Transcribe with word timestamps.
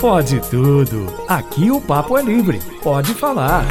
Pode 0.00 0.40
tudo. 0.50 1.06
Aqui 1.26 1.70
o 1.70 1.80
papo 1.80 2.18
é 2.18 2.22
livre. 2.22 2.60
Pode 2.82 3.14
falar. 3.14 3.64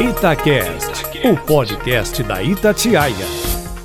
Itacast, 0.00 1.04
o 1.24 1.36
podcast 1.36 2.22
da 2.22 2.42
Itatiaia. 2.42 3.26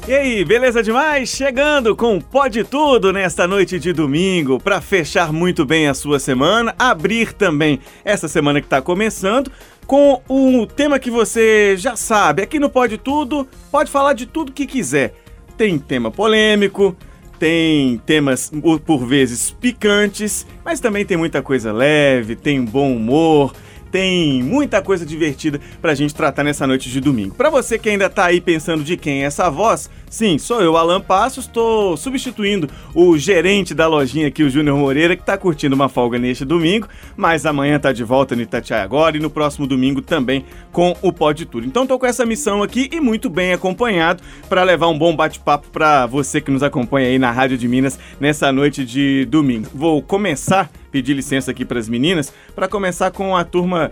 E 0.08 0.14
aí, 0.14 0.44
beleza 0.44 0.82
demais? 0.82 1.30
Chegando 1.30 1.96
com 1.96 2.20
Pode 2.20 2.64
Tudo 2.64 3.14
nesta 3.14 3.48
noite 3.48 3.80
de 3.80 3.94
domingo 3.94 4.60
para 4.60 4.82
fechar 4.82 5.32
muito 5.32 5.64
bem 5.64 5.88
a 5.88 5.94
sua 5.94 6.20
semana, 6.20 6.74
abrir 6.78 7.34
também 7.34 7.80
essa 8.04 8.28
semana 8.28 8.60
que 8.60 8.66
está 8.66 8.82
começando 8.82 9.52
com 9.86 10.20
um 10.28 10.66
tema 10.66 10.98
que 10.98 11.12
você 11.12 11.78
já 11.78 11.96
sabe. 11.96 12.42
Aqui 12.42 12.60
no 12.60 12.70
Pode 12.70 12.98
Tudo, 12.98 13.48
pode 13.72 13.92
falar 13.92 14.14
de 14.14 14.26
tudo 14.26 14.52
que 14.52 14.66
quiser. 14.66 15.14
Tem 15.56 15.78
tema 15.78 16.10
polêmico, 16.10 16.96
tem 17.42 18.00
temas 18.06 18.52
por 18.86 19.04
vezes 19.04 19.50
picantes, 19.50 20.46
mas 20.64 20.80
também 20.80 21.04
tem 21.04 21.18
muita 21.18 21.42
coisa 21.42 21.74
leve, 21.74 22.36
tem 22.36 22.64
bom 22.64 22.96
humor, 22.96 23.52
tem 23.92 24.42
muita 24.42 24.82
coisa 24.82 25.06
divertida 25.06 25.60
pra 25.82 25.94
gente 25.94 26.16
tratar 26.16 26.44
nessa 26.44 26.66
noite 26.66 26.90
de 26.90 27.02
domingo. 27.02 27.36
Pra 27.36 27.50
você 27.50 27.78
que 27.78 27.90
ainda 27.90 28.10
tá 28.10 28.26
aí 28.26 28.40
pensando 28.40 28.84
de 28.84 28.96
quem 28.96 29.24
é 29.24 29.26
essa 29.26 29.50
voz, 29.50 29.90
sim, 30.10 30.38
sou 30.38 30.62
eu, 30.62 30.78
Alan 30.78 31.02
Passos, 31.02 31.46
estou 31.46 31.98
substituindo 31.98 32.70
o 32.96 33.18
gerente 33.18 33.74
da 33.74 33.88
lojinha 33.88 34.28
aqui, 34.28 34.44
o 34.44 34.50
Júnior 34.50 34.78
Moreira, 34.78 35.16
que 35.16 35.24
tá 35.24 35.38
curtindo 35.38 35.76
uma 35.76 35.90
folga 35.90 36.18
neste 36.18 36.46
domingo, 36.46 36.88
mas 37.18 37.46
amanhã 37.46 37.80
tá 37.80 37.92
de 37.92 38.04
volta 38.04 38.36
no 38.36 38.42
Itatiaia 38.42 38.84
agora 38.84 39.18
e 39.18 39.20
no 39.20 39.30
próximo 39.30 39.68
domingo 39.68 40.02
também 40.02 40.46
com 40.72 40.96
o 41.02 41.12
Pode 41.12 41.46
Tudo. 41.46 41.68
Então 41.68 41.86
tô 41.86 42.00
com 42.00 42.06
essa 42.06 42.26
missão 42.26 42.64
aqui 42.64 42.90
e 42.92 43.00
muito 43.00 43.30
bem 43.30 43.52
acompanhado 43.52 44.24
para 44.48 44.64
levar 44.64 44.88
um 44.88 44.98
bom 44.98 45.16
bate-papo 45.16 45.68
para 45.70 46.06
você 46.06 46.40
que 46.40 46.52
nos 46.52 46.64
acompanha 46.64 47.10
aí 47.10 47.20
na 47.20 47.32
Rádio 47.32 47.58
de 47.58 47.68
Minas 47.68 48.00
nessa 48.20 48.52
noite 48.52 48.86
de 48.86 49.26
domingo. 49.26 49.68
Vou 49.74 50.02
começar 50.02 50.70
pedir 50.92 51.14
licença 51.14 51.52
aqui 51.52 51.64
para 51.66 51.80
as 51.80 51.88
meninas 51.88 52.34
para 52.54 52.68
começar 52.68 53.12
com 53.12 53.36
a 53.36 53.44
turma 53.44 53.92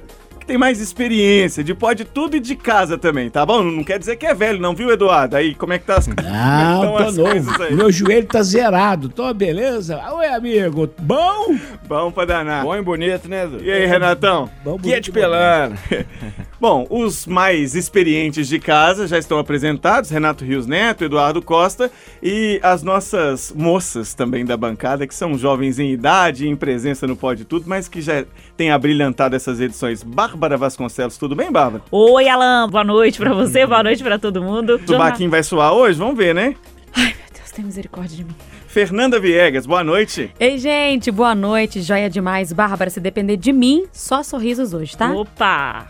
tem 0.50 0.58
mais 0.58 0.82
experiência, 0.82 1.64
de 1.64 1.76
pode 1.76 2.04
tudo 2.04 2.36
e 2.36 2.40
de 2.40 2.56
casa 2.56 2.98
também, 2.98 3.30
tá 3.30 3.46
bom? 3.46 3.62
Não 3.62 3.84
quer 3.84 4.00
dizer 4.00 4.16
que 4.16 4.26
é 4.26 4.34
velho, 4.34 4.60
não, 4.60 4.74
viu, 4.74 4.90
Eduardo? 4.90 5.36
Aí, 5.36 5.54
como 5.54 5.74
é 5.74 5.78
que 5.78 5.86
tá 5.86 5.98
as, 5.98 6.08
não, 6.08 6.98
tô 6.98 7.12
novo. 7.12 7.76
Meu 7.76 7.92
joelho 7.92 8.26
tá 8.26 8.42
zerado, 8.42 9.10
tô 9.10 9.32
beleza? 9.32 10.02
Oi, 10.12 10.26
amigo, 10.26 10.90
bom? 10.98 11.56
Bom 11.88 12.12
pra 12.12 12.26
danar. 12.26 12.64
Bom 12.64 12.76
e 12.76 12.82
bonito, 12.82 13.30
né, 13.30 13.44
Edu? 13.44 13.64
E 13.64 13.72
aí, 13.72 13.86
Renatão? 13.86 14.50
Bom, 14.64 14.72
bonito. 14.72 14.88
Que 14.88 14.94
é 14.96 15.00
de 15.00 15.12
pelando. 15.12 15.76
Bom, 16.60 16.86
os 16.90 17.26
mais 17.26 17.74
experientes 17.74 18.46
de 18.50 18.60
casa 18.60 19.08
já 19.08 19.18
estão 19.18 19.40
apresentados: 19.40 20.10
Renato 20.10 20.44
Rios 20.44 20.68
Neto, 20.68 21.06
Eduardo 21.06 21.42
Costa 21.42 21.90
e 22.22 22.60
as 22.62 22.84
nossas 22.84 23.54
moças 23.56 24.14
também 24.14 24.44
da 24.44 24.58
bancada, 24.58 25.08
que 25.08 25.16
são 25.16 25.38
jovens 25.38 25.80
em 25.80 25.90
idade 25.90 26.46
e 26.46 26.50
em 26.50 26.58
presença 26.58 27.08
no 27.08 27.16
Pode 27.16 27.46
Tudo, 27.46 27.64
mas 27.66 27.88
que 27.88 28.02
já 28.02 28.26
têm 28.58 28.72
abrilhantado 28.72 29.38
essas 29.38 29.62
edições. 29.62 30.04
Bárbara 30.04 30.39
Vasconcelos, 30.58 31.18
tudo 31.18 31.36
bem, 31.36 31.52
Bárbara? 31.52 31.84
Oi, 31.92 32.28
Alan, 32.28 32.70
boa 32.70 32.84
noite 32.84 33.18
para 33.18 33.34
você, 33.34 33.66
boa 33.66 33.84
noite 33.84 34.04
para 34.04 34.18
todo 34.18 34.42
mundo. 34.42 34.80
O 34.90 34.98
Baquinho 34.98 35.30
vai 35.30 35.44
suar 35.44 35.74
hoje? 35.74 36.00
Vamos 36.00 36.18
ver, 36.18 36.34
né? 36.34 36.56
Ai, 36.96 37.06
meu 37.06 37.34
Deus, 37.34 37.52
tem 37.52 37.64
misericórdia 37.64 38.18
de 38.18 38.24
mim. 38.24 38.36
Fernanda 38.68 39.20
Viegas, 39.20 39.66
boa 39.66 39.84
noite. 39.84 40.32
Ei, 40.40 40.58
gente, 40.58 41.10
boa 41.12 41.34
noite. 41.34 41.82
Joia 41.82 42.10
demais. 42.10 42.54
Bárbara, 42.54 42.90
se 42.90 43.00
depender 43.00 43.36
de 43.38 43.52
mim, 43.52 43.86
só 43.92 44.22
sorrisos 44.22 44.74
hoje, 44.74 44.96
tá? 44.96 45.12
Opa! 45.12 45.88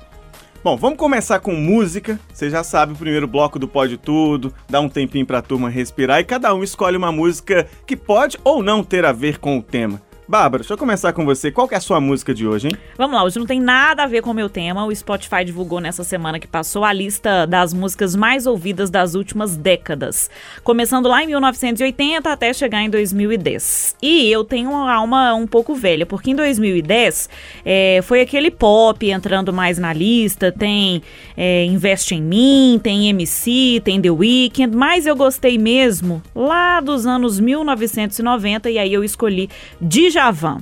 Bom, 0.63 0.75
vamos 0.75 0.97
começar 0.97 1.39
com 1.39 1.53
música. 1.53 2.19
Você 2.33 2.49
já 2.49 2.63
sabe 2.63 2.93
o 2.93 2.95
primeiro 2.95 3.27
bloco 3.27 3.57
do 3.57 3.67
Pode 3.67 3.97
Tudo, 3.97 4.53
dá 4.69 4.81
um 4.81 4.89
tempinho 4.89 5.25
pra 5.25 5.41
turma 5.41 5.69
respirar 5.69 6.19
e 6.19 6.25
cada 6.25 6.53
um 6.53 6.63
escolhe 6.63 6.97
uma 6.97 7.11
música 7.11 7.65
que 7.85 7.95
pode 7.95 8.37
ou 8.43 8.61
não 8.61 8.83
ter 8.83 9.05
a 9.05 9.11
ver 9.11 9.39
com 9.39 9.57
o 9.57 9.63
tema. 9.63 10.01
Bárbara, 10.29 10.61
deixa 10.61 10.75
eu 10.75 10.77
começar 10.77 11.11
com 11.11 11.25
você. 11.25 11.49
Qual 11.49 11.67
que 11.67 11.73
é 11.73 11.77
a 11.79 11.81
sua 11.81 11.99
música 11.99 12.35
de 12.35 12.45
hoje, 12.45 12.67
hein? 12.67 12.73
Vamos 12.95 13.15
lá, 13.15 13.23
hoje 13.23 13.39
não 13.39 13.47
tem 13.47 13.59
nada 13.59 14.03
a 14.03 14.05
ver 14.05 14.21
com 14.21 14.29
o 14.29 14.33
meu 14.33 14.47
tema. 14.47 14.85
O 14.85 14.95
Spotify 14.95 15.43
divulgou 15.43 15.79
nessa 15.79 16.03
semana 16.03 16.39
que 16.39 16.45
passou 16.45 16.85
a 16.85 16.93
lista 16.93 17.47
das 17.47 17.73
músicas 17.73 18.15
mais 18.15 18.45
ouvidas 18.45 18.91
das 18.91 19.15
últimas 19.15 19.57
décadas. 19.57 20.29
Começando 20.63 21.07
lá 21.07 21.23
em 21.23 21.25
1980 21.25 22.31
até 22.31 22.53
chegar 22.53 22.83
em 22.83 22.91
2010. 22.91 23.95
E 24.03 24.31
eu 24.31 24.43
tenho 24.43 24.69
uma 24.69 24.93
alma 24.93 25.33
um 25.33 25.47
pouco 25.47 25.73
velha, 25.73 26.05
porque 26.05 26.29
em 26.29 26.35
2010 26.35 27.27
é, 27.65 27.99
foi 28.03 28.21
aquele 28.21 28.51
pop 28.51 29.09
entrando 29.09 29.51
mais 29.51 29.79
na 29.79 29.91
lista. 29.91 30.51
Tem 30.51 31.01
é, 31.35 31.65
Investe 31.65 32.13
em 32.13 32.21
Mim, 32.21 32.79
tem 32.83 33.09
MC, 33.09 33.81
tem 33.83 33.99
The 33.99 34.11
Weeknd, 34.11 34.77
mas 34.77 35.07
eu 35.07 35.15
gostei 35.15 35.57
mesmo 35.57 36.21
lá 36.35 36.81
dos 36.81 37.07
anos 37.07 37.39
1990 37.39 38.69
e 38.69 38.77
aí 38.77 38.93
eu 38.93 39.03
escolhi 39.03 39.49
Djavan 39.81 40.18
Djavan. 40.19 40.57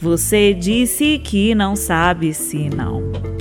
Você 0.00 0.54
disse 0.54 1.18
que 1.18 1.56
não 1.56 1.74
sabe 1.74 2.32
se 2.32 2.68
não. 2.68 3.35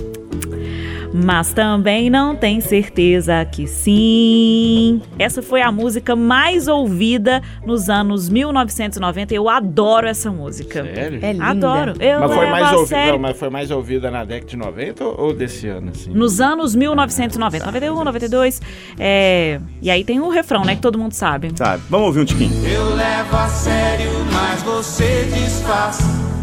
Mas 1.24 1.54
também 1.54 2.10
não 2.10 2.36
tem 2.36 2.60
certeza 2.60 3.46
que 3.46 3.66
sim. 3.68 5.02
Essa 5.18 5.42
foi 5.42 5.62
a 5.62 5.72
música 5.72 6.14
mais 6.14 6.68
ouvida 6.68 7.42
nos 7.66 7.90
anos 7.90 8.28
1990. 8.28 9.34
Eu 9.34 9.48
adoro 9.48 10.08
essa 10.08 10.30
música. 10.30 10.84
Sério? 10.84 11.20
É 11.22 11.32
linda. 11.32 11.46
Adoro. 11.46 11.94
Eu 12.02 12.20
mas, 12.20 12.34
foi 12.34 12.46
mais 12.48 12.74
ouvida, 12.74 13.12
não, 13.12 13.20
mas 13.20 13.38
foi 13.38 13.50
mais 13.50 13.72
ouvida 13.72 14.12
na 14.12 14.26
década 14.26 14.50
de 14.50 14.58
90 14.58 15.06
ou 15.06 15.34
desse 15.34 15.68
ano? 15.68 15.92
Assim? 15.92 16.10
Nos 16.10 16.42
anos 16.42 16.76
1990. 16.76 17.66
91, 17.66 18.04
92. 18.04 18.62
É... 19.00 19.62
E 19.82 19.90
aí 19.90 20.04
tem 20.04 20.20
o 20.20 20.30
refrão, 20.30 20.66
né? 20.66 20.76
Que 20.76 20.82
todo 20.82 21.00
mundo 21.00 21.14
sabe. 21.14 21.52
Sabe. 21.56 21.82
Vamos 21.90 22.08
ouvir 22.08 22.20
um 22.20 22.26
tiquinho. 22.26 22.68
Eu 22.68 22.94
levo 22.94 23.38
a 23.38 23.48
sério, 23.48 24.12
mas 24.34 24.62
você 24.64 25.30
desfaz. 25.34 26.35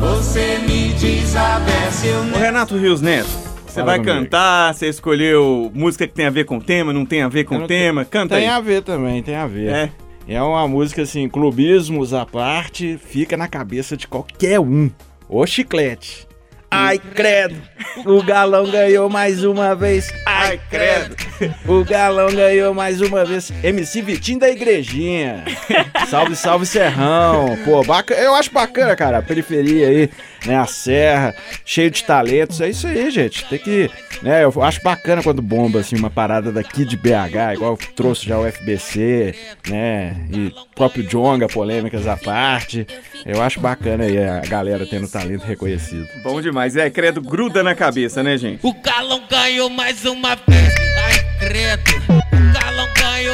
Você 0.00 0.58
me 0.58 0.92
diz 0.94 1.34
a 1.34 1.60
eu 2.06 2.24
não... 2.24 2.38
Renato 2.38 2.76
Rios 2.76 3.00
Neto, 3.00 3.28
você 3.66 3.82
vai 3.82 3.98
comigo. 3.98 4.16
cantar, 4.16 4.72
você 4.72 4.88
escolheu 4.88 5.70
música 5.74 6.06
que 6.06 6.14
tem 6.14 6.26
a 6.26 6.30
ver 6.30 6.44
com 6.44 6.58
o 6.58 6.62
tema, 6.62 6.92
não 6.92 7.04
tem 7.04 7.22
a 7.22 7.28
ver 7.28 7.44
com 7.44 7.56
o 7.56 7.66
tema, 7.66 8.04
canta 8.04 8.36
Tem 8.36 8.48
aí. 8.48 8.54
a 8.54 8.60
ver 8.60 8.82
também, 8.82 9.22
tem 9.22 9.34
a 9.34 9.46
ver. 9.46 9.68
É. 9.68 9.90
É 10.28 10.42
uma 10.42 10.68
música 10.68 11.02
assim, 11.02 11.28
clubismos 11.28 12.14
à 12.14 12.24
parte, 12.24 12.96
fica 13.02 13.36
na 13.36 13.48
cabeça 13.48 13.96
de 13.96 14.06
qualquer 14.06 14.60
um. 14.60 14.88
O 15.28 15.44
chiclete. 15.46 16.27
Ai, 16.70 16.98
credo, 16.98 17.56
o 18.04 18.22
galão 18.22 18.70
ganhou 18.70 19.08
mais 19.08 19.42
uma 19.42 19.74
vez. 19.74 20.12
Ai, 20.26 20.60
credo, 20.70 21.16
o 21.66 21.82
galão 21.82 22.28
ganhou 22.30 22.74
mais 22.74 23.00
uma 23.00 23.24
vez. 23.24 23.50
MC 23.62 24.02
Vitinho 24.02 24.38
da 24.38 24.50
Igrejinha. 24.50 25.44
Salve, 26.08 26.36
salve, 26.36 26.66
Serrão. 26.66 27.56
Pô, 27.64 27.82
bacana, 27.82 28.20
eu 28.20 28.34
acho 28.34 28.52
bacana, 28.52 28.94
cara. 28.94 29.18
A 29.18 29.22
periferia 29.22 29.88
aí, 29.88 30.10
né? 30.46 30.56
A 30.56 30.66
serra, 30.66 31.34
cheio 31.64 31.90
de 31.90 32.04
talentos. 32.04 32.60
É 32.60 32.68
isso 32.68 32.86
aí, 32.86 33.10
gente. 33.10 33.44
Tem 33.46 33.58
que. 33.58 33.90
Né, 34.22 34.42
eu 34.42 34.62
acho 34.62 34.82
bacana 34.82 35.22
quando 35.22 35.40
bomba, 35.40 35.78
assim, 35.78 35.96
uma 35.96 36.10
parada 36.10 36.50
daqui 36.50 36.84
de 36.84 36.96
BH, 36.96 37.54
igual 37.54 37.78
trouxe 37.94 38.26
já 38.26 38.36
o 38.36 38.50
FBC, 38.50 39.32
né? 39.68 40.16
E 40.32 40.52
próprio 40.74 41.04
Jonga, 41.04 41.46
polêmicas 41.46 42.06
à 42.06 42.16
parte. 42.16 42.86
Eu 43.24 43.40
acho 43.40 43.60
bacana 43.60 44.04
aí 44.04 44.18
a 44.18 44.40
galera 44.40 44.84
tendo 44.86 45.08
talento 45.08 45.44
reconhecido. 45.44 46.08
Bom 46.22 46.40
demais. 46.40 46.74
É, 46.76 46.90
credo, 46.90 47.20
gruda 47.20 47.62
na 47.62 47.74
cabeça, 47.74 48.22
né, 48.22 48.36
gente? 48.36 48.58
O 48.66 48.74
galão 48.74 49.22
ganhou 49.30 49.70
mais 49.70 50.04
uma 50.04 50.34
vez. 50.34 51.27
Galão. 51.48 52.88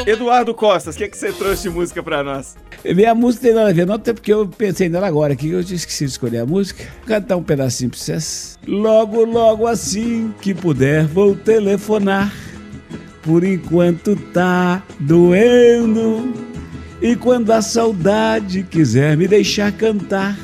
Eduardo 0.07 0.53
Costas, 0.53 0.95
o 0.95 0.97
que, 0.97 1.03
é 1.03 1.07
que 1.07 1.17
você 1.17 1.33
trouxe 1.33 1.63
de 1.63 1.69
música 1.69 2.01
pra 2.01 2.23
nós? 2.23 2.55
Minha 2.83 3.13
música 3.15 3.47
tem 3.47 3.55
nada 3.55 3.69
a 3.69 3.73
ver, 3.73 3.85
não, 3.85 3.95
até 3.95 4.13
porque 4.13 4.31
eu 4.31 4.47
pensei 4.47 4.87
nela 4.87 5.07
agora 5.07 5.33
aqui, 5.33 5.49
eu 5.49 5.63
tinha 5.63 5.75
esquecido 5.75 6.07
de 6.07 6.13
escolher 6.13 6.39
a 6.39 6.45
música. 6.45 6.83
Vou 6.83 7.07
cantar 7.07 7.35
um 7.35 7.43
pedacinho 7.43 7.89
pra 7.89 7.99
vocês. 7.99 8.57
Logo, 8.67 9.25
logo 9.25 9.67
assim 9.67 10.33
que 10.41 10.53
puder, 10.53 11.05
vou 11.05 11.35
telefonar. 11.35 12.31
Por 13.23 13.43
enquanto 13.43 14.15
tá 14.15 14.83
doendo. 14.99 16.31
E 17.01 17.15
quando 17.15 17.51
a 17.51 17.61
saudade 17.61 18.63
quiser 18.63 19.17
me 19.17 19.27
deixar 19.27 19.71
cantar, 19.71 20.37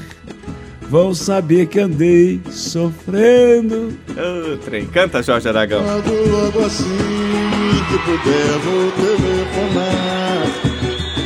vão 0.82 1.14
saber 1.14 1.68
que 1.68 1.80
andei 1.80 2.42
sofrendo. 2.50 3.98
Ô, 4.10 4.54
oh, 4.54 4.58
trem, 4.58 4.88
canta 4.88 5.22
Jorge 5.22 5.48
Aragão. 5.48 5.84
Logo, 5.84 6.12
logo 6.12 6.66
assim 6.66 7.51
que 7.88 7.98
puder, 8.00 8.60
vou 8.60 8.92
telefonar. 8.92 10.72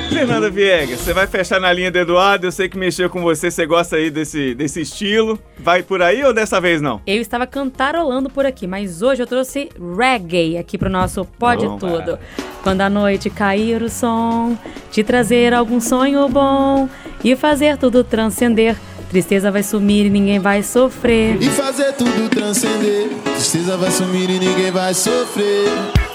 Fernanda 0.09 0.49
Viegas, 0.49 1.01
você 1.01 1.13
vai 1.13 1.27
fechar 1.27 1.59
na 1.59 1.71
linha 1.73 1.91
do 1.91 1.99
Eduardo. 1.99 2.47
Eu 2.47 2.51
sei 2.51 2.69
que 2.69 2.77
mexeu 2.77 3.09
com 3.09 3.21
você, 3.21 3.51
você 3.51 3.65
gosta 3.65 3.97
aí 3.97 4.09
desse, 4.09 4.55
desse 4.55 4.79
estilo. 4.81 5.37
Vai 5.59 5.83
por 5.83 6.01
aí 6.01 6.23
ou 6.23 6.33
dessa 6.33 6.61
vez 6.61 6.81
não? 6.81 7.01
Eu 7.05 7.21
estava 7.21 7.45
cantarolando 7.45 8.29
por 8.29 8.45
aqui, 8.45 8.65
mas 8.65 9.01
hoje 9.01 9.21
eu 9.21 9.27
trouxe 9.27 9.69
reggae 9.97 10.57
aqui 10.57 10.77
pro 10.77 10.89
nosso 10.89 11.25
Pode 11.37 11.65
bom, 11.65 11.77
Tudo. 11.77 12.17
Cara. 12.17 12.19
Quando 12.63 12.81
a 12.81 12.89
noite 12.89 13.29
cair 13.29 13.81
o 13.83 13.89
som, 13.89 14.57
te 14.89 15.03
trazer 15.03 15.53
algum 15.53 15.81
sonho 15.81 16.27
bom 16.29 16.89
e 17.23 17.35
fazer 17.35 17.77
tudo 17.77 18.03
transcender. 18.03 18.77
Tristeza 19.15 19.49
vai 19.49 19.63
sumir 19.63 20.07
e 20.07 20.09
ninguém 20.09 20.39
vai 20.39 20.61
sofrer. 20.61 21.41
E 21.41 21.45
fazer 21.45 21.93
tudo 21.93 22.27
transcender. 22.29 23.07
Tristeza 23.35 23.77
vai 23.77 23.89
sumir 23.89 24.29
e 24.29 24.39
ninguém 24.39 24.71
vai 24.71 24.93
sofrer. 24.93 25.69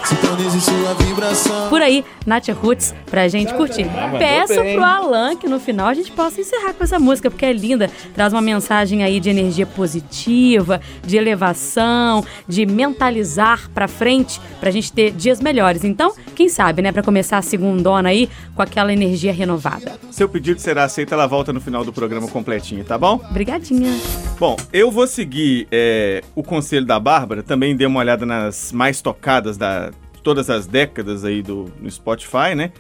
Sintonize 0.04 0.60
sua 0.60 0.94
vibração. 0.94 1.68
Por 1.68 1.82
aí, 1.82 2.04
Nath 2.26 2.48
Roots, 2.48 2.94
pra 3.10 3.28
gente 3.28 3.52
curtir. 3.54 3.84
mandou 3.84 4.18
Peço 4.18 4.60
bem. 4.60 4.74
pro 4.74 4.84
Alan 4.84 5.36
que 5.36 5.46
no 5.46 5.60
final 5.60 5.88
a 5.88 5.94
gente 5.94 6.10
possa 6.10 6.40
encerrar 6.40 6.72
com 6.72 6.82
essa 6.82 6.98
música, 6.98 7.30
porque 7.30 7.44
é 7.44 7.52
linda. 7.52 7.90
Traz 8.14 8.32
uma 8.32 8.40
mensagem 8.40 9.04
aí 9.04 9.20
de 9.20 9.28
energia 9.30 9.66
positiva, 9.66 10.80
de 11.04 11.16
elevação, 11.16 12.24
de 12.48 12.64
mentalizar 12.64 13.70
pra 13.72 13.86
frente, 13.86 14.40
pra 14.58 14.70
gente 14.70 14.92
ter 14.92 15.10
dias 15.10 15.40
melhores. 15.40 15.84
Então, 15.84 16.14
quem 16.34 16.48
sabe, 16.48 16.82
né, 16.82 16.90
pra 16.92 17.02
começar 17.02 17.38
a 17.38 17.42
segundona 17.42 18.08
aí 18.08 18.28
com 18.54 18.62
aquela 18.62 18.92
energia 18.92 19.32
renovada. 19.32 19.92
Seu 20.10 20.28
pedido 20.28 20.60
será 20.60 20.84
aceito, 20.84 21.12
ela 21.12 21.26
volta 21.26 21.52
no 21.52 21.60
final 21.60 21.84
do 21.84 21.92
programa 21.92 22.26
completinho, 22.26 22.84
tá 22.90 22.98
bom? 22.98 23.20
Obrigadinha. 23.30 23.96
Bom, 24.36 24.56
eu 24.72 24.90
vou 24.90 25.06
seguir 25.06 25.68
é, 25.70 26.24
o 26.34 26.42
conselho 26.42 26.84
da 26.84 26.98
Bárbara, 26.98 27.40
também 27.40 27.76
dei 27.76 27.86
uma 27.86 28.00
olhada 28.00 28.26
nas 28.26 28.72
mais 28.72 29.00
tocadas 29.00 29.56
da 29.56 29.92
todas 30.24 30.50
as 30.50 30.66
décadas 30.66 31.24
aí 31.24 31.40
do 31.40 31.72
no 31.80 31.88
Spotify, 31.88 32.56
né? 32.56 32.72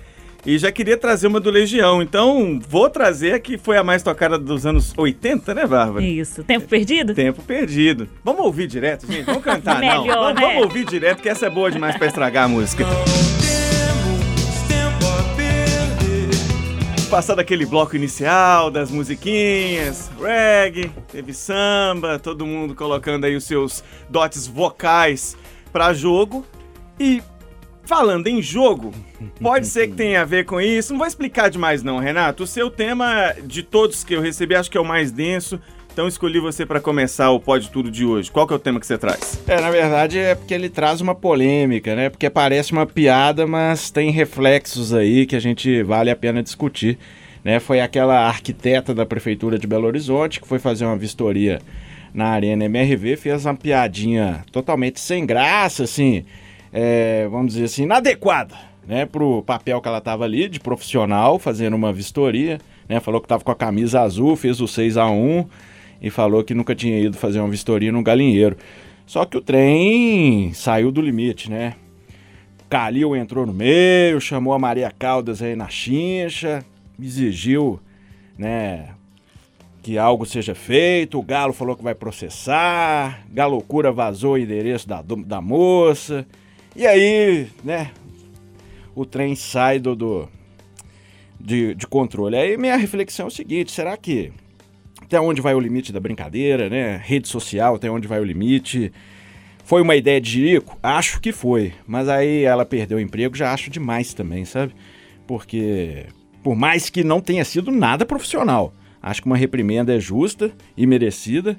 E 0.44 0.58
já 0.58 0.72
queria 0.72 0.96
trazer 0.96 1.28
uma 1.28 1.38
do 1.38 1.48
Legião, 1.48 2.02
então 2.02 2.58
vou 2.68 2.90
trazer 2.90 3.34
a 3.34 3.38
que 3.38 3.56
foi 3.56 3.76
a 3.76 3.84
mais 3.84 4.02
tocada 4.02 4.36
dos 4.36 4.66
anos 4.66 4.92
80, 4.96 5.54
né, 5.54 5.64
Bárbara? 5.64 6.04
Isso. 6.04 6.42
Tempo 6.42 6.66
perdido? 6.66 7.14
Tempo 7.14 7.40
perdido. 7.42 8.08
Vamos 8.24 8.44
ouvir 8.44 8.66
direto, 8.66 9.06
gente? 9.06 9.26
Vamos 9.26 9.44
cantar, 9.44 9.78
não. 9.80 10.02
Melhor, 10.02 10.34
Vamos, 10.34 10.40
né? 10.40 10.46
vamos 10.48 10.62
ouvir 10.64 10.86
direto, 10.86 11.22
que 11.22 11.28
essa 11.28 11.46
é 11.46 11.50
boa 11.50 11.70
demais 11.70 11.96
pra 11.96 12.08
estragar 12.08 12.46
a 12.46 12.48
música. 12.48 12.84
Passado 17.10 17.40
aquele 17.40 17.66
bloco 17.66 17.96
inicial 17.96 18.70
das 18.70 18.88
musiquinhas, 18.88 20.08
reggae, 20.20 20.92
teve 21.10 21.34
samba, 21.34 22.20
todo 22.20 22.46
mundo 22.46 22.72
colocando 22.72 23.24
aí 23.24 23.34
os 23.34 23.42
seus 23.42 23.82
dotes 24.08 24.46
vocais 24.46 25.36
pra 25.72 25.92
jogo. 25.92 26.46
E 27.00 27.20
falando 27.82 28.28
em 28.28 28.40
jogo, 28.40 28.94
pode 29.40 29.66
ser 29.66 29.88
que 29.88 29.94
tenha 29.94 30.22
a 30.22 30.24
ver 30.24 30.44
com 30.44 30.60
isso. 30.60 30.92
Não 30.92 30.98
vou 30.98 31.06
explicar 31.06 31.50
demais 31.50 31.82
não, 31.82 31.98
Renato. 31.98 32.44
O 32.44 32.46
seu 32.46 32.70
tema 32.70 33.34
de 33.42 33.64
todos 33.64 34.04
que 34.04 34.14
eu 34.14 34.20
recebi, 34.20 34.54
acho 34.54 34.70
que 34.70 34.78
é 34.78 34.80
o 34.80 34.84
mais 34.84 35.10
denso. 35.10 35.60
Então 35.92 36.06
escolhi 36.06 36.38
você 36.38 36.64
pra 36.64 36.80
começar 36.80 37.30
o 37.30 37.40
Pode 37.40 37.68
Tudo 37.68 37.90
de 37.90 38.04
hoje. 38.04 38.30
Qual 38.30 38.46
que 38.46 38.52
é 38.52 38.56
o 38.56 38.60
tema 38.60 38.78
que 38.78 38.86
você 38.86 38.96
traz? 38.96 39.42
É, 39.46 39.60
na 39.60 39.70
verdade 39.70 40.18
é 40.18 40.34
porque 40.36 40.54
ele 40.54 40.68
traz 40.68 41.00
uma 41.00 41.14
polêmica, 41.14 41.96
né? 41.96 42.08
Porque 42.08 42.30
parece 42.30 42.72
uma 42.72 42.86
piada, 42.86 43.46
mas 43.46 43.90
tem 43.90 44.10
reflexos 44.10 44.94
aí 44.94 45.26
que 45.26 45.34
a 45.34 45.40
gente 45.40 45.82
vale 45.82 46.08
a 46.08 46.16
pena 46.16 46.42
discutir. 46.42 46.96
Né? 47.42 47.58
Foi 47.58 47.80
aquela 47.80 48.26
arquiteta 48.26 48.94
da 48.94 49.04
Prefeitura 49.04 49.58
de 49.58 49.66
Belo 49.66 49.86
Horizonte 49.86 50.40
que 50.40 50.46
foi 50.46 50.58
fazer 50.58 50.84
uma 50.84 50.96
vistoria 50.96 51.60
na 52.14 52.28
Arena 52.28 52.64
MRV, 52.64 53.16
fez 53.16 53.44
uma 53.44 53.54
piadinha 53.54 54.44
totalmente 54.52 55.00
sem 55.00 55.24
graça, 55.24 55.84
assim, 55.84 56.24
é, 56.72 57.26
vamos 57.30 57.52
dizer 57.52 57.64
assim, 57.64 57.82
inadequada, 57.82 58.54
né? 58.86 59.06
Pro 59.06 59.42
papel 59.42 59.80
que 59.80 59.88
ela 59.88 60.00
tava 60.00 60.24
ali, 60.24 60.48
de 60.48 60.60
profissional, 60.60 61.38
fazendo 61.38 61.74
uma 61.74 61.92
vistoria, 61.92 62.58
né? 62.88 63.00
Falou 63.00 63.20
que 63.20 63.28
tava 63.28 63.42
com 63.42 63.52
a 63.52 63.56
camisa 63.56 64.00
azul, 64.00 64.36
fez 64.36 64.60
o 64.60 64.68
6 64.68 64.96
a 64.96 65.06
1 65.08 65.46
e 66.00 66.10
falou 66.10 66.42
que 66.44 66.54
nunca 66.54 66.74
tinha 66.74 66.98
ido 66.98 67.16
fazer 67.16 67.40
uma 67.40 67.48
vistoria 67.48 67.92
no 67.92 68.02
galinheiro. 68.02 68.56
Só 69.06 69.24
que 69.24 69.36
o 69.36 69.40
trem 69.40 70.52
saiu 70.54 70.90
do 70.92 71.00
limite, 71.00 71.50
né? 71.50 71.74
Calil 72.68 73.16
entrou 73.16 73.44
no 73.44 73.52
meio, 73.52 74.20
chamou 74.20 74.52
a 74.52 74.58
Maria 74.58 74.92
Caldas 74.96 75.42
aí 75.42 75.56
na 75.56 75.68
chincha, 75.68 76.64
exigiu, 77.02 77.80
né, 78.38 78.90
que 79.82 79.98
algo 79.98 80.24
seja 80.24 80.54
feito. 80.54 81.18
O 81.18 81.22
Galo 81.22 81.52
falou 81.52 81.74
que 81.76 81.82
vai 81.82 81.96
processar. 81.96 83.24
Galocura 83.32 83.90
vazou 83.90 84.34
o 84.34 84.38
endereço 84.38 84.88
da, 84.88 85.02
da 85.02 85.40
moça. 85.40 86.24
E 86.76 86.86
aí, 86.86 87.48
né, 87.64 87.90
o 88.94 89.04
trem 89.04 89.34
sai 89.34 89.80
do, 89.80 89.96
do- 89.96 90.28
de, 91.40 91.74
de 91.74 91.86
controle. 91.88 92.36
Aí 92.36 92.56
minha 92.56 92.76
reflexão 92.76 93.24
é 93.24 93.28
o 93.28 93.32
seguinte: 93.32 93.72
será 93.72 93.96
que 93.96 94.30
até 95.10 95.20
onde 95.20 95.40
vai 95.40 95.56
o 95.56 95.60
limite 95.60 95.92
da 95.92 95.98
brincadeira, 95.98 96.70
né? 96.70 97.02
Rede 97.04 97.26
social, 97.26 97.74
até 97.74 97.90
onde 97.90 98.06
vai 98.06 98.20
o 98.20 98.24
limite? 98.24 98.92
Foi 99.64 99.82
uma 99.82 99.96
ideia 99.96 100.20
de 100.20 100.30
Jerico? 100.30 100.78
Acho 100.80 101.20
que 101.20 101.32
foi. 101.32 101.72
Mas 101.84 102.08
aí 102.08 102.44
ela 102.44 102.64
perdeu 102.64 102.96
o 102.96 103.00
emprego, 103.00 103.36
já 103.36 103.52
acho 103.52 103.70
demais 103.70 104.14
também, 104.14 104.44
sabe? 104.44 104.72
Porque, 105.26 106.06
por 106.44 106.54
mais 106.54 106.88
que 106.88 107.02
não 107.02 107.20
tenha 107.20 107.44
sido 107.44 107.72
nada 107.72 108.06
profissional, 108.06 108.72
acho 109.02 109.20
que 109.20 109.26
uma 109.26 109.36
reprimenda 109.36 109.92
é 109.92 109.98
justa 109.98 110.52
e 110.76 110.86
merecida. 110.86 111.58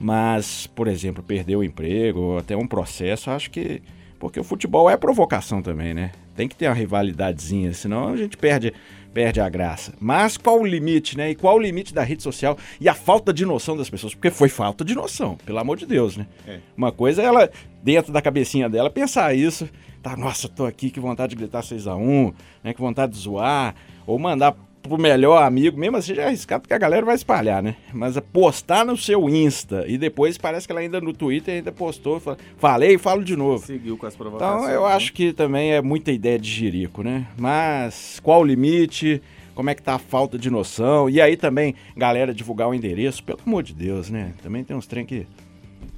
Mas, 0.00 0.66
por 0.66 0.88
exemplo, 0.88 1.22
perder 1.22 1.54
o 1.54 1.62
emprego 1.62 2.18
ou 2.18 2.38
até 2.38 2.56
um 2.56 2.66
processo, 2.66 3.30
acho 3.30 3.52
que. 3.52 3.80
Porque 4.18 4.40
o 4.40 4.44
futebol 4.44 4.90
é 4.90 4.96
provocação 4.96 5.62
também, 5.62 5.94
né? 5.94 6.10
Tem 6.34 6.48
que 6.48 6.56
ter 6.56 6.66
uma 6.66 6.74
rivalidadezinha, 6.74 7.72
senão 7.72 8.08
a 8.08 8.16
gente 8.16 8.36
perde, 8.36 8.74
perde 9.12 9.40
a 9.40 9.48
graça. 9.48 9.92
Mas 10.00 10.36
qual 10.36 10.60
o 10.60 10.66
limite, 10.66 11.16
né? 11.16 11.30
E 11.30 11.34
qual 11.34 11.56
o 11.56 11.58
limite 11.58 11.92
da 11.92 12.02
rede 12.02 12.22
social 12.22 12.56
e 12.80 12.88
a 12.88 12.94
falta 12.94 13.32
de 13.32 13.44
noção 13.44 13.76
das 13.76 13.90
pessoas? 13.90 14.14
Porque 14.14 14.30
foi 14.30 14.48
falta 14.48 14.84
de 14.84 14.94
noção, 14.94 15.36
pelo 15.44 15.58
amor 15.58 15.76
de 15.76 15.86
Deus, 15.86 16.16
né? 16.16 16.26
É. 16.46 16.58
Uma 16.76 16.92
coisa 16.92 17.22
é 17.22 17.24
ela, 17.24 17.50
dentro 17.82 18.12
da 18.12 18.22
cabecinha 18.22 18.68
dela, 18.68 18.90
pensar 18.90 19.34
isso. 19.34 19.68
Tá, 20.02 20.16
nossa, 20.16 20.48
tô 20.48 20.64
aqui, 20.64 20.90
que 20.90 20.98
vontade 20.98 21.30
de 21.30 21.36
gritar 21.36 21.62
6x1, 21.62 22.32
né? 22.64 22.72
Que 22.72 22.80
vontade 22.80 23.12
de 23.12 23.18
zoar. 23.18 23.74
Ou 24.06 24.18
mandar 24.18 24.56
pro 24.82 24.98
melhor 24.98 25.42
amigo, 25.42 25.78
mesmo 25.78 25.96
assim 25.96 26.14
já 26.14 26.22
é 26.22 26.26
arriscado 26.26 26.62
porque 26.62 26.74
a 26.74 26.78
galera 26.78 27.04
vai 27.04 27.14
espalhar, 27.14 27.62
né? 27.62 27.76
Mas 27.92 28.18
postar 28.32 28.84
no 28.84 28.96
seu 28.96 29.28
Insta 29.28 29.84
e 29.86 29.98
depois 29.98 30.38
parece 30.38 30.66
que 30.66 30.72
ela 30.72 30.80
ainda 30.80 31.00
no 31.00 31.12
Twitter 31.12 31.54
ainda 31.54 31.70
postou, 31.72 32.18
fala- 32.18 32.38
falei 32.56 32.94
e 32.94 32.98
falo 32.98 33.22
de 33.22 33.36
novo. 33.36 33.64
Seguiu 33.66 33.96
com 33.96 34.06
as 34.06 34.16
provocações. 34.16 34.62
Então 34.62 34.72
eu 34.74 34.82
né? 34.88 34.94
acho 34.94 35.12
que 35.12 35.32
também 35.32 35.72
é 35.72 35.82
muita 35.82 36.10
ideia 36.10 36.38
de 36.38 36.48
jirico, 36.50 37.02
né? 37.02 37.26
Mas 37.38 38.18
qual 38.22 38.40
o 38.40 38.44
limite? 38.44 39.22
Como 39.54 39.68
é 39.68 39.74
que 39.74 39.82
tá 39.82 39.94
a 39.96 39.98
falta 39.98 40.38
de 40.38 40.48
noção? 40.48 41.10
E 41.10 41.20
aí 41.20 41.36
também, 41.36 41.74
galera, 41.94 42.32
divulgar 42.32 42.68
o 42.68 42.74
endereço, 42.74 43.22
pelo 43.22 43.40
amor 43.46 43.62
de 43.62 43.74
Deus, 43.74 44.08
né? 44.08 44.32
Também 44.42 44.64
tem 44.64 44.74
uns 44.74 44.86
trem 44.86 45.04
que. 45.04 45.26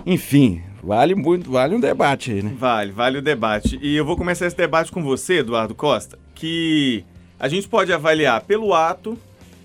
Enfim, 0.05 0.61
vale 0.83 1.15
muito, 1.15 1.51
vale 1.51 1.75
um 1.77 1.81
debate 1.81 2.33
aí, 2.33 2.43
né? 2.43 2.53
Vale, 2.59 2.91
vale 2.91 3.19
o 3.19 3.23
debate. 3.23 3.79
E 3.81 3.95
eu 3.95 4.05
vou 4.05 4.17
começar 4.17 4.47
esse 4.47 4.57
debate 4.57 4.91
com 4.91 5.01
você, 5.03 5.39
Eduardo 5.39 5.75
Costa, 5.77 6.19
que 6.35 7.05
a 7.43 7.49
gente 7.49 7.69
pode 7.69 7.93
avaliar 7.93 8.41
pelo 8.43 8.73
ato, 8.73 9.19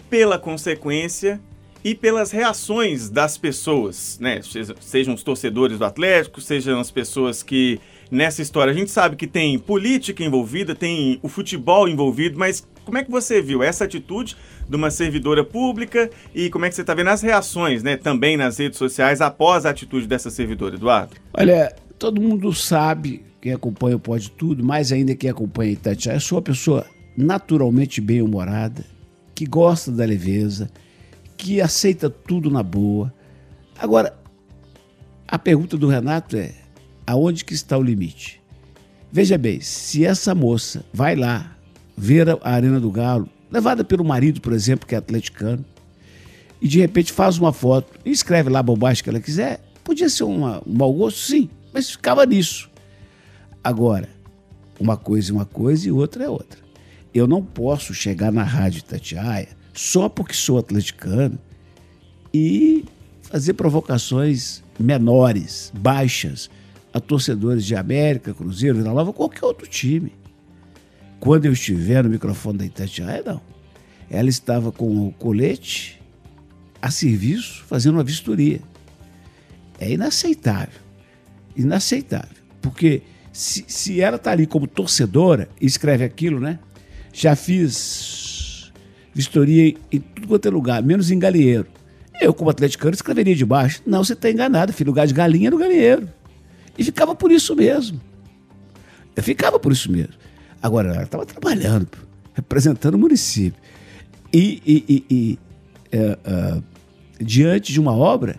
pela 0.10 0.40
consequência 0.40 1.40
e 1.84 1.94
pelas 1.94 2.32
reações 2.32 3.08
das 3.08 3.38
pessoas, 3.38 4.18
né? 4.20 4.42
Seja- 4.42 4.76
Sejam 4.82 5.14
os 5.14 5.22
torcedores 5.22 5.78
do 5.78 5.86
Atlético, 5.86 6.42
sejam 6.42 6.80
as 6.80 6.90
pessoas 6.90 7.44
que 7.44 7.80
nessa 8.10 8.42
história 8.42 8.72
a 8.72 8.76
gente 8.76 8.90
sabe 8.90 9.16
que 9.16 9.28
tem 9.28 9.60
política 9.60 10.24
envolvida, 10.24 10.74
tem 10.74 11.20
o 11.22 11.28
futebol 11.30 11.88
envolvido, 11.88 12.38
mas 12.40 12.68
como 12.84 12.98
é 12.98 13.04
que 13.04 13.12
você 13.12 13.42
viu 13.44 13.62
essa 13.62 13.84
atitude 13.84 14.36
de 14.68 14.76
uma 14.76 14.90
servidora 14.90 15.44
pública 15.44 16.10
e 16.34 16.50
como 16.50 16.66
é 16.66 16.70
que 16.70 16.76
você 16.76 16.82
está 16.82 16.96
vendo 16.96 17.10
as 17.12 17.22
reações, 17.22 17.84
né, 17.84 17.96
também 17.96 18.36
nas 18.38 18.58
redes 18.58 18.80
sociais 18.80 19.22
após 19.22 19.66
a 19.66 19.70
atitude 19.70 20.08
dessa 20.08 20.32
servidora, 20.32 20.76
Eduardo? 20.76 21.16
Olha, 21.34 21.76
todo 22.00 22.20
mundo 22.20 22.52
sabe, 22.54 23.24
quem 23.40 23.54
acompanha 23.54 23.98
o 23.98 24.00
Pode 24.00 24.32
Tudo, 24.32 24.64
mais 24.64 24.92
ainda 24.92 25.16
quem 25.16 25.30
acompanha 25.30 25.74
Itatiaia, 25.74 26.16
eu 26.18 26.22
sou 26.22 26.38
uma 26.38 26.42
pessoa 26.42 26.86
naturalmente 27.18 28.00
bem-humorada, 28.00 28.86
que 29.34 29.46
gosta 29.46 29.92
da 29.92 30.06
leveza, 30.06 30.70
que 31.36 31.60
aceita 31.60 32.10
tudo 32.10 32.52
na 32.52 32.62
boa. 32.62 33.12
Agora, 33.78 34.16
a 35.28 35.40
pergunta 35.40 35.76
do 35.76 35.88
Renato 35.88 36.38
é: 36.38 36.54
aonde 37.06 37.44
que 37.44 37.54
está 37.54 37.78
o 37.78 37.82
limite? 37.82 38.42
Veja 39.12 39.38
bem, 39.38 39.60
se 39.60 40.06
essa 40.06 40.36
moça 40.36 40.86
vai 40.94 41.16
lá 41.16 41.58
ver 41.98 42.30
a 42.30 42.38
Arena 42.44 42.80
do 42.80 42.92
Galo, 42.92 43.28
levada 43.50 43.84
pelo 43.84 44.04
marido, 44.04 44.40
por 44.40 44.54
exemplo, 44.54 44.86
que 44.88 44.94
é 44.94 44.98
atleticano, 44.98 45.66
e 46.62 46.68
de 46.68 46.80
repente 46.80 47.12
faz 47.12 47.38
uma 47.38 47.54
foto 47.54 48.00
e 48.06 48.12
escreve 48.12 48.50
lá 48.50 48.60
a 48.60 48.64
bobagem 48.64 49.04
que 49.04 49.10
ela 49.10 49.20
quiser, 49.20 49.62
podia 49.84 50.10
ser 50.10 50.24
uma, 50.24 50.62
um 50.68 50.74
mau 50.74 50.94
gosto, 50.94 51.20
sim, 51.20 51.50
mas 51.74 51.90
ficava 51.90 52.26
nisso. 52.26 52.70
Agora, 53.64 54.10
uma 54.80 54.98
coisa 54.98 55.32
é 55.32 55.36
uma 55.36 55.46
coisa 55.46 55.88
e 55.88 55.92
outra 55.92 56.26
é 56.26 56.30
outra. 56.30 56.67
Eu 57.18 57.26
não 57.26 57.42
posso 57.42 57.96
chegar 57.96 58.32
na 58.32 58.44
Rádio 58.44 58.78
Itatiaia 58.78 59.48
só 59.74 60.08
porque 60.08 60.36
sou 60.36 60.60
atleticano 60.60 61.40
e 62.32 62.86
fazer 63.24 63.54
provocações 63.54 64.64
menores, 64.80 65.72
baixas, 65.76 66.48
a 66.94 67.00
torcedores 67.00 67.66
de 67.66 67.76
América, 67.76 68.36
Cruzeiro, 68.36 68.78
Vila 68.78 68.94
Nova, 68.94 69.12
qualquer 69.12 69.44
outro 69.46 69.66
time. 69.66 70.14
Quando 71.20 71.46
eu 71.46 71.54
estiver 71.54 72.04
no 72.04 72.10
microfone 72.12 72.60
da 72.60 72.66
Itatiaia, 72.66 73.24
não. 73.26 73.42
Ela 74.12 74.30
estava 74.30 74.72
com 74.72 75.08
o 75.08 75.12
colete 75.12 76.00
a 76.80 76.92
serviço, 76.92 77.64
fazendo 77.66 77.96
uma 77.96 78.04
vistoria. 78.04 78.62
É 79.80 79.90
inaceitável. 79.90 80.80
Inaceitável. 81.56 82.38
Porque 82.62 83.02
se, 83.34 83.66
se 83.68 84.02
ela 84.02 84.18
está 84.18 84.32
ali 84.34 84.46
como 84.46 84.68
torcedora 84.68 85.50
e 85.60 85.66
escreve 85.66 86.04
aquilo, 86.04 86.40
né? 86.40 86.60
Já 87.20 87.36
fiz 87.36 88.72
vistoria 89.12 89.74
em 89.92 90.00
tudo 90.00 90.28
quanto 90.28 90.48
é 90.48 90.52
lugar, 90.52 90.84
menos 90.84 91.10
em 91.10 91.18
galinheiro. 91.18 91.66
Eu, 92.22 92.32
como 92.32 92.52
atleticano, 92.52 92.94
escreveria 92.94 93.36
de 93.36 93.44
baixo. 93.44 93.82
Não, 93.88 94.04
você 94.04 94.14
está 94.14 94.30
enganado, 94.30 94.72
filho. 94.72 94.92
Lugar 94.92 95.08
de 95.08 95.16
galinha 95.16 95.48
é 95.48 95.52
no 95.52 95.58
galinheiro. 95.58 96.08
E 96.78 96.84
ficava 96.84 97.16
por 97.16 97.32
isso 97.32 97.56
mesmo. 97.56 98.00
Eu 99.16 99.24
ficava 99.24 99.60
por 99.60 99.72
isso 99.72 99.92
mesmo. 99.92 100.14
Agora, 100.62 100.94
ela 100.94 101.04
estava 101.04 101.26
trabalhando, 101.26 101.88
representando 102.36 102.94
o 102.94 103.00
município. 103.00 103.60
E, 104.32 104.62
e- 104.64 104.86
e- 104.88 105.06
e, 105.10 105.40
é, 105.92 106.18
é, 106.24 106.62
diante 107.20 107.74
de 107.74 107.80
uma 107.80 107.94
obra 107.96 108.36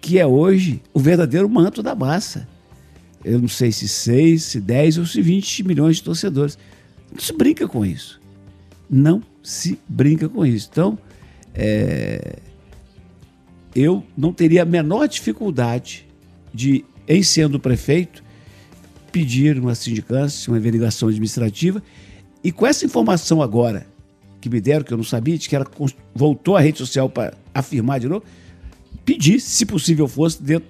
que 0.00 0.20
é 0.20 0.26
hoje 0.26 0.80
o 0.92 1.00
verdadeiro 1.00 1.48
manto 1.48 1.82
da 1.82 1.96
massa. 1.96 2.46
Eu 3.24 3.40
não 3.40 3.48
sei 3.48 3.72
se 3.72 3.88
6, 3.88 4.40
se 4.44 4.60
10 4.60 4.98
ou 4.98 5.06
se 5.06 5.20
20 5.20 5.64
milhões 5.64 5.96
de 5.96 6.04
torcedores. 6.04 6.56
Não 7.14 7.20
se 7.20 7.32
brinca 7.32 7.68
com 7.68 7.86
isso. 7.86 8.20
Não 8.90 9.22
se 9.42 9.78
brinca 9.88 10.28
com 10.28 10.44
isso. 10.44 10.68
Então, 10.70 10.98
é, 11.54 12.38
eu 13.74 14.04
não 14.16 14.32
teria 14.32 14.62
a 14.62 14.66
menor 14.66 15.06
dificuldade 15.06 16.06
de, 16.52 16.84
em 17.06 17.22
sendo 17.22 17.60
prefeito, 17.60 18.22
pedir 19.12 19.58
uma 19.58 19.74
sindicância, 19.74 20.50
uma 20.50 20.58
investigação 20.58 21.08
administrativa. 21.08 21.82
E 22.42 22.50
com 22.50 22.66
essa 22.66 22.84
informação 22.84 23.40
agora 23.40 23.86
que 24.40 24.50
me 24.50 24.60
deram, 24.60 24.84
que 24.84 24.92
eu 24.92 24.96
não 24.96 25.04
sabia, 25.04 25.38
de 25.38 25.48
que 25.48 25.56
ela 25.56 25.66
voltou 26.14 26.56
à 26.56 26.60
rede 26.60 26.78
social 26.78 27.08
para 27.08 27.34
afirmar 27.54 28.00
de 28.00 28.08
novo, 28.08 28.24
pedir, 29.04 29.40
se 29.40 29.64
possível 29.64 30.06
fosse, 30.08 30.42
dentro, 30.42 30.68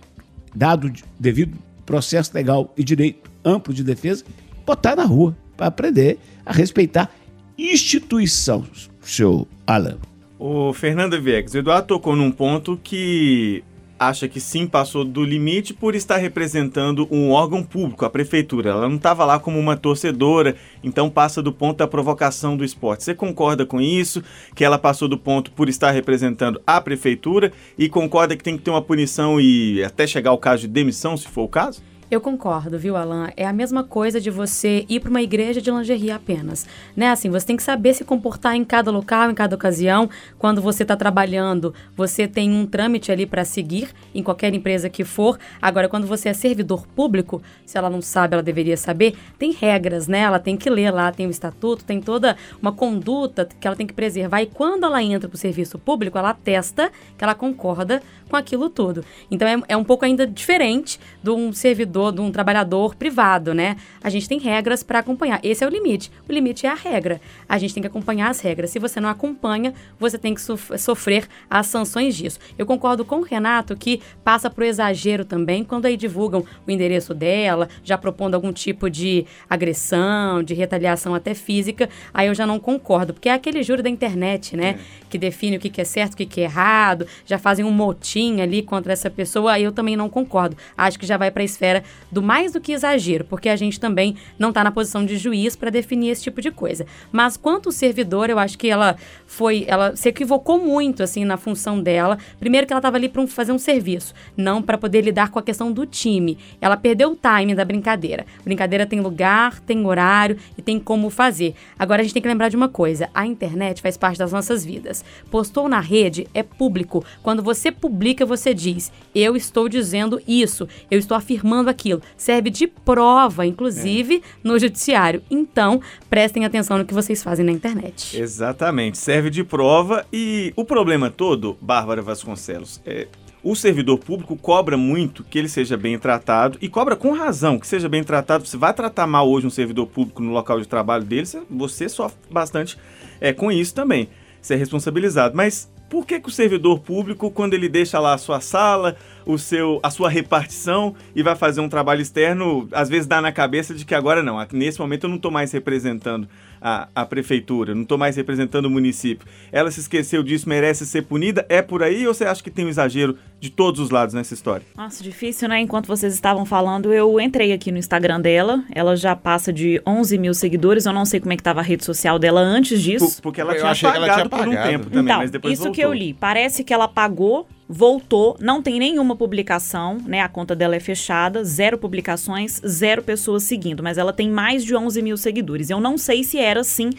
dado 0.55 0.93
devido 1.19 1.59
processo 1.85 2.31
legal 2.35 2.73
e 2.77 2.85
direito 2.85 3.31
amplo 3.45 3.75
de 3.75 3.83
defesa, 3.83 4.25
botar 4.65 4.97
na 4.97 5.05
rua 5.05 5.37
para 5.57 5.67
aprender 5.67 6.19
a 6.45 6.53
respeitar 6.53 7.11
instituição, 7.57 8.65
seu 9.01 9.47
Alan. 9.67 9.99
O 10.39 10.73
Fernando 10.73 11.21
Viegas, 11.21 11.55
o 11.55 11.59
Eduardo 11.59 11.89
tocou 11.89 12.17
num 12.17 12.31
ponto 12.31 12.79
que 12.83 13.63
acha 13.99 14.29
que 14.29 14.41
sim 14.41 14.67
passou 14.67 15.05
do 15.05 15.25
limite 15.25 15.73
por 15.73 15.95
estar 15.95 16.17
representando 16.17 17.07
um 17.11 17.31
órgão 17.31 17.63
público, 17.63 18.05
a 18.05 18.11
prefeitura. 18.11 18.71
Ela 18.71 18.89
não 18.89 18.97
estava 18.97 19.25
lá 19.25 19.39
como 19.39 19.59
uma 19.59 19.77
torcedora, 19.77 20.57
então 20.83 21.09
passa 21.09 21.41
do 21.41 21.53
ponto 21.53 21.79
da 21.79 21.87
provocação 21.87 22.57
do 22.57 22.65
esporte. 22.65 23.05
Você 23.05 23.15
concorda 23.15 23.65
com 23.65 23.81
isso? 23.81 24.23
Que 24.55 24.65
ela 24.65 24.79
passou 24.79 25.09
do 25.09 25.17
ponto 25.17 25.51
por 25.53 25.69
estar 25.69 25.91
representando 25.93 26.61
a 26.67 26.81
prefeitura 26.81 27.53
e 27.79 27.89
concorda 27.89 28.37
que 28.37 28.43
tem 28.43 28.57
que 28.57 28.63
ter 28.63 28.71
uma 28.71 28.83
punição 28.83 29.41
e 29.41 29.83
até 29.83 30.07
chegar 30.07 30.31
ao 30.31 30.39
caso 30.39 30.63
de 30.63 30.69
demissão, 30.69 31.17
se 31.17 31.29
for 31.29 31.43
o 31.43 31.49
caso? 31.49 31.83
Eu 32.15 32.21
concordo, 32.21 32.79
viu, 32.79 32.97
Alan? 32.97 33.33
É 33.37 33.45
a 33.45 33.53
mesma 33.53 33.83
coisa 33.83 34.21
de 34.21 34.31
você 34.31 34.87
ir 34.89 35.01
para 35.01 35.11
uma 35.11 35.21
igreja 35.21 35.61
de 35.61 35.69
lingerie 35.69 36.13
apenas. 36.13 36.65
Né? 36.95 37.09
Assim, 37.09 37.29
você 37.29 37.45
tem 37.45 37.57
que 37.57 37.63
saber 37.65 37.93
se 37.93 38.05
comportar 38.05 38.55
em 38.55 38.65
cada 38.65 38.89
local, 38.89 39.33
em 39.33 39.35
cada 39.35 39.57
ocasião. 39.57 40.09
Quando 40.39 40.63
você 40.63 40.85
está 40.85 40.95
trabalhando, 40.95 41.75
você 41.97 42.29
tem 42.29 42.53
um 42.53 42.67
trâmite 42.67 43.11
ali 43.11 43.27
para 43.27 43.45
seguir 43.45 43.89
em 44.15 44.23
qualquer 44.23 44.55
empresa 44.55 44.89
que 44.89 45.03
for. 45.03 45.37
Agora, 45.61 45.89
quando 45.89 46.07
você 46.07 46.29
é 46.29 46.33
servidor 46.33 46.87
público, 46.87 47.43
se 47.67 47.77
ela 47.77 47.91
não 47.91 48.01
sabe, 48.01 48.35
ela 48.35 48.45
deveria 48.45 48.77
saber, 48.77 49.17
tem 49.37 49.51
regras, 49.51 50.07
né? 50.07 50.21
Ela 50.21 50.39
tem 50.39 50.57
que 50.57 50.71
ler 50.71 50.93
lá, 50.93 51.11
tem 51.11 51.27
o 51.27 51.31
estatuto, 51.31 51.85
tem 51.85 52.01
toda 52.01 52.37
uma 52.63 52.71
conduta 52.71 53.49
que 53.59 53.67
ela 53.67 53.75
tem 53.75 53.89
que 53.89 53.93
preservar. 53.93 54.41
E 54.41 54.47
quando 54.47 54.85
ela 54.85 55.03
entra 55.03 55.29
para 55.29 55.35
o 55.35 55.39
serviço 55.39 55.81
público, 55.81 56.17
ela 56.17 56.31
atesta 56.31 56.93
que 57.19 57.25
ela 57.25 57.35
concorda 57.35 58.01
com 58.29 58.37
aquilo 58.37 58.71
tudo. 58.71 59.05
Então 59.31 59.47
é, 59.49 59.61
é 59.69 59.77
um 59.77 59.85
pouco 59.85 60.05
ainda 60.05 60.27
diferente 60.27 61.01
de 61.23 61.31
um 61.31 61.53
servidor, 61.53 62.04
de 62.13 62.21
um 62.21 62.31
trabalhador 62.31 62.95
privado, 62.95 63.55
né? 63.55 63.77
A 64.03 64.09
gente 64.11 64.29
tem 64.29 64.39
regras 64.39 64.83
para 64.83 64.99
acompanhar. 64.99 65.41
Esse 65.43 65.65
é 65.65 65.67
o 65.67 65.71
limite. 65.71 66.11
O 66.29 66.33
limite 66.33 66.67
é 66.67 66.71
a 66.71 66.75
regra. 66.75 67.21
A 67.49 67.59
gente 67.59 67.75
tem 67.75 67.83
que 67.83 67.87
acompanhar 67.87 68.31
as 68.31 68.41
regras. 68.41 68.71
Se 68.71 68.79
você 68.79 69.01
não 69.01 69.09
acompanha, 69.09 69.73
você 69.99 70.19
tem 70.19 70.35
que 70.35 70.41
sof- 70.41 70.77
sofrer 70.79 71.27
as 71.49 71.67
sanções 71.67 72.17
disso. 72.17 72.39
Eu 72.59 72.67
concordo 72.67 73.05
com 73.05 73.17
o 73.17 73.23
Renato 73.23 73.77
que 73.77 74.01
passa 74.23 74.49
pro 74.51 74.65
exagero 74.65 75.25
também 75.25 75.65
quando 75.65 75.87
aí 75.87 75.97
divulgam 75.97 76.45
o 76.67 76.71
endereço 76.71 77.15
dela, 77.15 77.69
já 77.83 77.97
propondo 77.97 78.35
algum 78.35 78.53
tipo 78.53 78.89
de 78.91 79.27
agressão, 79.49 80.43
de 80.43 80.55
retaliação 80.55 81.15
até 81.15 81.35
física. 81.35 81.89
Aí 82.13 82.27
eu 82.29 82.35
já 82.35 82.47
não 82.47 82.59
concordo, 82.59 83.13
porque 83.15 83.29
é 83.29 83.33
aquele 83.33 83.63
júri 83.63 83.83
da 83.83 83.91
internet, 83.91 84.57
né? 84.57 84.79
Que 85.09 85.19
define 85.19 85.57
o 85.57 85.61
que 85.61 85.71
que 85.71 85.81
é 85.81 85.85
certo, 85.85 86.15
o 86.15 86.17
que 86.17 86.27
que 86.27 86.41
é 86.41 86.45
errado, 86.45 87.07
já 87.25 87.39
fazem 87.39 87.65
um 87.65 87.71
motim 87.71 88.41
ali 88.41 88.63
contra 88.63 88.93
essa 88.93 89.09
pessoa, 89.11 89.53
aí 89.53 89.63
eu 89.63 89.73
também 89.73 89.97
não 89.97 90.09
concordo. 90.09 90.57
Acho 90.77 90.99
que 90.99 91.07
já 91.07 91.17
vai 91.17 91.31
para 91.31 91.43
a 91.43 91.45
esfera 91.45 91.84
do 92.11 92.23
mais 92.23 92.53
do 92.53 92.61
que 92.61 92.73
exagero, 92.73 93.25
porque 93.25 93.49
a 93.49 93.57
gente 93.57 93.79
também 93.81 94.17
não 94.39 94.51
está 94.51 94.63
na 94.63 94.71
posição 94.71 95.05
de 95.05 95.17
juiz 95.17 95.57
para 95.57 95.71
definir 95.71 96.11
esse 96.11 96.23
tipo 96.23 96.41
de 96.41 96.51
coisa. 96.51 96.87
Mas 97.11 97.37
quanto 97.37 97.73
servidor, 97.73 98.31
eu 98.31 98.39
acho 98.39 98.57
que 98.59 98.69
ela 98.69 98.97
foi, 99.27 99.65
ela 99.67 99.97
se 99.97 100.09
equivocou 100.09 100.59
muito 100.59 101.03
assim 101.03 101.25
na 101.25 101.37
função 101.37 101.83
dela. 101.83 102.19
Primeiro 102.39 102.67
que 102.67 102.73
ela 102.73 102.79
estava 102.79 102.97
ali 102.97 103.09
para 103.09 103.27
fazer 103.27 103.53
um 103.53 103.59
serviço, 103.59 104.15
não 104.37 104.63
para 104.63 104.79
poder 104.79 105.03
lidar 105.03 105.31
com 105.31 105.39
a 105.39 105.43
questão 105.43 105.73
do 105.73 105.87
time. 105.87 106.39
Ela 106.61 106.77
perdeu 106.77 107.13
o 107.13 107.17
time 107.17 107.55
da 107.55 107.65
brincadeira. 107.65 108.27
Brincadeira 108.45 108.87
tem 108.87 109.01
lugar, 109.01 109.61
tem 109.61 109.85
horário 109.87 110.37
e 110.57 110.63
tem 110.63 110.79
como 110.79 111.11
fazer. 111.11 111.55
Agora 111.79 112.01
a 112.01 112.05
gente 112.05 112.13
tem 112.13 112.23
que 112.23 112.29
lembrar 112.29 112.49
de 112.49 112.57
uma 112.57 112.69
coisa: 112.69 113.09
a 113.15 113.27
internet 113.27 113.83
faz 113.83 113.97
parte 113.97 114.19
das 114.19 114.33
nossas 114.33 114.65
vidas. 114.65 115.05
Postou 115.31 115.69
na 115.69 115.81
rede 115.81 116.27
é 116.33 116.43
público. 116.43 117.05
Quando 117.23 117.43
você 117.43 117.71
publica, 117.71 118.25
você 118.25 118.55
diz: 118.55 118.93
eu 119.15 119.37
estou 119.37 119.69
dizendo 119.69 120.21
isso, 120.27 120.69
eu 120.91 120.99
estou 120.99 121.17
afirmando 121.17 121.71
aquilo. 121.75 122.01
Serve 122.17 122.51
de 122.51 122.67
prova, 122.67 123.45
inclusive 123.47 124.23
no 124.43 124.59
judiciário. 124.59 125.23
Então, 125.31 125.81
prestem 126.09 126.45
atenção 126.45 126.79
no 126.79 126.85
que 126.85 126.95
vocês 126.95 127.23
fazem 127.23 127.45
na 127.45 127.53
internet. 127.53 128.19
Exatamente, 128.19 128.97
serve 128.99 129.31
de 129.31 129.45
prova 129.45 130.07
e 130.13 130.53
o 130.57 130.65
problema 130.65 131.11
todo, 131.11 131.57
Bárbara 131.61 132.01
Vasconcelos, 132.03 132.81
é 132.87 133.07
o 133.43 133.55
servidor 133.55 133.99
público 133.99 134.37
cobra 134.37 134.75
muito 134.75 135.23
que 135.23 135.39
ele 135.39 135.51
seja 135.51 135.77
bem 135.77 135.99
tratado 135.99 136.57
e 136.63 136.69
cobra 136.69 136.97
com 136.97 137.13
razão 137.13 137.59
que 137.59 137.67
seja 137.67 137.91
bem 137.91 138.03
tratado. 138.03 138.47
Você 138.47 138.57
vai 138.57 138.73
tratar 138.73 139.07
mal 139.07 139.29
hoje 139.29 139.47
um 139.47 139.51
servidor 139.51 139.87
público 139.87 140.23
no 140.23 140.33
local 140.33 140.59
de 140.61 140.67
trabalho 140.67 141.05
dele, 141.05 141.27
você- 141.27 141.43
você 141.51 141.89
sofre 141.91 142.17
bastante 142.31 142.79
é, 143.21 143.35
com 143.35 143.53
isso 143.53 143.75
também. 143.75 144.09
Você 144.41 144.55
é 144.55 144.57
responsabilizado. 144.57 145.37
Mas 145.37 145.71
por 145.89 146.07
que, 146.07 146.21
que 146.21 146.29
o 146.29 146.33
servidor 146.33 146.81
público, 146.81 147.31
quando 147.31 147.55
ele 147.55 147.69
deixa 147.69 147.99
lá 147.99 148.15
a 148.15 148.19
sua 148.19 148.41
sala, 148.41 148.97
o 149.25 149.39
seu, 149.39 149.81
a 149.83 149.91
sua 149.91 150.09
repartição 150.09 150.95
e 151.15 151.23
vai 151.23 151.37
fazer 151.37 151.61
um 151.61 151.69
trabalho 151.69 152.01
externo, 152.01 152.69
às 152.73 152.89
vezes 152.89 153.07
dá 153.07 153.21
na 153.21 153.33
cabeça 153.33 153.75
de 153.75 153.85
que 153.85 153.95
agora 153.95 154.23
não, 154.23 154.45
nesse 154.53 154.81
momento 154.81 155.05
eu 155.05 155.11
não 155.11 155.17
estou 155.17 155.31
mais 155.31 155.53
representando 155.53 156.29
a, 156.67 156.89
a 156.95 157.05
prefeitura, 157.05 157.75
não 157.75 157.83
estou 157.83 157.99
mais 157.99 158.17
representando 158.17 158.65
o 158.65 158.71
município. 158.71 159.29
Ela 159.53 159.71
se 159.71 159.81
esqueceu 159.81 160.23
disso, 160.23 160.49
merece 160.49 160.87
ser 160.87 161.03
punida? 161.03 161.45
É 161.51 161.61
por 161.61 161.83
aí 161.83 162.07
ou 162.09 162.15
você 162.15 162.25
acha 162.25 162.43
que 162.43 162.51
tem 162.51 162.65
um 162.65 162.69
exagero 162.71 163.19
de 163.39 163.51
todos 163.51 163.79
os 163.81 163.91
lados 163.91 164.15
nessa 164.15 164.33
história? 164.33 164.65
Nossa, 164.75 165.03
difícil, 165.05 165.47
né? 165.47 165.61
Enquanto 165.61 165.87
vocês 165.87 166.15
estavam 166.15 166.47
falando, 166.47 166.91
eu 166.95 167.21
entrei 167.21 167.53
aqui 167.53 167.71
no 167.71 167.77
Instagram 167.77 168.19
dela. 168.19 168.65
Ela 168.75 168.97
já 168.97 169.15
passa 169.15 169.53
de 169.53 169.79
11 169.87 170.17
mil 170.17 170.33
seguidores. 170.33 170.87
Eu 170.87 170.95
não 170.95 171.05
sei 171.05 171.21
como 171.21 171.35
é 171.35 171.37
que 171.37 171.43
tava 171.43 171.61
a 171.61 171.63
rede 171.63 171.85
social 171.85 172.19
dela 172.19 172.41
antes 172.41 172.81
disso. 172.81 173.17
Por- 173.17 173.23
porque 173.23 173.41
ela 173.43 173.53
Eu 173.53 173.59
tinha 173.59 173.71
achei 173.71 173.91
que 173.91 173.97
ela 173.97 174.07
apagado 174.07 174.29
tinha 174.31 174.39
por 174.41 174.49
um 174.49 174.53
apagado. 174.53 174.71
tempo 174.71 174.85
também, 174.87 175.03
então, 175.05 175.19
mas 175.19 175.31
depois 175.31 175.53
isso 175.53 175.63
voltou. 175.65 175.75
que 175.75 175.81
eu 175.85 175.93
li. 175.93 176.15
Parece 176.15 176.65
que 176.65 176.73
ela 176.73 176.89
pagou, 176.89 177.47
voltou, 177.69 178.37
não 178.41 178.63
tem 178.63 178.79
nenhuma 178.79 179.17
publicação, 179.17 179.99
né? 180.05 180.21
A 180.21 180.29
conta 180.29 180.55
dela 180.55 180.77
é 180.77 180.81
fechada, 180.81 181.43
zero 181.45 181.79
publicações, 181.79 182.61
zero 182.67 183.03
pessoas 183.03 183.45
seguindo. 183.45 183.83
Mas 183.83 183.97
ela 183.99 184.13
tem 184.13 184.31
mais 184.31 184.65
de 184.65 184.75
11 184.77 185.01
mil 185.03 185.17
seguidores. 185.17 185.71
Eu 185.71 185.81
não 185.81 185.97
sei 185.97 186.23
se 186.23 186.39
era 186.39 186.61
assim 186.61 186.91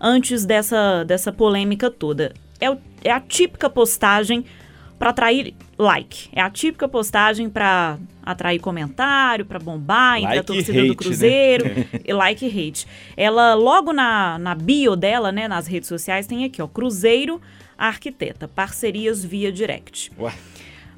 antes 0.00 0.44
dessa, 0.44 1.04
dessa 1.04 1.30
polêmica 1.32 1.90
toda. 1.90 2.32
É, 2.60 2.70
o- 2.70 2.78
é 3.02 3.10
a 3.10 3.20
típica 3.20 3.68
postagem 3.68 4.44
para 4.98 5.10
atrair 5.10 5.54
like. 5.76 6.28
É 6.32 6.40
a 6.40 6.48
típica 6.48 6.88
postagem 6.88 7.50
para 7.50 7.98
atrair 8.22 8.58
comentário, 8.60 9.44
para 9.44 9.58
bombar 9.58 10.16
entre 10.16 10.26
a 10.32 10.34
Like 10.36 10.46
torcida 10.46 10.78
hate, 10.78 10.86
do 10.86 10.88
né? 10.88 10.94
Cruzeiro. 10.94 11.64
e 12.02 12.12
like 12.14 12.46
e 12.46 12.48
hate. 12.68 12.86
Ela, 13.16 13.52
logo 13.54 13.92
na, 13.92 14.38
na 14.38 14.54
bio 14.54 14.96
dela, 14.96 15.30
né, 15.30 15.46
nas 15.46 15.66
redes 15.66 15.88
sociais, 15.88 16.26
tem 16.26 16.44
aqui, 16.44 16.62
ó, 16.62 16.66
Cruzeiro 16.66 17.40
Arquiteta, 17.76 18.48
parcerias 18.48 19.24
via 19.24 19.50
direct. 19.52 20.10
Ué. 20.18 20.32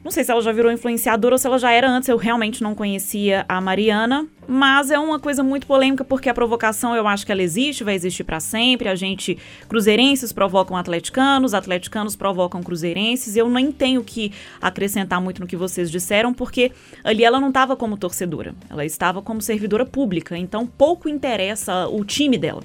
Não 0.06 0.12
sei 0.12 0.23
se 0.23 0.30
ela 0.30 0.40
já 0.40 0.52
virou 0.52 0.71
influenciadora 0.71 1.35
ou 1.35 1.38
se 1.38 1.49
ela 1.49 1.59
já 1.59 1.73
era 1.73 1.90
antes, 1.90 2.09
eu 2.09 2.16
realmente 2.16 2.62
não 2.62 2.76
conhecia 2.76 3.45
a 3.49 3.61
Mariana, 3.61 4.25
mas 4.47 4.92
é 4.92 4.99
uma 5.00 5.18
coisa 5.18 5.42
muito 5.42 5.66
polêmica 5.66 6.04
porque 6.04 6.28
a 6.28 6.35
provocação 6.35 6.95
eu 6.95 7.09
acho 7.09 7.26
que 7.26 7.33
ela 7.33 7.42
existe, 7.42 7.83
vai 7.83 7.97
existir 7.97 8.23
para 8.23 8.38
sempre. 8.38 8.88
A 8.88 8.95
gente, 8.95 9.37
cruzeirenses 9.68 10.33
provocam 10.33 10.76
atleticanos, 10.76 11.54
atleticanos 11.54 12.14
provocam 12.14 12.62
cruzeirenses. 12.62 13.35
Eu 13.35 13.50
nem 13.50 13.73
tenho 13.73 14.04
que 14.04 14.30
acrescentar 14.62 15.21
muito 15.21 15.40
no 15.40 15.47
que 15.49 15.56
vocês 15.56 15.90
disseram, 15.90 16.33
porque 16.33 16.71
ali 17.02 17.25
ela 17.25 17.40
não 17.40 17.49
estava 17.49 17.75
como 17.75 17.97
torcedora, 17.97 18.54
ela 18.71 18.85
estava 18.85 19.21
como 19.21 19.42
servidora 19.42 19.85
pública, 19.85 20.38
então 20.38 20.68
pouco 20.68 21.09
interessa 21.09 21.88
o 21.88 22.04
time 22.04 22.38
dela. 22.38 22.62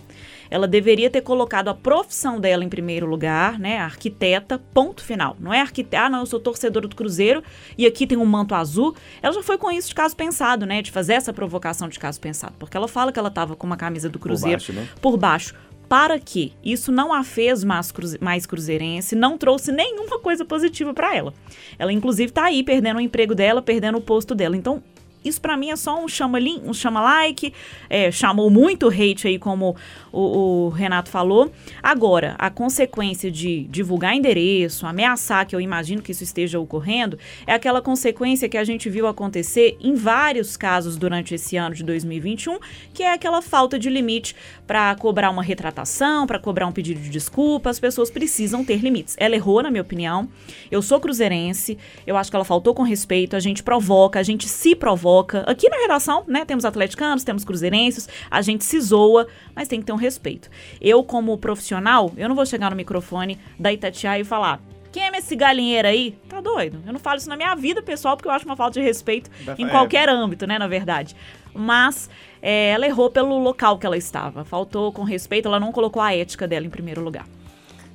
Ela 0.52 0.68
deveria 0.68 1.10
ter 1.10 1.22
colocado 1.22 1.70
a 1.70 1.74
profissão 1.74 2.40
dela 2.40 2.64
em 2.64 2.70
primeiro 2.70 3.06
lugar, 3.08 3.58
né? 3.58 3.78
Arquiteta, 3.80 4.62
ponto 4.74 5.02
final. 5.04 5.38
Não 5.40 5.54
é 5.54 5.62
arquiteta, 5.62 6.04
ah, 6.06 6.10
não, 6.10 6.20
eu 6.20 6.26
sou 6.26 6.40
torcedora 6.42 6.88
do 6.90 6.96
Cruzeiro 6.96 7.42
e 7.78 7.86
aqui 7.88 8.06
tem 8.06 8.18
um 8.18 8.26
manto 8.26 8.54
azul. 8.54 8.94
Ela 9.22 9.34
já 9.34 9.42
foi 9.42 9.58
com 9.58 9.72
isso 9.72 9.88
de 9.88 9.96
caso 9.96 10.16
pensado, 10.16 10.66
né? 10.66 10.82
De 10.82 10.92
fazer 10.92 11.14
essa 11.14 11.32
provocação 11.32 11.88
de 11.88 11.98
caso 11.98 12.20
pensado. 12.20 12.54
Porque 12.60 12.76
ela 12.76 12.88
fala 12.90 13.12
que 13.14 13.18
ela 13.18 13.30
estava 13.30 13.56
com 13.56 13.66
uma 13.66 13.78
camisa 13.78 14.10
do 14.10 14.20
Cruzeiro 14.20 14.58
baixo, 14.58 14.74
né? 14.74 14.88
por 15.02 15.16
baixo. 15.18 15.56
Para 15.88 16.20
quê? 16.20 16.52
Isso 16.64 16.90
não 16.92 17.14
a 17.14 17.22
fez 17.24 17.64
mais, 17.66 17.92
cruze- 17.92 18.18
mais 18.22 18.46
cruzeirense, 18.46 19.14
não 19.16 19.38
trouxe 19.38 19.72
nenhuma 19.74 20.20
coisa 20.20 20.46
positiva 20.46 20.94
para 20.94 21.16
ela. 21.16 21.34
Ela, 21.78 21.92
inclusive, 21.92 22.32
tá 22.32 22.46
aí 22.46 22.64
perdendo 22.64 22.98
o 22.98 23.02
emprego 23.02 23.36
dela, 23.36 23.62
perdendo 23.62 23.98
o 23.98 24.02
posto 24.02 24.34
dela. 24.34 24.56
Então, 24.56 24.82
Isso 25.24 25.40
pra 25.40 25.56
mim 25.56 25.70
é 25.70 25.76
só 25.76 26.04
um 26.04 26.08
chama, 26.08 26.40
um 26.64 26.74
chama 26.74 27.00
like, 27.02 27.54
é, 27.90 28.12
chamou 28.12 28.50
muito 28.50 28.88
hate 28.88 29.28
aí, 29.28 29.38
como 29.38 29.76
o, 30.12 30.66
o 30.66 30.70
Renato 30.70 31.10
falou. 31.10 31.52
Agora, 31.82 32.36
a 32.40 32.50
consequência 32.50 33.30
de 33.30 33.66
divulgar 33.66 34.16
endereço, 34.16 34.88
ameaçar, 34.88 35.46
que 35.46 35.56
eu 35.56 35.62
imagino 35.62 36.02
que 36.02 36.12
isso 36.12 36.24
esteja 36.24 36.60
ocorrendo, 36.60 37.20
é 37.46 37.54
aquela 37.54 37.82
consequência 37.82 38.50
que 38.50 38.58
a 38.58 38.64
gente 38.64 38.90
viu 38.90 39.06
acontecer 39.06 39.78
em 39.80 39.94
vários 39.94 40.58
casos 40.58 40.98
durante 40.98 41.36
esse 41.36 41.56
ano 41.56 41.76
de 41.76 41.84
2021, 41.84 42.58
que 42.94 43.04
é 43.04 43.14
aquela 43.14 43.42
falta 43.42 43.78
de 43.78 43.90
limite 43.90 44.36
para 44.66 44.96
cobrar 44.96 45.30
uma 45.30 45.44
retratação, 45.44 46.26
para 46.26 46.40
cobrar 46.40 46.66
um 46.66 46.72
pedido 46.72 47.00
de 47.00 47.10
desculpa. 47.10 47.70
As 47.70 47.80
pessoas 47.80 48.10
precisam 48.10 48.66
ter 48.66 48.78
limites. 48.78 49.16
Ela 49.20 49.36
errou, 49.36 49.62
na 49.62 49.70
minha 49.70 49.84
opinião. 49.84 50.28
Eu 50.72 50.82
sou 50.82 51.00
cruzeirense, 51.00 51.78
eu 52.08 52.18
acho 52.18 52.30
que 52.32 52.36
ela 52.36 52.46
faltou 52.46 52.74
com 52.74 52.82
respeito. 52.82 53.36
A 53.36 53.40
gente 53.40 53.62
provoca, 53.62 54.20
a 54.20 54.24
gente 54.24 54.50
se 54.50 54.76
provoca. 54.76 55.11
Aqui 55.48 55.70
na 55.70 55.78
redação, 55.78 56.24
né, 56.28 56.46
temos 56.46 56.64
atleticanos, 56.66 57.24
temos 57.24 57.44
cruzeirenses, 57.44 58.08
a 58.30 58.42
gente 58.42 58.64
se 58.64 58.80
zoa, 58.80 59.28
mas 59.56 59.68
tem 59.68 59.80
que 59.80 59.86
ter 59.86 59.92
um 59.94 59.98
respeito. 59.98 60.50
Eu, 60.80 61.04
como 61.04 61.38
profissional, 61.38 62.12
eu 62.18 62.28
não 62.30 62.36
vou 62.36 62.46
chegar 62.46 62.70
no 62.70 62.76
microfone 62.76 63.38
da 63.60 63.72
Itatiaia 63.74 64.22
e 64.22 64.24
falar. 64.26 64.62
Quem 64.92 65.04
é 65.04 65.18
esse 65.18 65.36
galinheiro 65.38 65.88
aí? 65.88 66.18
Tá 66.28 66.42
doido. 66.42 66.80
Eu 66.86 66.92
não 66.92 67.00
falo 67.00 67.18
isso 67.18 67.30
na 67.30 67.38
minha 67.38 67.56
vida, 67.56 67.82
pessoal, 67.82 68.18
porque 68.18 68.28
eu 68.28 68.34
acho 68.34 68.46
uma 68.46 68.58
falta 68.58 68.80
de 68.80 68.86
respeito 68.86 69.30
em 69.58 69.66
É. 69.66 69.70
qualquer 69.70 70.10
âmbito, 70.10 70.46
né, 70.46 70.60
na 70.60 70.68
verdade. 70.68 71.16
Mas 71.54 72.10
é, 72.42 72.72
ela 72.72 72.86
errou 72.86 73.10
pelo 73.10 73.38
local 73.38 73.78
que 73.78 73.86
ela 73.86 73.96
estava. 73.98 74.44
Faltou 74.44 74.92
com 74.92 75.04
respeito, 75.04 75.48
ela 75.48 75.60
não 75.62 75.72
colocou 75.72 76.02
a 76.02 76.14
ética 76.14 76.46
dela 76.48 76.66
em 76.66 76.70
primeiro 76.70 77.02
lugar. 77.02 77.26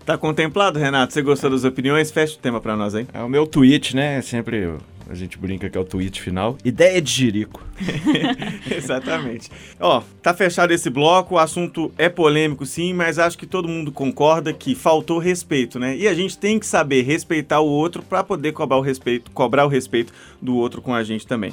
Tá 0.07 0.17
contemplado, 0.17 0.79
Renato? 0.79 1.13
Você 1.13 1.21
gostou 1.21 1.51
das 1.51 1.65
opiniões? 1.65 2.11
Fecha 2.11 2.37
o 2.37 2.39
tema 2.39 2.61
pra 2.61 2.77
nós 2.77 2.95
aí. 2.95 3.07
É 3.13 3.21
o 3.23 3.29
meu 3.29 3.47
tweet, 3.47 3.95
né? 3.95 4.23
Sempre 4.23 4.79
a 5.09 5.15
gente 5.15 5.39
brinca 5.39 5.69
que 5.71 5.77
é 5.77 5.81
o 5.81 5.85
tweet 5.85 6.21
final. 6.21 6.57
Ideia 6.65 7.01
de 7.01 7.11
Jirico. 7.11 7.63
Exatamente. 8.71 9.51
Ó, 9.81 10.03
tá 10.23 10.35
fechado 10.35 10.73
esse 10.73 10.91
bloco, 10.91 11.35
o 11.35 11.39
assunto 11.39 11.93
é 11.97 12.09
polêmico 12.09 12.65
sim, 12.67 12.93
mas 12.93 13.19
acho 13.19 13.39
que 13.39 13.47
todo 13.47 13.69
mundo 13.69 13.93
concorda 13.93 14.53
que 14.53 14.75
faltou 14.75 15.19
respeito, 15.19 15.79
né? 15.79 15.97
E 15.97 16.09
a 16.09 16.15
gente 16.15 16.37
tem 16.39 16.59
que 16.59 16.67
saber 16.67 17.03
respeitar 17.03 17.61
o 17.61 17.67
outro 17.69 18.03
pra 18.03 18.23
poder 18.25 18.53
cobrar 18.53 18.77
o 18.79 18.81
respeito, 18.81 19.31
cobrar 19.31 19.65
o 19.65 19.69
respeito 19.69 20.13
do 20.41 20.57
outro 20.57 20.83
com 20.83 20.95
a 20.95 21.03
gente 21.03 21.27
também. 21.27 21.53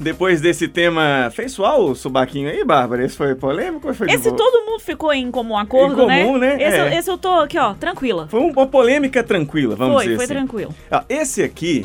Depois 0.00 0.40
desse 0.40 0.68
tema, 0.68 1.28
fez 1.34 1.50
suar 1.52 1.76
o 1.78 1.92
subaquinho 1.94 2.48
aí, 2.48 2.64
Bárbara? 2.64 3.04
Esse 3.04 3.16
foi 3.16 3.34
polêmico 3.34 3.88
ou 3.88 3.94
foi 3.94 4.08
Esse 4.08 4.30
todo 4.30 4.64
mundo 4.64 4.78
ficou 4.78 5.12
em 5.12 5.28
comum 5.28 5.58
acordo, 5.58 6.04
Em 6.04 6.24
comum, 6.24 6.38
né? 6.38 6.54
Esse, 6.54 6.78
eu- 6.78 6.84
É. 6.84 6.98
esse 6.98 7.10
eu 7.10 7.18
tô 7.18 7.28
aqui, 7.40 7.58
ó, 7.58 7.74
tranquila. 7.74 8.28
Foi 8.28 8.38
uma 8.40 8.66
polêmica 8.66 9.24
tranquila, 9.24 9.74
vamos 9.74 9.94
foi, 9.94 10.04
dizer 10.04 10.16
foi 10.16 10.24
assim. 10.26 10.34
tranquilo. 10.34 10.74
Ó, 10.90 11.00
esse 11.08 11.42
aqui, 11.42 11.84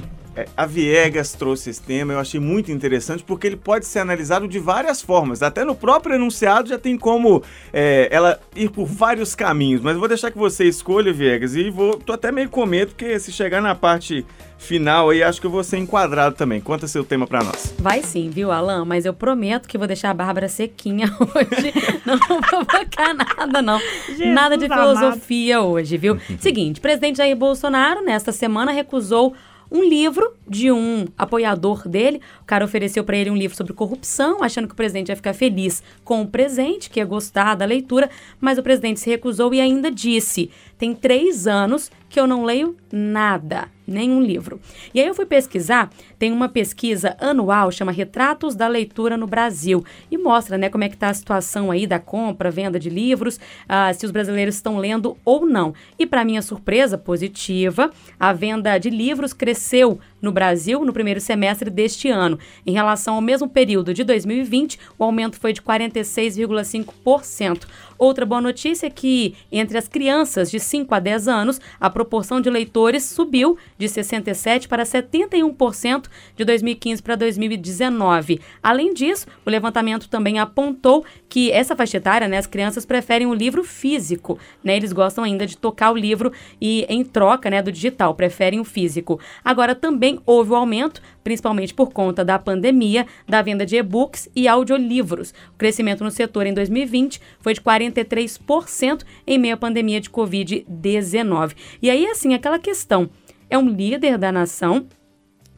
a 0.57 0.65
Viegas 0.65 1.33
trouxe 1.33 1.69
esse 1.69 1.81
tema, 1.81 2.13
eu 2.13 2.19
achei 2.19 2.39
muito 2.39 2.71
interessante 2.71 3.23
porque 3.23 3.45
ele 3.47 3.55
pode 3.55 3.85
ser 3.85 3.99
analisado 3.99 4.47
de 4.47 4.59
várias 4.59 5.01
formas. 5.01 5.43
Até 5.43 5.63
no 5.63 5.75
próprio 5.75 6.15
enunciado 6.15 6.69
já 6.69 6.77
tem 6.77 6.97
como 6.97 7.43
é, 7.71 8.07
ela 8.11 8.39
ir 8.55 8.69
por 8.69 8.85
vários 8.85 9.35
caminhos. 9.35 9.81
Mas 9.81 9.93
eu 9.93 9.99
vou 9.99 10.07
deixar 10.07 10.31
que 10.31 10.37
você 10.37 10.65
escolha, 10.65 11.13
Viegas, 11.13 11.55
e 11.55 11.69
vou. 11.69 11.97
tô 11.97 12.13
até 12.13 12.31
meio 12.31 12.49
com 12.49 12.65
medo, 12.65 12.89
porque 12.89 13.19
se 13.19 13.31
chegar 13.31 13.61
na 13.61 13.75
parte 13.75 14.25
final 14.57 15.09
aí, 15.09 15.21
acho 15.21 15.41
que 15.41 15.45
eu 15.45 15.51
vou 15.51 15.63
ser 15.63 15.77
enquadrado 15.77 16.35
também. 16.35 16.61
Conta 16.61 16.87
seu 16.87 17.03
tema 17.03 17.27
pra 17.27 17.43
nós. 17.43 17.73
Vai 17.79 18.01
sim, 18.01 18.29
viu, 18.29 18.51
Alan? 18.51 18.85
Mas 18.85 19.05
eu 19.05 19.13
prometo 19.13 19.67
que 19.67 19.77
vou 19.77 19.85
deixar 19.87 20.09
a 20.09 20.13
Bárbara 20.13 20.47
sequinha 20.47 21.07
hoje. 21.19 21.73
Não 22.05 22.17
vou 22.17 22.39
provocar 22.41 23.13
nada, 23.13 23.61
não. 23.61 23.79
Jesus 24.07 24.33
nada 24.33 24.57
de 24.57 24.65
amado. 24.65 24.97
filosofia 24.97 25.61
hoje, 25.61 25.97
viu? 25.97 26.17
Seguinte, 26.39 26.79
presidente 26.79 27.17
Jair 27.17 27.35
Bolsonaro, 27.35 28.01
nesta 28.01 28.31
semana, 28.31 28.71
recusou 28.71 29.35
um 29.74 29.84
livro 29.84 30.36
de 30.48 30.72
um 30.72 31.08
apoiador 31.18 31.88
dele. 31.89 32.22
O 32.42 32.46
cara 32.46 32.63
ofereceu 32.63 33.03
para 33.03 33.18
ele 33.18 33.32
um 33.32 33.36
livro 33.36 33.58
sobre 33.58 33.74
corrupção, 33.74 34.44
achando 34.44 34.68
que 34.68 34.74
o 34.74 34.77
presidente 34.77 35.10
ia 35.10 35.15
ficar 35.15 35.34
feliz 35.34 35.82
com 36.03 36.22
o 36.22 36.27
presente, 36.27 36.92
que 36.92 37.00
ia 37.00 37.06
gostar 37.06 37.56
da 37.56 37.65
leitura, 37.65 38.08
mas 38.39 38.60
o 38.60 38.63
presidente 38.63 39.00
se 39.00 39.10
recusou 39.10 39.51
e 39.51 39.60
ainda 39.60 39.89
disse: 39.89 40.51
tem 40.77 40.94
três 40.94 41.48
anos 41.48 41.89
que 42.08 42.20
eu 42.20 42.27
não 42.27 42.46
leio 42.46 42.77
nada, 42.92 43.68
nenhum 43.87 44.21
livro. 44.21 44.59
E 44.93 44.99
aí 44.99 45.07
eu 45.07 45.13
fui 45.13 45.25
pesquisar, 45.25 45.89
tem 46.17 46.31
uma 46.31 46.49
pesquisa 46.49 47.15
anual, 47.19 47.71
chama 47.71 47.91
Retratos 47.91 48.55
da 48.55 48.67
Leitura 48.67 49.17
no 49.17 49.27
Brasil, 49.27 49.83
e 50.09 50.17
mostra, 50.17 50.57
né, 50.57 50.69
como 50.69 50.83
é 50.83 50.89
que 50.89 50.98
tá 50.98 51.09
a 51.09 51.13
situação 51.13 51.72
aí 51.72 51.85
da 51.85 52.00
compra, 52.00 52.51
venda 52.51 52.79
de 52.79 52.89
livros, 52.89 53.39
ah, 53.67 53.93
se 53.93 54.05
os 54.05 54.11
brasileiros 54.11 54.55
estão 54.55 54.77
lendo 54.77 55.17
ou 55.25 55.46
não. 55.46 55.74
E 55.98 56.05
para 56.05 56.25
minha 56.25 56.41
surpresa 56.41 56.98
positiva, 56.98 57.91
a 58.19 58.33
venda 58.33 58.77
de 58.77 58.89
livros 58.89 59.33
cresceu 59.33 60.00
no 60.22 60.31
Brasil 60.31 60.85
no 60.85 60.93
primeiro 60.93 61.19
semestre 61.19 61.69
deste 61.69 62.09
ano. 62.09 62.39
Em 62.65 62.72
relação 62.72 63.15
ao 63.15 63.22
mesmo 63.22 63.50
período 63.50 63.93
de 63.93 64.05
2020, 64.05 64.79
o 64.98 65.03
aumento 65.03 65.37
foi 65.37 65.51
de 65.51 65.61
46,5%. 65.61 67.67
Outra 67.98 68.25
boa 68.25 68.42
notícia 68.42 68.88
é 68.88 68.90
que 68.90 69.36
entre 69.51 69.77
as 69.77 69.88
crianças 69.88 70.50
de 70.50 70.60
5 70.60 70.94
a 70.94 71.00
10 71.00 71.27
anos, 71.27 71.62
a 71.79 71.90
proporção 71.90 72.42
de 72.42 72.50
leitores 72.50 73.03
subiu 73.03 73.58
de 73.77 73.88
67 73.88 74.68
para 74.68 74.84
71% 74.84 76.06
de 76.36 76.46
2015 76.46 77.01
para 77.01 77.16
2019. 77.16 78.40
Além 78.62 78.94
disso, 78.94 79.27
o 79.46 79.50
levantamento 79.50 80.10
também 80.10 80.40
apontou 80.40 81.06
que 81.29 81.51
essa 81.51 81.75
faixa 81.75 81.98
etária, 81.98 82.27
né, 82.27 82.38
as 82.38 82.48
crianças 82.48 82.86
preferem 82.86 83.27
o 83.27 83.34
livro 83.34 83.64
físico, 83.64 84.38
né? 84.64 84.75
Eles 84.75 84.94
gostam 84.94 85.24
ainda 85.24 85.46
de 85.46 85.58
tocar 85.58 85.92
o 85.92 85.98
livro 85.98 86.32
e 86.62 86.86
em 86.90 87.03
troca, 87.03 87.50
né, 87.50 87.62
do 87.62 87.72
digital, 87.72 88.14
preferem 88.16 88.60
o 88.60 88.64
físico. 88.64 89.20
Agora 89.44 89.74
também 89.74 90.20
houve 90.25 90.51
o 90.51 90.56
aumento, 90.56 91.01
principalmente 91.24 91.74
por 91.74 91.92
conta 91.92 92.24
da 92.24 92.38
pandemia, 92.38 93.06
da 93.27 93.42
venda 93.42 93.66
de 93.66 93.77
e-books 93.77 94.29
e 94.36 94.48
audiolivros. 94.48 95.34
O 95.53 95.58
crescimento 95.58 96.03
no 96.03 96.12
setor 96.12 96.46
em 96.46 96.53
2020 96.53 97.22
foi 97.40 97.53
de 97.53 97.62
43% 97.91 99.03
em 99.25 99.37
meio 99.37 99.55
à 99.55 99.57
pandemia 99.57 100.00
de 100.00 100.09
Covid-19. 100.09 101.55
E 101.81 101.89
aí, 101.89 102.05
assim, 102.07 102.33
aquela 102.33 102.59
questão: 102.59 103.09
é 103.50 103.57
um 103.57 103.69
líder 103.69 104.17
da 104.17 104.31
nação. 104.31 104.87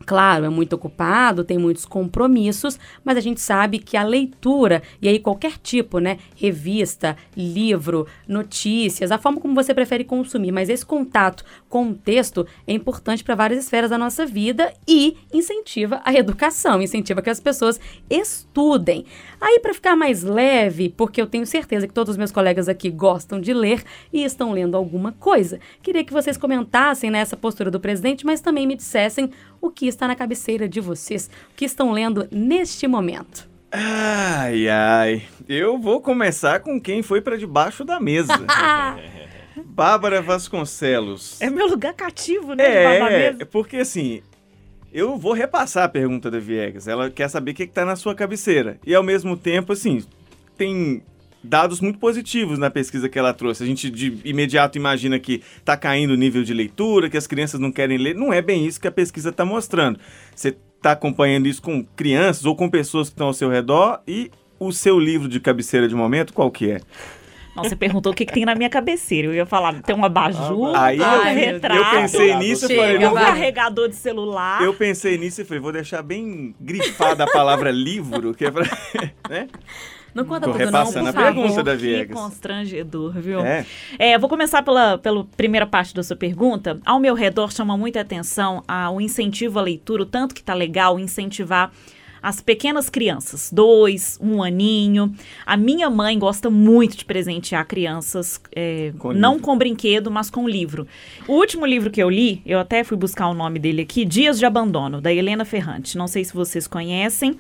Claro, 0.06 0.46
é 0.46 0.50
muito 0.50 0.74
ocupado, 0.74 1.44
tem 1.44 1.58
muitos 1.58 1.84
compromissos, 1.86 2.80
mas 3.04 3.18
a 3.18 3.22
gente 3.22 3.42
sabe 3.42 3.80
que 3.80 3.98
a 3.98 4.04
leitura, 4.04 4.84
e 5.02 5.10
aí 5.10 5.20
qualquer 5.20 5.58
tipo, 5.58 5.98
né? 5.98 6.20
Revista, 6.36 7.18
livro, 7.36 8.06
notícias, 8.28 9.12
a 9.12 9.18
forma 9.18 9.42
como 9.42 9.56
você 9.56 9.74
prefere 9.74 10.04
consumir, 10.04 10.52
mas 10.52 10.70
esse 10.70 10.86
contato 10.86 11.44
com 11.68 11.90
o 11.90 11.96
texto 11.96 12.46
é 12.68 12.74
importante 12.74 13.24
para 13.24 13.34
várias 13.34 13.64
esferas 13.64 13.90
da 13.90 13.98
nossa 13.98 14.26
vida 14.26 14.72
e 14.88 15.18
incentiva 15.34 16.02
a 16.06 16.14
educação, 16.14 16.82
incentiva 16.82 17.22
que 17.22 17.30
as 17.30 17.40
pessoas 17.40 17.80
estudem. 18.08 19.06
Aí, 19.42 19.60
para 19.60 19.74
ficar 19.74 19.96
mais 19.96 20.22
leve, 20.22 20.90
porque 20.90 21.20
eu 21.20 21.28
tenho 21.28 21.46
certeza 21.46 21.88
que 21.88 21.94
todos 21.94 22.12
os 22.12 22.18
meus 22.18 22.32
colegas 22.32 22.70
aqui 22.70 22.92
gostam 22.92 23.42
de 23.42 23.54
ler 23.54 23.84
e 24.14 24.24
estão 24.24 24.52
lendo 24.52 24.78
alguma 24.78 25.12
coisa, 25.14 25.60
queria 25.82 26.04
que 26.04 26.14
vocês 26.14 26.38
comentassem 26.38 27.10
nessa 27.10 27.36
postura 27.36 27.72
do 27.72 27.80
presidente, 27.80 28.26
mas 28.26 28.40
também 28.40 28.68
me 28.68 28.76
dissessem 28.76 29.32
o 29.66 29.72
que 29.72 29.88
está 29.88 30.08
na 30.08 30.16
cabeceira 30.16 30.68
de 30.68 30.80
vocês, 30.80 31.30
o 31.52 31.56
que 31.56 31.66
estão 31.66 31.92
lendo 31.92 32.28
neste 32.32 32.88
momento. 32.88 33.48
Ai, 33.72 34.70
ai. 34.70 35.24
Eu 35.50 35.78
vou 35.78 36.00
começar 36.00 36.62
com 36.62 36.80
quem 36.80 37.02
foi 37.02 37.20
pra 37.22 37.36
debaixo 37.36 37.84
da 37.84 38.00
mesa. 38.00 38.34
Bárbara 39.66 40.22
Vasconcelos. 40.22 41.42
É 41.42 41.50
meu 41.50 41.68
lugar 41.68 41.94
cativo, 41.94 42.54
né? 42.54 42.98
É, 42.98 43.32
mesa. 43.32 43.46
porque 43.46 43.78
assim, 43.78 44.22
eu 44.94 45.18
vou 45.18 45.34
repassar 45.34 45.84
a 45.84 45.90
pergunta 45.90 46.32
da 46.32 46.40
Viegas. 46.40 46.88
Ela 46.88 47.10
quer 47.10 47.30
saber 47.30 47.52
o 47.52 47.54
que, 47.54 47.68
que 47.68 47.74
tá 47.74 47.84
na 47.84 47.98
sua 47.98 48.16
cabeceira. 48.16 48.80
E 48.86 48.96
ao 48.96 49.04
mesmo 49.04 49.36
tempo, 49.36 49.74
assim, 49.74 50.04
tem 50.58 51.04
dados 51.46 51.80
muito 51.80 51.98
positivos 52.00 52.60
na 52.60 52.70
pesquisa 52.70 53.08
que 53.08 53.18
ela 53.18 53.34
trouxe. 53.34 53.64
A 53.64 53.66
gente 53.66 53.90
de 53.90 54.18
imediato 54.26 54.78
imagina 54.78 55.18
que 55.20 55.42
tá 55.64 55.78
caindo 55.78 56.12
o 56.12 56.16
nível 56.18 56.44
de 56.44 56.54
leitura, 56.54 57.10
que 57.10 57.18
as 57.18 57.28
crianças 57.28 57.60
não 57.60 57.72
querem 57.72 57.98
ler. 57.98 58.16
Não 58.16 58.34
é 58.34 58.42
bem 58.42 58.66
isso 58.66 58.80
que 58.82 58.88
a 58.88 58.92
pesquisa 58.92 59.32
tá 59.32 59.46
mostrando. 59.46 60.00
Você 60.36 60.58
tá 60.82 60.92
acompanhando 60.92 61.48
isso 61.48 61.62
com 61.62 61.84
crianças 61.96 62.46
ou 62.46 62.56
com 62.56 62.70
pessoas 62.70 63.08
que 63.10 63.14
estão 63.14 63.28
ao 63.28 63.34
seu 63.34 63.50
redor 63.50 64.02
e 64.08 64.30
o 64.60 64.72
seu 64.72 65.00
livro 65.00 65.28
de 65.28 65.40
cabeceira 65.40 65.88
de 65.88 65.96
momento, 65.96 66.34
qual 66.34 66.50
que 66.52 66.72
é? 66.72 66.82
Não, 67.56 67.64
você 67.64 67.76
perguntou 67.76 68.12
o 68.12 68.16
que, 68.16 68.26
que 68.26 68.34
tem 68.34 68.44
na 68.44 68.54
minha 68.54 68.70
cabeceira. 68.70 69.30
Eu 69.30 69.34
ia 69.34 69.46
falar, 69.46 69.82
tem 69.82 69.96
uma 69.96 70.08
abajur, 70.08 70.76
Aí 70.76 70.98
eu- 70.98 71.04
um 71.06 71.08
Ai, 71.08 71.36
retrato, 71.36 71.82
eu 71.96 72.02
pensei 72.02 72.36
nisso 72.36 72.70
e 72.70 72.76
falei, 72.76 72.98
um 73.08 73.14
vai. 73.14 73.26
carregador 73.28 73.88
de 73.88 73.96
celular. 73.96 74.62
Eu 74.62 74.74
pensei 74.74 75.18
nisso 75.18 75.42
e 75.42 75.46
falei, 75.46 75.62
vou 75.62 75.72
deixar 75.72 76.02
bem 76.02 76.54
grifada 76.60 77.24
a 77.24 77.28
palavra 77.28 77.72
livro, 77.72 78.34
que 78.34 78.44
é 78.46 78.52
pra. 78.52 78.66
né? 79.30 79.48
Não 80.16 80.24
conta 80.24 80.48
Tô 80.48 80.54
tudo 80.54 80.72
não, 80.72 80.86
por 80.92 80.98
a 80.98 81.12
favor. 81.14 81.14
pergunta 81.14 81.62
da 81.64 81.72
Que 81.74 81.78
Viegas. 81.78 82.18
constrangedor, 82.18 83.12
viu? 83.20 83.42
É. 83.42 83.66
É, 84.00 84.18
vou 84.18 84.30
começar 84.30 84.64
pela, 84.64 84.98
pela 84.98 85.26
primeira 85.36 85.68
parte 85.68 85.94
da 85.94 86.02
sua 86.02 86.16
pergunta. 86.16 86.80
Ao 86.86 87.00
meu 87.02 87.14
redor 87.14 87.52
chama 87.52 87.76
muita 87.78 88.00
atenção 88.00 88.64
a, 88.66 88.90
o 88.90 89.02
incentivo 89.02 89.60
à 89.60 89.62
leitura, 89.62 90.04
o 90.04 90.06
tanto 90.06 90.34
que 90.34 90.42
tá 90.42 90.54
legal 90.54 90.98
incentivar 90.98 91.70
as 92.24 92.42
pequenas 92.42 92.90
crianças, 92.90 93.52
dois, 93.54 94.18
um 94.20 94.42
aninho. 94.42 95.14
A 95.46 95.56
minha 95.56 95.92
mãe 95.92 96.18
gosta 96.18 96.50
muito 96.50 96.98
de 96.98 97.06
presentear 97.06 97.68
crianças, 97.68 98.42
é, 98.56 98.94
Com 98.98 99.14
não 99.14 99.34
livro. 99.34 99.46
com 99.46 99.56
brinquedo, 99.58 100.10
mas 100.10 100.32
com 100.32 100.50
livro. 100.50 100.88
O 101.28 101.34
último 101.34 101.68
livro 101.68 101.92
que 101.92 102.02
eu 102.02 102.10
li, 102.10 102.42
eu 102.44 102.58
até 102.58 102.84
fui 102.84 102.98
buscar 102.98 103.28
o 103.28 103.34
nome 103.36 103.60
dele 103.60 103.84
aqui, 103.84 104.04
Dias 104.04 104.40
de 104.40 104.46
Abandono, 104.46 105.00
da 105.02 105.14
Helena 105.14 105.46
Ferrante. 105.46 105.98
Não 106.00 106.08
sei 106.08 106.24
se 106.26 106.34
vocês 106.34 106.66
conhecem. 106.68 107.38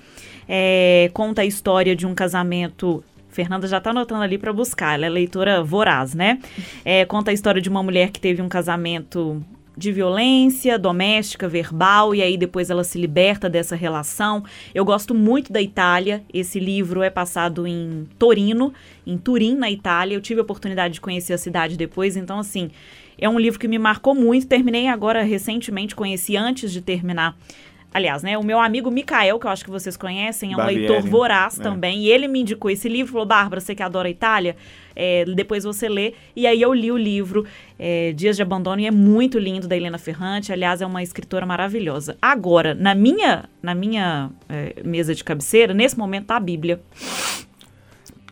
É, 0.47 1.09
conta 1.13 1.41
a 1.41 1.45
história 1.45 1.95
de 1.95 2.05
um 2.05 2.13
casamento. 2.13 3.03
Fernanda 3.29 3.67
já 3.67 3.81
tá 3.81 3.89
anotando 3.89 4.23
ali 4.23 4.37
para 4.37 4.53
buscar, 4.53 4.93
ela 4.93 5.05
é 5.05 5.09
leitora 5.09 5.61
voraz, 5.61 6.13
né? 6.13 6.39
É, 6.85 7.03
conta 7.03 7.31
a 7.31 7.33
história 7.33 7.61
de 7.61 7.67
uma 7.67 7.83
mulher 7.83 8.09
que 8.09 8.19
teve 8.19 8.41
um 8.41 8.47
casamento 8.47 9.43
de 9.77 9.91
violência 9.91 10.79
doméstica, 10.79 11.47
verbal, 11.47 12.15
e 12.15 12.21
aí 12.21 12.37
depois 12.37 12.69
ela 12.69 12.83
se 12.83 12.97
liberta 12.97 13.49
dessa 13.49 13.75
relação. 13.75 14.43
Eu 14.73 14.85
gosto 14.85 15.13
muito 15.13 15.51
da 15.51 15.61
Itália. 15.61 16.23
Esse 16.33 16.59
livro 16.59 17.03
é 17.03 17.09
passado 17.09 17.67
em 17.67 18.07
Torino, 18.17 18.73
em 19.05 19.17
Turim, 19.17 19.55
na 19.55 19.69
Itália. 19.69 20.15
Eu 20.15 20.21
tive 20.21 20.39
a 20.39 20.43
oportunidade 20.43 20.95
de 20.95 21.01
conhecer 21.01 21.33
a 21.33 21.37
cidade 21.37 21.75
depois, 21.77 22.15
então 22.15 22.39
assim, 22.39 22.71
é 23.17 23.27
um 23.27 23.39
livro 23.39 23.59
que 23.59 23.67
me 23.67 23.77
marcou 23.77 24.15
muito. 24.15 24.47
Terminei 24.47 24.87
agora 24.87 25.23
recentemente, 25.23 25.95
conheci 25.95 26.37
antes 26.37 26.71
de 26.71 26.81
terminar. 26.81 27.37
Aliás, 27.95 28.23
né, 28.23 28.37
o 28.37 28.43
meu 28.43 28.59
amigo 28.59 28.91
Mikael, 28.91 29.39
que 29.39 29.47
eu 29.47 29.49
acho 29.49 29.63
que 29.63 29.71
vocês 29.71 29.95
conhecem, 29.95 30.51
é 30.51 30.53
um 30.53 30.57
Barbieri, 30.57 30.85
leitor 30.85 31.09
voraz 31.09 31.57
é. 31.57 31.63
também, 31.63 32.01
e 32.01 32.11
ele 32.11 32.27
me 32.27 32.41
indicou 32.41 32.69
esse 32.69 32.89
livro, 32.89 33.13
falou, 33.13 33.25
Bárbara, 33.25 33.61
você 33.61 33.73
que 33.73 33.81
adora 33.81 34.09
a 34.09 34.11
Itália, 34.11 34.57
é, 34.93 35.23
depois 35.23 35.63
você 35.63 35.87
lê. 35.87 36.13
E 36.35 36.45
aí 36.45 36.61
eu 36.61 36.73
li 36.73 36.91
o 36.91 36.97
livro 36.97 37.45
é, 37.79 38.11
Dias 38.11 38.35
de 38.35 38.41
Abandono 38.41 38.81
e 38.81 38.85
é 38.85 38.91
muito 38.91 39.39
lindo, 39.39 39.65
da 39.65 39.77
Helena 39.77 39.97
Ferrante. 39.97 40.51
Aliás, 40.51 40.81
é 40.81 40.85
uma 40.85 41.01
escritora 41.01 41.45
maravilhosa. 41.45 42.17
Agora, 42.21 42.73
na 42.73 42.93
minha, 42.93 43.45
na 43.63 43.73
minha 43.73 44.29
é, 44.49 44.75
mesa 44.83 45.15
de 45.15 45.23
cabeceira, 45.23 45.73
nesse 45.73 45.97
momento 45.97 46.25
tá 46.25 46.35
a 46.35 46.39
Bíblia. 46.41 46.81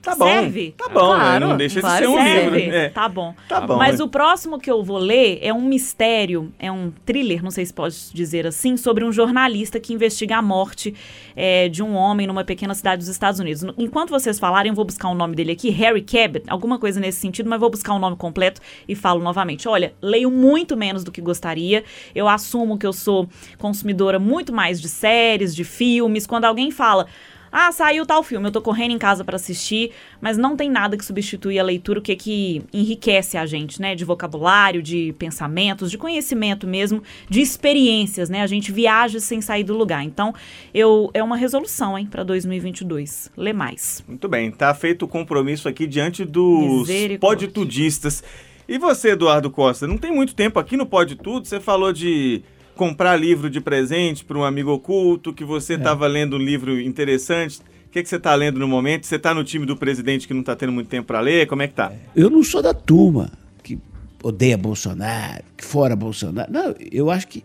Tá 0.03 0.15
bom. 0.15 0.25
Serve? 0.25 0.75
Tá 0.77 0.89
bom, 0.89 1.13
né? 1.13 1.19
Claro, 1.19 1.47
Não 1.47 1.57
deixa 1.57 1.75
de 1.75 1.81
claro 1.81 2.03
ser 2.03 2.09
um 2.09 2.17
que 2.17 2.23
livro. 2.23 2.59
Serve? 2.59 2.75
É. 2.75 2.89
Tá 2.89 3.07
bom. 3.07 3.33
Tá 3.47 3.61
bom. 3.61 3.77
Mas 3.77 4.01
é. 4.01 4.03
o 4.03 4.07
próximo 4.09 4.59
que 4.59 4.69
eu 4.69 4.83
vou 4.83 4.97
ler 4.97 5.39
é 5.41 5.53
um 5.53 5.61
mistério, 5.61 6.51
é 6.59 6.69
um 6.69 6.91
thriller, 7.05 7.41
não 7.41 7.49
sei 7.49 7.65
se 7.65 7.73
pode 7.73 7.95
dizer 8.13 8.45
assim, 8.45 8.75
sobre 8.75 9.05
um 9.05 9.13
jornalista 9.13 9.79
que 9.79 9.93
investiga 9.93 10.35
a 10.35 10.41
morte 10.41 10.93
é, 11.37 11.69
de 11.69 11.81
um 11.81 11.95
homem 11.95 12.27
numa 12.27 12.43
pequena 12.43 12.75
cidade 12.75 12.97
dos 12.97 13.07
Estados 13.07 13.39
Unidos. 13.39 13.63
Enquanto 13.77 14.09
vocês 14.09 14.37
falarem, 14.37 14.71
eu 14.71 14.75
vou 14.75 14.83
buscar 14.83 15.07
o 15.07 15.15
nome 15.15 15.35
dele 15.37 15.53
aqui, 15.53 15.69
Harry 15.69 16.01
Cabot, 16.01 16.43
alguma 16.49 16.77
coisa 16.77 16.99
nesse 16.99 17.21
sentido, 17.21 17.49
mas 17.49 17.57
vou 17.57 17.69
buscar 17.69 17.93
o 17.93 17.99
nome 17.99 18.17
completo 18.17 18.59
e 18.85 18.95
falo 18.95 19.23
novamente. 19.23 19.69
Olha, 19.69 19.93
leio 20.01 20.29
muito 20.29 20.75
menos 20.75 21.05
do 21.05 21.13
que 21.13 21.21
gostaria. 21.21 21.81
Eu 22.13 22.27
assumo 22.27 22.77
que 22.77 22.85
eu 22.85 22.91
sou 22.91 23.29
consumidora 23.57 24.19
muito 24.19 24.51
mais 24.51 24.81
de 24.81 24.89
séries, 24.89 25.55
de 25.55 25.63
filmes. 25.63 26.27
Quando 26.27 26.43
alguém 26.43 26.71
fala. 26.71 27.07
Ah, 27.55 27.71
saiu 27.71 28.03
tal 28.03 28.23
filme, 28.23 28.47
eu 28.47 28.51
tô 28.51 28.63
correndo 28.63 28.93
em 28.93 28.97
casa 28.97 29.23
pra 29.23 29.35
assistir, 29.35 29.91
mas 30.19 30.39
não 30.39 30.57
tem 30.57 30.71
nada 30.71 30.97
que 30.97 31.05
substitui 31.05 31.59
a 31.59 31.63
leitura, 31.63 31.99
o 31.99 32.01
que 32.01 32.15
que 32.15 32.63
enriquece 32.73 33.37
a 33.37 33.45
gente, 33.45 33.79
né? 33.79 33.93
De 33.93 34.03
vocabulário, 34.03 34.81
de 34.81 35.13
pensamentos, 35.19 35.91
de 35.91 35.97
conhecimento 35.99 36.65
mesmo, 36.65 37.03
de 37.29 37.41
experiências, 37.41 38.27
né? 38.27 38.41
A 38.41 38.47
gente 38.47 38.71
viaja 38.71 39.19
sem 39.19 39.39
sair 39.39 39.63
do 39.63 39.77
lugar. 39.77 40.03
Então, 40.03 40.33
eu 40.73 41.11
é 41.13 41.21
uma 41.21 41.37
resolução, 41.37 41.95
hein, 41.95 42.07
pra 42.07 42.23
2022. 42.23 43.31
Lê 43.37 43.53
mais. 43.53 44.03
Muito 44.07 44.27
bem, 44.27 44.49
tá 44.49 44.73
feito 44.73 45.05
o 45.05 45.07
compromisso 45.07 45.69
aqui 45.69 45.85
diante 45.85 46.25
dos 46.25 46.87
podtudistas. 47.19 48.23
E 48.67 48.79
você, 48.79 49.09
Eduardo 49.09 49.51
Costa, 49.51 49.85
não 49.85 49.99
tem 49.99 50.11
muito 50.11 50.33
tempo 50.33 50.57
aqui 50.57 50.75
no 50.75 50.87
Pode 50.87 51.17
Tudo, 51.17 51.45
você 51.45 51.59
falou 51.59 51.93
de 51.93 52.41
comprar 52.75 53.15
livro 53.15 53.49
de 53.49 53.61
presente 53.61 54.23
para 54.23 54.37
um 54.37 54.43
amigo 54.43 54.71
oculto, 54.71 55.33
que 55.33 55.43
você 55.43 55.75
estava 55.75 56.07
lendo 56.07 56.35
um 56.35 56.39
livro 56.39 56.79
interessante. 56.79 57.59
O 57.87 57.89
que, 57.91 58.01
que 58.01 58.09
você 58.09 58.15
está 58.15 58.33
lendo 58.33 58.59
no 58.59 58.67
momento? 58.67 59.05
Você 59.05 59.17
está 59.17 59.33
no 59.33 59.43
time 59.43 59.65
do 59.65 59.77
presidente 59.77 60.27
que 60.27 60.33
não 60.33 60.41
está 60.41 60.55
tendo 60.55 60.71
muito 60.71 60.87
tempo 60.87 61.07
para 61.07 61.19
ler? 61.19 61.47
Como 61.47 61.61
é 61.61 61.67
que 61.67 61.75
tá? 61.75 61.91
Eu 62.15 62.29
não 62.29 62.43
sou 62.43 62.61
da 62.61 62.73
turma 62.73 63.31
que 63.61 63.77
odeia 64.23 64.57
Bolsonaro, 64.57 65.43
que 65.55 65.63
fora 65.63 65.95
Bolsonaro. 65.95 66.51
Não, 66.51 66.75
eu 66.91 67.11
acho 67.11 67.27
que 67.27 67.43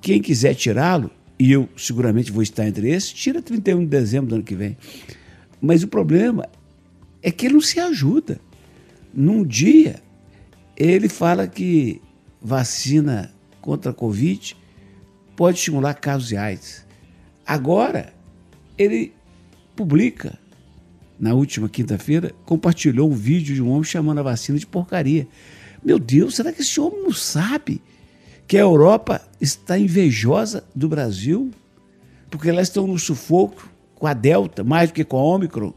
quem 0.00 0.20
quiser 0.20 0.54
tirá-lo, 0.54 1.10
e 1.38 1.52
eu 1.52 1.68
seguramente 1.76 2.32
vou 2.32 2.42
estar 2.42 2.66
entre 2.66 2.88
esses, 2.88 3.12
tira 3.12 3.40
31 3.40 3.80
de 3.80 3.86
dezembro 3.86 4.30
do 4.30 4.34
ano 4.36 4.44
que 4.44 4.54
vem. 4.54 4.76
Mas 5.60 5.82
o 5.82 5.88
problema 5.88 6.48
é 7.22 7.30
que 7.30 7.46
ele 7.46 7.54
não 7.54 7.60
se 7.60 7.78
ajuda. 7.78 8.40
Num 9.12 9.44
dia, 9.44 10.02
ele 10.76 11.08
fala 11.08 11.46
que 11.46 12.00
vacina 12.40 13.32
contra 13.66 13.90
a 13.90 13.94
Covid 13.94 14.56
pode 15.34 15.58
estimular 15.58 15.94
casos 15.94 16.28
de 16.28 16.36
AIDS. 16.36 16.86
Agora, 17.44 18.14
ele 18.78 19.12
publica, 19.74 20.38
na 21.18 21.34
última 21.34 21.68
quinta-feira, 21.68 22.32
compartilhou 22.44 23.10
um 23.10 23.14
vídeo 23.14 23.56
de 23.56 23.60
um 23.60 23.70
homem 23.70 23.82
chamando 23.82 24.18
a 24.18 24.22
vacina 24.22 24.56
de 24.56 24.66
porcaria. 24.66 25.26
Meu 25.84 25.98
Deus, 25.98 26.36
será 26.36 26.52
que 26.52 26.62
esse 26.62 26.80
homem 26.80 27.02
não 27.02 27.12
sabe 27.12 27.82
que 28.46 28.56
a 28.56 28.60
Europa 28.60 29.20
está 29.40 29.76
invejosa 29.76 30.62
do 30.72 30.88
Brasil? 30.88 31.50
Porque 32.30 32.48
elas 32.48 32.68
estão 32.68 32.86
no 32.86 32.98
sufoco 33.00 33.68
com 33.96 34.06
a 34.06 34.14
Delta, 34.14 34.62
mais 34.62 34.90
do 34.90 34.94
que 34.94 35.04
com 35.04 35.18
a 35.18 35.22
Ômicron. 35.22 35.74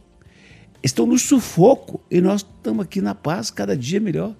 Estão 0.83 1.07
no 1.07 1.17
sufoco 1.17 1.99
e 2.09 2.21
nós 2.21 2.41
estamos 2.41 2.85
aqui 2.85 3.01
na 3.01 3.15
paz, 3.15 3.49
cada 3.49 3.75
dia 3.75 3.99
melhor. 3.99 4.35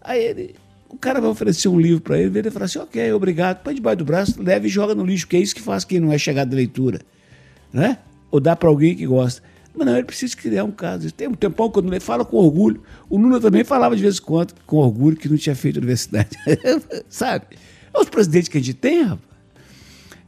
Aí 0.00 0.22
ele, 0.22 0.54
o 0.90 0.98
cara 0.98 1.20
vai 1.20 1.30
oferecer 1.30 1.68
um 1.68 1.78
livro 1.78 2.00
para 2.00 2.18
ele, 2.18 2.38
ele 2.38 2.50
fala 2.50 2.64
assim: 2.64 2.78
ok, 2.78 3.12
obrigado, 3.12 3.62
põe 3.62 3.74
debaixo 3.74 3.98
do 3.98 4.04
braço, 4.04 4.42
leva 4.42 4.66
e 4.66 4.68
joga 4.68 4.94
no 4.94 5.04
lixo, 5.04 5.26
que 5.26 5.36
é 5.36 5.40
isso 5.40 5.54
que 5.54 5.62
faz 5.62 5.84
quem 5.84 6.00
não 6.00 6.12
é 6.12 6.18
chegado 6.18 6.50
da 6.50 6.56
leitura. 6.56 7.00
Né? 7.72 7.98
Ou 8.30 8.40
dá 8.40 8.56
para 8.56 8.68
alguém 8.68 8.96
que 8.96 9.06
gosta. 9.06 9.42
Mas 9.72 9.86
não, 9.86 9.94
ele 9.94 10.04
precisa 10.04 10.36
criar 10.36 10.64
um 10.64 10.72
caso. 10.72 11.12
Tem 11.12 11.28
um 11.28 11.34
tempão 11.34 11.70
quando 11.70 11.92
ele 11.92 12.00
fala 12.00 12.24
com 12.24 12.36
orgulho. 12.36 12.82
O 13.08 13.16
Lula 13.16 13.40
também 13.40 13.62
falava 13.62 13.94
de 13.94 14.02
vez 14.02 14.18
em 14.18 14.22
quando 14.22 14.52
com 14.66 14.78
orgulho 14.78 15.16
que 15.16 15.28
não 15.28 15.36
tinha 15.36 15.54
feito 15.54 15.76
universidade. 15.76 16.30
Sabe? 17.08 17.46
É 17.94 17.98
os 17.98 18.08
presidentes 18.08 18.48
que 18.48 18.58
a 18.58 18.60
gente 18.60 18.74
tem, 18.74 19.02
rapaz. 19.02 19.30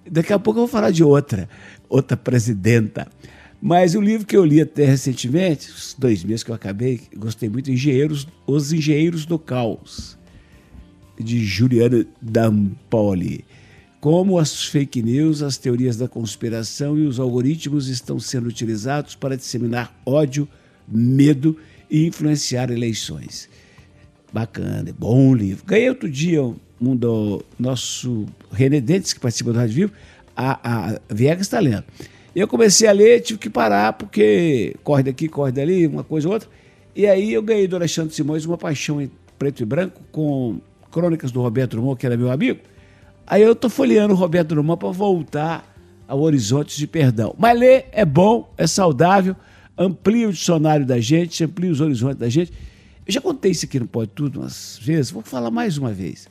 Daqui 0.09 0.33
a 0.33 0.38
pouco 0.38 0.59
eu 0.59 0.66
vou 0.66 0.68
falar 0.68 0.90
de 0.90 1.03
outra, 1.03 1.48
outra 1.88 2.16
presidenta. 2.16 3.07
Mas 3.61 3.94
o 3.94 4.01
livro 4.01 4.27
que 4.27 4.37
eu 4.37 4.44
li 4.44 4.61
até 4.61 4.85
recentemente, 4.85 5.70
os 5.70 5.94
dois 5.96 6.25
meses 6.25 6.42
que 6.42 6.51
eu 6.51 6.55
acabei, 6.55 7.01
gostei 7.16 7.48
muito, 7.48 7.70
Engenheiros, 7.70 8.27
Os 8.46 8.72
Engenheiros 8.72 9.25
do 9.25 9.38
Caos, 9.38 10.18
de 11.22 11.44
Juliana 11.44 12.04
Dampoli. 12.20 13.44
Como 14.00 14.38
as 14.38 14.66
fake 14.66 15.00
news, 15.00 15.42
as 15.42 15.56
teorias 15.56 15.96
da 15.96 16.08
conspiração 16.08 16.98
e 16.98 17.06
os 17.06 17.20
algoritmos 17.20 17.88
estão 17.88 18.18
sendo 18.18 18.48
utilizados 18.48 19.14
para 19.14 19.37
disseminar 19.37 19.96
ódio, 20.04 20.48
medo 20.88 21.56
e 21.88 22.06
influenciar 22.06 22.70
eleições. 22.70 23.48
Bacana, 24.32 24.90
é 24.90 24.92
bom 24.92 25.35
livro. 25.35 25.64
Ganhei 25.64 25.88
outro 25.88 26.11
dia 26.11 26.42
um 26.80 26.96
do 26.96 27.44
nosso 27.58 28.26
René 28.50 28.80
Dentes, 28.80 29.12
que 29.12 29.20
participa 29.20 29.52
do 29.52 29.58
Rádio 29.58 29.74
Vivo, 29.74 29.92
a, 30.37 30.90
a 30.94 31.00
Viegas 31.08 31.46
está 31.46 31.61
lendo. 31.61 31.85
Eu 32.35 32.48
comecei 32.48 32.88
a 32.88 32.92
ler, 32.92 33.20
tive 33.20 33.38
que 33.38 33.50
parar, 33.50 33.92
porque 33.92 34.74
corre 34.82 35.02
daqui, 35.02 35.28
corre 35.28 35.52
dali, 35.52 35.87
uma 35.87 36.02
coisa 36.02 36.26
ou 36.26 36.35
outra. 36.35 36.48
E 36.96 37.06
aí 37.06 37.32
eu 37.32 37.42
ganhei 37.42 37.68
do 37.68 37.76
Alexandre 37.76 38.14
Simões 38.14 38.44
uma 38.44 38.58
paixão 38.58 39.00
em 39.00 39.11
preto 39.38 39.62
e 39.62 39.66
branco 39.66 40.00
com 40.11 40.58
crônicas 40.92 41.33
do 41.33 41.40
Roberto 41.40 41.72
Drummond, 41.72 41.98
que 41.98 42.07
era 42.07 42.16
meu 42.16 42.31
amigo. 42.31 42.61
Aí 43.26 43.42
eu 43.42 43.57
tô 43.57 43.68
folheando 43.68 44.14
o 44.14 44.16
Roberto 44.16 44.50
Drummond 44.50 44.78
para 44.78 44.90
voltar 44.90 45.74
ao 46.07 46.20
Horizontes 46.20 46.76
de 46.76 46.87
Perdão. 46.87 47.35
Mas 47.38 47.59
ler 47.59 47.87
é 47.90 48.05
bom, 48.05 48.52
é 48.59 48.66
saudável, 48.66 49.35
amplia 49.76 50.28
o 50.28 50.33
dicionário 50.33 50.85
da 50.85 51.00
gente, 51.00 51.42
amplia 51.42 51.72
os 51.72 51.81
horizontes 51.81 52.18
da 52.18 52.28
gente. 52.28 52.52
Eu 53.07 53.12
já 53.12 53.20
contei 53.20 53.50
isso 53.50 53.64
aqui 53.64 53.81
no 53.81 53.87
Pode 53.87 54.11
Tudo 54.11 54.40
umas 54.40 54.78
vezes, 54.81 55.11
vou 55.11 55.22
falar 55.22 55.50
mais 55.50 55.78
uma 55.78 55.92
vez. 55.92 56.28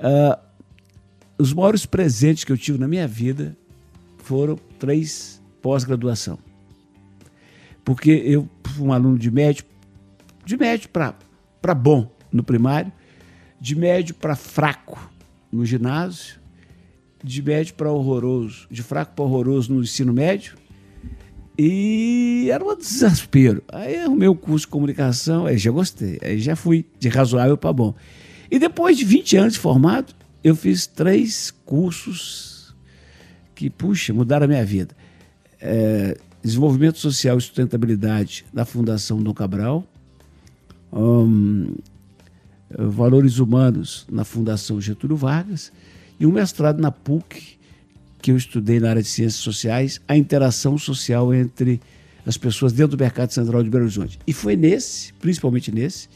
Ah, 0.00 0.38
os 1.38 1.52
maiores 1.52 1.86
presentes 1.86 2.44
que 2.44 2.52
eu 2.52 2.58
tive 2.58 2.78
na 2.78 2.88
minha 2.88 3.06
vida 3.06 3.56
foram 4.18 4.58
três 4.78 5.40
pós-graduação. 5.62 6.38
Porque 7.84 8.10
eu 8.10 8.48
fui 8.64 8.86
um 8.88 8.92
aluno 8.92 9.18
de 9.18 9.30
médio, 9.30 9.64
de 10.44 10.56
médio 10.56 10.88
para 10.88 11.74
bom 11.74 12.10
no 12.32 12.42
primário, 12.42 12.90
de 13.60 13.74
médio 13.74 14.14
para 14.14 14.36
fraco 14.36 14.98
no 15.50 15.64
ginásio, 15.64 16.38
de 17.22 17.42
médio 17.42 17.74
para 17.74 17.90
horroroso, 17.90 18.66
de 18.70 18.82
fraco 18.82 19.14
para 19.14 19.24
horroroso 19.24 19.72
no 19.72 19.82
ensino 19.82 20.12
médio. 20.12 20.54
E 21.58 22.48
era 22.52 22.62
um 22.62 22.76
desespero. 22.76 23.62
Aí 23.68 23.96
arrumei 23.96 24.28
o 24.28 24.34
curso 24.34 24.66
de 24.66 24.70
comunicação, 24.70 25.46
aí 25.46 25.56
já 25.56 25.70
gostei, 25.70 26.18
aí 26.22 26.38
já 26.38 26.54
fui 26.54 26.84
de 26.98 27.08
razoável 27.08 27.56
para 27.56 27.72
bom. 27.72 27.94
E 28.50 28.58
depois 28.58 28.96
de 28.96 29.04
20 29.04 29.36
anos 29.38 29.52
de 29.54 29.58
formado, 29.58 30.14
eu 30.44 30.54
fiz 30.54 30.86
três 30.86 31.50
cursos 31.64 32.76
que, 33.54 33.70
puxa, 33.70 34.12
mudaram 34.12 34.44
a 34.44 34.48
minha 34.48 34.64
vida. 34.64 34.94
É, 35.60 36.16
desenvolvimento 36.42 36.98
Social 36.98 37.38
e 37.38 37.40
Sustentabilidade 37.40 38.44
na 38.52 38.64
Fundação 38.64 39.20
Dom 39.22 39.32
Cabral. 39.32 39.84
Hum, 40.92 41.74
Valores 42.70 43.38
Humanos 43.38 44.06
na 44.10 44.24
Fundação 44.24 44.80
Getúlio 44.80 45.16
Vargas. 45.16 45.72
E 46.18 46.26
um 46.26 46.32
mestrado 46.32 46.80
na 46.80 46.90
PUC, 46.90 47.56
que 48.20 48.30
eu 48.30 48.36
estudei 48.36 48.80
na 48.80 48.90
área 48.90 49.02
de 49.02 49.08
ciências 49.08 49.42
sociais, 49.42 50.00
a 50.08 50.16
interação 50.16 50.76
social 50.78 51.32
entre 51.34 51.80
as 52.26 52.36
pessoas 52.36 52.72
dentro 52.72 52.96
do 52.96 53.00
mercado 53.00 53.30
central 53.30 53.62
de 53.62 53.70
Belo 53.70 53.84
Horizonte. 53.84 54.18
E 54.26 54.32
foi 54.32 54.56
nesse, 54.56 55.12
principalmente 55.14 55.70
nesse, 55.70 56.08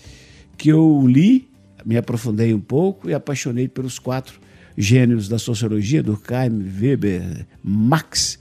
que 0.59 0.69
eu 0.71 1.07
li, 1.07 1.49
me 1.85 1.97
aprofundei 1.97 2.53
um 2.53 2.61
pouco 2.61 3.09
e 3.09 3.15
apaixonei 3.15 3.69
pelos 3.69 3.99
quatro 3.99 4.41
gênios 4.77 5.29
da 5.29 5.39
sociologia, 5.39 6.03
Durkheim, 6.03 6.65
Weber, 6.81 7.47
Marx 7.63 8.39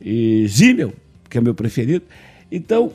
e 0.00 0.46
Zimmel, 0.48 0.94
que 1.28 1.36
é 1.36 1.40
meu 1.40 1.54
preferido. 1.54 2.04
Então, 2.50 2.92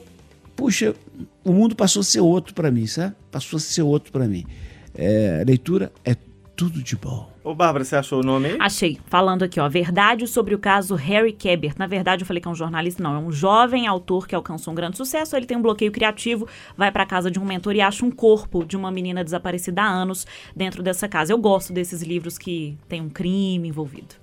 puxa, 0.56 0.96
o 1.44 1.52
mundo 1.52 1.76
passou 1.76 2.02
a 2.02 2.04
ser 2.04 2.20
outro 2.20 2.54
para 2.54 2.72
mim, 2.72 2.86
sabe? 2.88 3.16
Passou 3.32 3.58
a 3.58 3.60
ser 3.60 3.82
outro 3.82 4.12
para 4.12 4.28
mim. 4.28 4.46
É, 4.94 5.40
a 5.42 5.46
leitura 5.46 5.92
é 6.04 6.16
tudo 6.56 6.84
de 6.84 6.96
bom. 6.96 7.32
Ô, 7.44 7.56
Bárbara, 7.56 7.84
você 7.84 7.96
achou 7.96 8.20
o 8.20 8.24
nome 8.24 8.50
aí? 8.50 8.58
Achei. 8.60 9.00
Falando 9.08 9.42
aqui, 9.42 9.60
ó, 9.60 9.68
verdade 9.68 10.28
sobre 10.28 10.54
o 10.54 10.60
caso 10.60 10.94
Harry 10.94 11.34
Kebert. 11.34 11.74
Na 11.76 11.88
verdade, 11.88 12.22
eu 12.22 12.28
falei 12.28 12.40
que 12.40 12.48
é 12.48 12.52
um 12.52 12.56
jornalista, 12.56 13.02
não. 13.02 13.16
É 13.16 13.18
um 13.18 13.32
jovem 13.32 13.88
autor 13.88 14.28
que 14.28 14.36
alcançou 14.36 14.72
um 14.72 14.76
grande 14.76 14.96
sucesso. 14.96 15.36
Ele 15.36 15.48
tem 15.48 15.58
um 15.58 15.62
bloqueio 15.62 15.92
criativo, 15.92 16.48
vai 16.78 16.92
pra 16.92 17.04
casa 17.04 17.32
de 17.32 17.40
um 17.40 17.46
mentor 17.46 17.76
e 17.76 17.82
acha 17.82 18.06
um 18.06 18.12
corpo 18.12 18.64
de 18.64 18.78
uma 18.78 18.92
menina 18.92 19.24
desaparecida 19.24 19.82
há 19.82 19.90
anos 19.90 20.28
dentro 20.56 20.84
dessa 20.84 21.08
casa. 21.08 21.34
Eu 21.34 21.38
gosto 21.40 21.74
desses 21.74 22.04
livros 22.04 22.38
que 22.38 22.78
tem 22.88 23.02
um 23.02 23.10
crime 23.10 23.68
envolvido. 23.70 24.21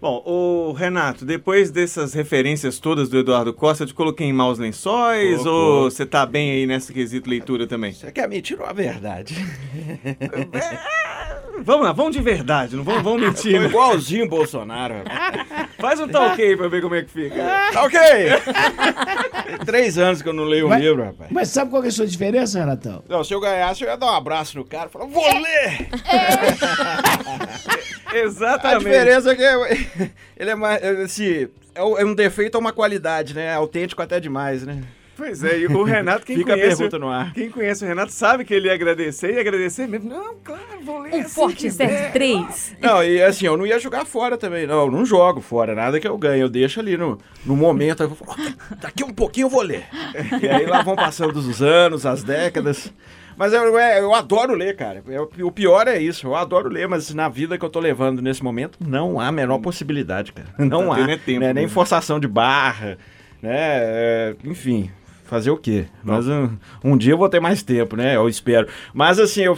Bom, 0.00 0.22
o 0.24 0.72
Renato, 0.72 1.24
depois 1.24 1.72
dessas 1.72 2.14
referências 2.14 2.78
todas 2.78 3.08
do 3.08 3.18
Eduardo 3.18 3.52
Costa, 3.52 3.82
eu 3.82 3.88
te 3.88 3.94
coloquei 3.94 4.28
em 4.28 4.32
maus 4.32 4.56
lençóis 4.56 5.44
ou 5.44 5.90
você 5.90 6.06
tá 6.06 6.24
bem 6.24 6.52
aí 6.52 6.66
nessa 6.66 6.92
quesito 6.92 7.28
leitura 7.28 7.66
também? 7.66 7.92
Você 7.92 8.12
quer 8.12 8.28
me 8.28 8.40
tirar 8.40 8.70
a 8.70 8.72
verdade? 8.72 9.34
Vamos 11.60 11.84
lá, 11.86 11.92
vamos 11.92 12.14
de 12.14 12.22
verdade, 12.22 12.76
não 12.76 12.84
vamos, 12.84 13.02
vamos 13.02 13.20
mentir. 13.20 13.54
Tô 13.54 13.58
né? 13.60 13.66
igualzinho 13.66 14.26
o 14.26 14.28
Bolsonaro. 14.28 14.94
rapaz. 14.98 15.68
Faz 15.76 15.98
um 16.00 16.06
tá 16.06 16.26
ok 16.26 16.56
pra 16.56 16.68
ver 16.68 16.80
como 16.80 16.94
é 16.94 17.02
que 17.02 17.10
fica. 17.10 17.34
Tá 17.72 17.82
ok? 17.82 17.98
Tem 19.48 19.58
três 19.66 19.98
anos 19.98 20.22
que 20.22 20.28
eu 20.28 20.32
não 20.32 20.44
leio 20.44 20.66
um 20.66 20.68
Mas- 20.68 20.80
livro, 20.80 21.02
rapaz. 21.04 21.30
Mas 21.32 21.48
sabe 21.48 21.70
qual 21.70 21.82
que 21.82 21.88
é 21.88 21.90
a 21.90 21.92
sua 21.92 22.06
diferença, 22.06 22.60
Renatão? 22.60 23.02
Não, 23.08 23.24
se 23.24 23.34
eu 23.34 23.40
ganhasse, 23.40 23.82
eu 23.82 23.88
ia 23.90 23.96
dar 23.96 24.06
um 24.06 24.14
abraço 24.14 24.56
no 24.56 24.64
cara 24.64 24.86
e 24.88 24.92
falar, 24.92 25.06
vou 25.06 25.24
ler! 25.24 25.88
A 28.22 28.24
Exatamente. 28.26 28.84
diferença 28.84 29.30
é 29.32 29.34
que 29.36 29.42
ele 30.36 30.50
é 30.50 30.54
mais, 30.54 30.82
assim, 31.00 31.48
é 31.74 31.82
um 31.82 31.98
é 32.12 32.14
defeito 32.14 32.54
ou 32.56 32.60
uma 32.60 32.72
qualidade, 32.72 33.34
né? 33.34 33.54
Autêntico 33.54 34.02
até 34.02 34.18
demais, 34.20 34.64
né? 34.64 34.82
Pois 35.16 35.42
é, 35.42 35.58
e 35.58 35.66
o 35.66 35.82
Renato, 35.82 36.24
quem 36.24 36.36
Fica 36.38 36.52
a 36.52 36.56
conhece, 36.56 36.76
pergunta 36.76 36.96
no 36.96 37.08
ar. 37.08 37.32
quem 37.32 37.50
conhece 37.50 37.84
o 37.84 37.88
Renato 37.88 38.12
sabe 38.12 38.44
que 38.44 38.54
ele 38.54 38.68
ia 38.68 38.74
agradecer 38.74 39.34
e 39.34 39.40
agradecer 39.40 39.88
mesmo. 39.88 40.08
Não, 40.08 40.36
claro, 40.44 40.62
vou 40.84 41.00
ler 41.00 41.12
Um 41.12 41.20
assim 41.22 41.28
forte 41.28 41.56
que 41.56 41.70
certo 41.72 41.90
der. 41.90 42.12
3. 42.12 42.76
Não, 42.80 43.02
e 43.02 43.20
assim, 43.20 43.46
eu 43.46 43.56
não 43.56 43.66
ia 43.66 43.80
jogar 43.80 44.04
fora 44.04 44.38
também, 44.38 44.64
não. 44.64 44.84
Eu 44.86 44.90
não 44.92 45.04
jogo 45.04 45.40
fora, 45.40 45.74
nada 45.74 45.98
que 45.98 46.06
eu 46.06 46.16
ganhe. 46.16 46.40
Eu 46.40 46.48
deixo 46.48 46.78
ali 46.78 46.96
no, 46.96 47.18
no 47.44 47.56
momento. 47.56 48.04
Eu 48.04 48.10
vou 48.10 48.16
falar, 48.16 48.36
"Ó, 48.70 48.74
daqui 48.76 49.02
um 49.02 49.12
pouquinho 49.12 49.46
eu 49.46 49.50
vou 49.50 49.62
ler. 49.62 49.86
E 50.40 50.48
aí 50.48 50.66
lá 50.66 50.82
vão 50.82 50.94
passando 50.94 51.34
os 51.36 51.60
anos, 51.60 52.06
as 52.06 52.22
décadas. 52.22 52.92
Mas 53.38 53.52
eu, 53.52 53.78
é, 53.78 54.00
eu 54.00 54.12
adoro 54.14 54.52
ler, 54.54 54.74
cara. 54.74 55.00
Eu- 55.06 55.30
o 55.46 55.52
pior 55.52 55.86
é 55.86 55.96
isso, 56.02 56.26
eu 56.26 56.34
adoro 56.34 56.68
ler, 56.68 56.88
mas 56.88 57.14
na 57.14 57.28
vida 57.28 57.56
que 57.56 57.64
eu 57.64 57.70
tô 57.70 57.78
levando 57.78 58.20
nesse 58.20 58.42
momento, 58.42 58.78
não 58.84 59.20
há 59.20 59.28
a 59.28 59.32
menor 59.32 59.58
possibilidade, 59.60 60.32
cara. 60.32 60.48
Não 60.58 60.88
Tá 60.88 60.96
há. 60.96 61.10
é 61.12 61.16
tempo, 61.16 61.40
né? 61.40 61.52
Nem 61.52 61.64
né? 61.64 61.68
forçação 61.68 62.18
de 62.18 62.26
barra, 62.26 62.98
né? 63.40 63.52
É, 63.54 64.36
enfim, 64.44 64.90
fazer 65.24 65.50
o 65.50 65.56
quê? 65.56 65.84
Mas 66.02 66.26
um, 66.26 66.50
um 66.82 66.96
dia 66.96 67.12
eu 67.12 67.18
vou 67.18 67.28
ter 67.28 67.38
mais 67.38 67.62
tempo, 67.62 67.94
né? 67.94 68.16
Eu 68.16 68.28
espero. 68.28 68.66
Mas 68.92 69.20
assim, 69.20 69.42
eu. 69.42 69.56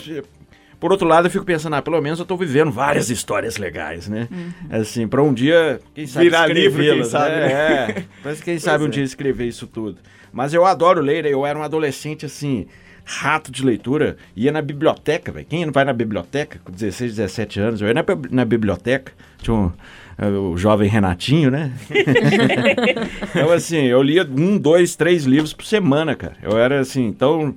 Por 0.79 0.93
outro 0.93 1.07
lado, 1.07 1.27
eu 1.27 1.31
fico 1.31 1.45
pensando, 1.45 1.75
ah, 1.77 1.83
pelo 1.83 2.01
menos 2.01 2.19
eu 2.19 2.25
tô 2.25 2.37
vivendo 2.39 2.71
várias 2.71 3.11
histórias 3.11 3.57
legais, 3.59 4.09
né? 4.09 4.29
Assim, 4.71 5.07
pra 5.07 5.23
um 5.23 5.33
dia, 5.33 5.79
quem 5.95 6.07
sabe 6.07 6.25
Virar 6.27 6.47
livro, 6.47 6.57
quem 6.57 6.69
escrevê-las, 7.03 7.09
sabe, 7.09 7.35
né? 7.37 7.53
É, 7.53 8.05
mas 8.25 8.41
quem 8.41 8.59
sabe 8.59 8.85
um 8.85 8.87
é. 8.87 8.91
dia 8.91 9.05
escrever 9.05 9.47
isso 9.47 9.67
tudo. 9.67 9.99
Mas 10.33 10.55
eu 10.55 10.65
adoro 10.65 11.01
ler, 11.03 11.27
eu 11.27 11.45
era 11.45 11.59
um 11.59 11.63
adolescente, 11.63 12.25
assim, 12.25 12.67
rato 13.11 13.51
de 13.51 13.65
leitura, 13.65 14.17
ia 14.37 14.53
na 14.53 14.63
biblioteca, 14.63 15.33
velho. 15.33 15.47
Quem 15.47 15.65
não 15.65 15.73
vai 15.73 15.85
na 15.85 15.93
biblioteca 15.93 16.61
com 16.65 16.71
16, 16.71 17.17
17 17.17 17.61
anos? 17.61 17.81
Eu 17.81 17.89
ia 17.89 17.95
na, 17.95 18.05
na 18.31 18.45
biblioteca, 18.45 19.13
tinha 19.43 19.55
um, 19.55 19.73
eh, 20.17 20.29
o 20.29 20.57
jovem 20.57 20.89
Renatinho, 20.89 21.51
né? 21.51 21.73
então, 23.35 23.51
assim, 23.51 23.87
eu 23.87 24.01
lia 24.03 24.23
um, 24.25 24.57
dois, 24.57 24.95
três 24.95 25.25
livros 25.25 25.53
por 25.53 25.65
semana, 25.65 26.15
cara. 26.15 26.37
Eu 26.43 26.57
era 26.57 26.81
assim, 26.81 27.07
então. 27.07 27.55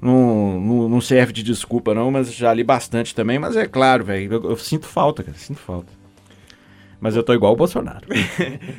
Não, 0.00 0.60
não, 0.60 0.88
não 0.88 1.00
serve 1.00 1.32
de 1.32 1.42
desculpa, 1.42 1.94
não, 1.94 2.10
mas 2.10 2.34
já 2.34 2.52
li 2.52 2.62
bastante 2.62 3.14
também. 3.14 3.38
Mas 3.38 3.56
é 3.56 3.66
claro, 3.66 4.04
velho, 4.04 4.34
eu, 4.34 4.50
eu 4.50 4.56
sinto 4.56 4.86
falta, 4.86 5.22
cara, 5.22 5.36
sinto 5.38 5.60
falta. 5.60 5.90
Mas 7.00 7.16
eu 7.16 7.22
tô 7.22 7.34
igual 7.34 7.52
o 7.52 7.56
Bolsonaro. 7.56 8.06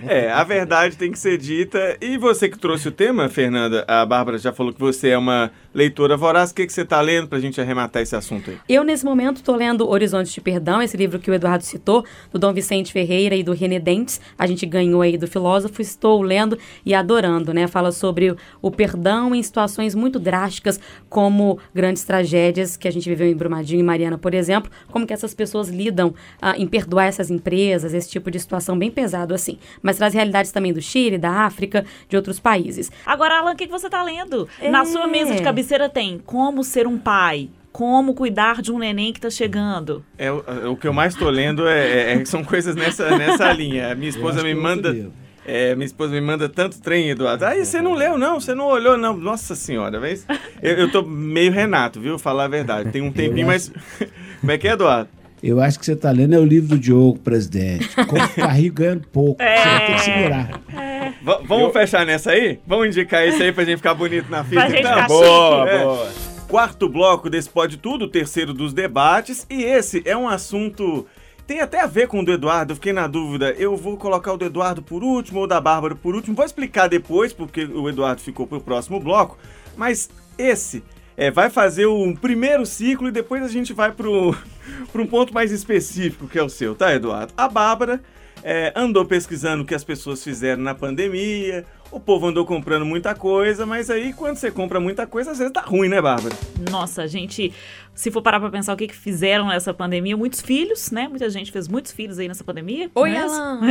É, 0.08 0.32
a 0.32 0.44
verdade 0.44 0.98
tem 0.98 1.12
que 1.12 1.18
ser 1.18 1.38
dita. 1.38 1.98
E 2.00 2.18
você 2.18 2.48
que 2.48 2.60
trouxe 2.60 2.88
o 2.88 2.92
tema, 2.92 3.28
Fernanda, 3.28 3.84
a 3.88 4.06
Bárbara 4.06 4.38
já 4.38 4.54
falou 4.54 4.72
que 4.72 4.80
você 4.80 5.10
é 5.10 5.18
uma 5.18 5.52
leitora 5.76 6.16
voraz. 6.16 6.50
O 6.52 6.56
que, 6.56 6.66
que 6.66 6.72
você 6.74 6.86
tá 6.86 7.00
lendo 7.02 7.28
pra 7.28 7.38
gente 7.40 7.60
arrematar 7.60 8.02
esse 8.02 8.16
assunto 8.16 8.50
aí? 8.50 8.58
Eu, 8.70 8.84
nesse 8.84 9.04
momento, 9.04 9.38
estou 9.38 9.56
lendo 9.56 9.88
Horizontes 9.88 10.32
de 10.34 10.40
Perdão, 10.40 10.82
esse 10.82 10.96
livro 10.96 11.20
que 11.20 11.30
o 11.30 11.34
Eduardo 11.34 11.64
citou, 11.66 12.06
do 12.32 12.40
Dom 12.40 12.54
Vicente 12.54 12.94
Ferreira 12.94 13.36
e 13.36 13.44
do 13.44 13.52
René 13.52 13.78
Dentes. 13.78 14.22
A 14.40 14.48
gente 14.48 14.66
ganhou 14.66 15.02
aí 15.02 15.18
do 15.18 15.28
filósofo. 15.28 15.82
Estou 15.82 16.22
lendo 16.22 16.58
e 16.86 16.94
adorando, 16.96 17.54
né? 17.54 17.68
Fala 17.68 17.92
sobre 17.92 18.34
o- 18.62 18.72
perdão 18.72 19.36
em 19.36 19.44
situações 19.44 19.94
muito 19.94 20.18
drásticas, 20.18 20.80
como 21.10 21.60
grandes 21.74 22.04
tragédias 22.04 22.78
que 22.78 22.88
a 22.88 22.92
gente 22.92 23.10
viveu 23.10 23.28
em 23.28 23.36
Brumadinho 23.36 23.82
e 23.82 23.84
Mariana, 23.84 24.18
por 24.18 24.34
exemplo. 24.34 24.72
Como 24.90 25.06
que 25.06 25.12
essas 25.14 25.34
pessoas 25.34 25.68
lidam 25.68 26.14
ah, 26.42 26.56
em 26.58 26.66
perdoar 26.66 27.06
essas 27.08 27.30
empresas, 27.30 27.94
esse 27.94 28.10
tipo 28.10 28.32
de 28.32 28.40
situação 28.40 28.78
bem 28.80 28.90
pesado 28.90 29.34
assim. 29.34 29.58
Mas 29.82 29.98
traz 29.98 30.14
realidades 30.14 30.52
também 30.54 30.72
do 30.72 30.82
Chile, 30.82 31.18
da 31.18 31.32
África, 31.32 31.86
de 32.08 32.16
outros 32.16 32.40
países. 32.40 32.90
Agora, 33.06 33.40
Alan, 33.40 33.52
o 33.52 33.56
que, 33.58 33.66
que 33.66 33.72
você 33.72 33.90
tá 33.90 34.02
lendo? 34.02 34.48
É. 34.62 34.70
Na 34.70 34.86
sua 34.86 35.06
mesa 35.08 35.34
de 35.36 35.42
cabeceira 35.42 35.64
tem 35.91 36.19
Como 36.25 36.63
Ser 36.63 36.88
um 36.88 36.97
Pai, 36.97 37.49
Como 37.71 38.13
Cuidar 38.13 38.62
de 38.62 38.71
um 38.71 38.80
Neném 38.80 39.12
que 39.12 39.19
tá 39.19 39.30
chegando. 39.30 40.04
É, 40.17 40.32
o, 40.32 40.71
o 40.71 40.78
que 40.78 40.88
eu 40.88 40.93
mais 40.93 41.15
tô 41.15 41.30
lendo 41.30 41.67
é, 41.67 42.13
é- 42.13 42.25
são 42.25 42.43
coisas 42.43 42.75
nessa, 42.75 43.17
nessa 43.17 43.51
linha. 43.51 43.93
Minha 43.95 44.10
esposa 44.10 44.43
me 44.43 44.51
é 44.51 44.56
manda. 44.56 44.95
É, 45.45 45.75
minha 45.75 45.86
esposa 45.86 46.12
me 46.13 46.21
manda 46.21 46.49
tanto 46.49 46.82
trem, 46.82 47.10
Eduardo. 47.10 47.45
Aí 47.45 47.63
você 47.63 47.80
não 47.80 47.93
leu, 47.93 48.17
não, 48.17 48.39
você 48.39 48.56
não 48.56 48.65
olhou, 48.65 48.97
não. 48.97 49.15
Nossa 49.15 49.54
senhora, 49.54 49.99
mas 49.99 50.25
eu, 50.62 50.73
eu 50.75 50.91
tô 50.91 51.04
meio 51.04 51.51
Renato, 51.51 51.99
viu? 52.01 52.17
Falar 52.17 52.45
a 52.45 52.47
verdade. 52.47 52.91
Tem 52.91 53.01
um 53.01 53.12
tempinho, 53.12 53.47
mas. 53.47 53.71
Como 54.41 54.51
é 54.51 54.58
que 54.58 54.67
é, 54.67 54.71
Eduardo? 54.71 55.10
Eu 55.43 55.62
acho 55.62 55.78
que 55.78 55.86
você 55.86 55.93
está 55.93 56.10
lendo 56.10 56.34
é 56.34 56.39
o 56.39 56.45
livro 56.45 56.69
do 56.69 56.80
Diogo, 56.80 57.19
presidente. 57.19 57.89
Como 58.08 58.25
ficar 58.30 58.47
rico 58.47 58.78
ganhando 58.78 59.08
pouco. 59.10 59.41
Você 59.43 59.69
vai 59.69 59.86
ter 59.86 59.93
que 59.93 59.99
segurar. 60.01 60.62
Va- 61.21 61.41
vamos 61.43 61.73
fechar 61.73 62.06
nessa 62.06 62.32
aí? 62.32 62.60
Vamos 62.65 62.88
indicar 62.88 63.28
isso 63.28 63.41
aí 63.41 63.51
pra 63.51 63.63
gente 63.63 63.78
ficar 63.78 63.93
bonito 63.93 64.30
na 64.30 64.43
fita, 64.43 64.62
Pra 64.62 64.69
gente 64.69 64.80
então? 64.80 64.93
ficar 64.93 65.08
boa, 65.08 65.69
É. 65.69 65.84
boa. 65.84 66.10
Quarto 66.47 66.88
bloco 66.88 67.30
desse 67.30 67.49
Pode 67.49 67.78
Tudo, 67.78 68.06
o 68.06 68.08
terceiro 68.08 68.54
dos 68.54 68.71
debates. 68.73 69.45
E 69.49 69.63
esse 69.63 70.01
é 70.06 70.15
um 70.15 70.28
assunto. 70.30 71.06
Tem 71.47 71.60
até 71.62 71.80
a 71.82 71.86
ver 71.88 72.08
com 72.08 72.19
o 72.21 72.25
do 72.25 72.32
Eduardo, 72.32 72.71
eu 72.71 72.75
fiquei 72.75 72.93
na 72.93 73.08
dúvida. 73.08 73.51
Eu 73.58 73.75
vou 73.75 73.97
colocar 73.97 74.34
o 74.34 74.38
do 74.38 74.45
Eduardo 74.45 74.82
por 74.82 75.04
último 75.04 75.39
ou 75.41 75.47
da 75.47 75.60
Bárbara 75.62 75.95
por 75.95 76.15
último. 76.15 76.36
Vou 76.36 76.45
explicar 76.45 76.88
depois, 76.88 77.34
porque 77.34 77.65
o 77.65 77.88
Eduardo 77.89 78.21
ficou 78.21 78.45
pro 78.47 78.60
próximo 78.62 78.99
bloco. 78.99 79.38
Mas 79.75 80.10
esse 80.38 80.84
é, 81.17 81.30
vai 81.32 81.49
fazer 81.49 81.86
um 81.88 82.15
primeiro 82.15 82.65
ciclo 82.65 83.08
e 83.08 83.12
depois 83.12 83.43
a 83.43 83.47
gente 83.47 83.73
vai 83.73 83.91
pro, 83.91 84.36
pro 84.91 85.04
um 85.04 85.08
ponto 85.08 85.34
mais 85.34 85.51
específico, 85.51 86.28
que 86.28 86.38
é 86.39 86.43
o 86.43 86.49
seu, 86.49 86.73
tá, 86.75 86.93
Eduardo? 86.93 87.34
A 87.38 87.47
Bárbara 87.47 88.01
é, 88.48 88.72
andou 88.76 89.04
pesquisando 89.06 89.64
o 89.64 89.66
que 89.66 89.74
as 89.74 89.84
pessoas 89.84 90.24
fizeram 90.24 90.62
na 90.62 90.76
pandemia. 90.76 91.66
O 91.92 92.00
povo 92.00 92.28
andou 92.28 92.46
comprando 92.46 92.86
muita 92.86 93.16
coisa, 93.16 93.66
mas 93.66 93.90
aí 93.90 94.12
quando 94.14 94.36
você 94.38 94.52
compra 94.52 94.80
muita 94.80 95.08
coisa, 95.08 95.32
às 95.32 95.38
vezes 95.40 95.52
dá 95.54 95.62
ruim, 95.62 95.88
né, 95.88 96.02
Bárbara? 96.02 96.36
Nossa, 96.70 97.04
a 97.04 97.08
gente, 97.08 97.54
se 97.94 98.12
for 98.12 98.22
parar 98.22 98.40
pra 98.40 98.50
pensar 98.50 98.74
o 98.74 98.78
que, 98.78 98.88
que 98.88 98.96
fizeram 98.96 99.48
nessa 99.48 99.74
pandemia, 99.74 100.18
muitos 100.18 100.42
filhos, 100.42 100.92
né? 100.92 101.08
Muita 101.08 101.30
gente 101.30 101.52
fez 101.52 101.68
muitos 101.68 101.92
filhos 101.92 102.20
aí 102.20 102.28
nessa 102.28 102.44
pandemia. 102.44 102.90
Oi, 102.94 103.12
né? 103.12 103.20
Alan! 103.20 103.62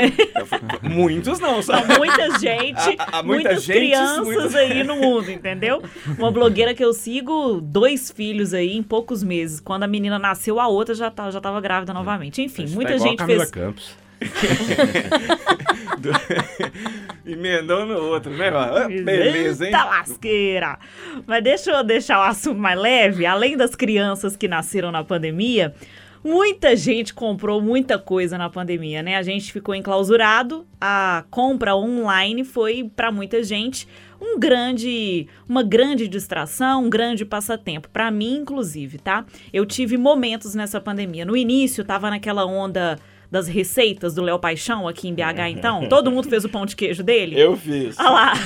Muitos 0.82 1.38
não, 1.38 1.56
Não, 1.56 1.62
sabe? 1.62 1.94
muita 1.98 2.38
gente, 2.38 2.96
Há- 2.98 3.18
há 3.18 3.22
muita 3.22 3.50
muitas 3.50 3.62
gente, 3.64 3.76
crianças 3.78 4.54
aí 4.54 4.82
no 4.84 4.96
mundo, 4.96 5.30
entendeu? 5.30 5.82
Uma 6.18 6.30
blogueira 6.30 6.72
que 6.74 6.84
eu 6.84 6.92
sigo, 6.94 7.60
dois 7.60 8.10
filhos 8.10 8.54
aí 8.54 8.76
em 8.76 8.82
poucos 8.82 9.22
meses. 9.22 9.60
Quando 9.60 9.82
a 9.82 9.88
menina 9.88 10.18
nasceu, 10.18 10.58
a 10.60 10.66
outra 10.68 10.94
já, 10.94 11.10
tá, 11.10 11.30
já 11.30 11.40
tava 11.40 11.60
grávida 11.60 11.92
novamente. 11.92 12.40
Enfim, 12.42 12.64
Tá 12.66 12.70
muita 12.74 12.94
igual 12.94 13.06
a 13.06 13.10
gente 13.10 13.24
fez. 13.24 13.50
Campos. 13.50 14.03
Emendou 17.26 17.86
no 17.86 17.98
outro, 17.98 18.30
né? 18.30 18.48
Ah, 18.48 18.86
Beleza, 18.88 19.64
hein? 19.64 19.72
Eita 19.72 19.84
lasqueira! 19.84 20.78
Mas 21.26 21.42
deixa 21.42 21.70
eu 21.70 21.82
deixar 21.82 22.18
o 22.18 22.22
assunto 22.22 22.58
mais 22.58 22.78
leve. 22.78 23.24
Além 23.24 23.56
das 23.56 23.74
crianças 23.74 24.36
que 24.36 24.46
nasceram 24.46 24.92
na 24.92 25.02
pandemia, 25.02 25.74
muita 26.22 26.76
gente 26.76 27.14
comprou 27.14 27.60
muita 27.60 27.98
coisa 27.98 28.38
na 28.38 28.50
pandemia, 28.50 29.02
né? 29.02 29.16
A 29.16 29.22
gente 29.22 29.52
ficou 29.52 29.74
enclausurado, 29.74 30.66
a 30.80 31.24
compra 31.30 31.74
online 31.74 32.44
foi 32.44 32.90
para 32.94 33.10
muita 33.10 33.42
gente 33.42 33.88
um 34.20 34.38
grande, 34.38 35.26
uma 35.48 35.62
grande 35.62 36.08
distração, 36.08 36.84
um 36.84 36.90
grande 36.90 37.24
passatempo 37.24 37.88
para 37.90 38.10
mim 38.10 38.38
inclusive, 38.38 38.98
tá? 38.98 39.24
Eu 39.52 39.66
tive 39.66 39.98
momentos 39.98 40.54
nessa 40.54 40.80
pandemia. 40.80 41.24
No 41.24 41.36
início 41.36 41.84
tava 41.84 42.08
naquela 42.08 42.46
onda 42.46 42.98
das 43.34 43.48
receitas 43.48 44.14
do 44.14 44.22
Léo 44.22 44.38
Paixão 44.38 44.86
aqui 44.86 45.08
em 45.08 45.12
BH, 45.14 45.48
então? 45.50 45.88
Todo 45.88 46.08
mundo 46.08 46.28
fez 46.28 46.44
o 46.44 46.48
pão 46.48 46.64
de 46.64 46.76
queijo 46.76 47.02
dele? 47.02 47.36
Eu 47.38 47.56
fiz. 47.56 47.98
Olha 47.98 48.10
lá. 48.10 48.32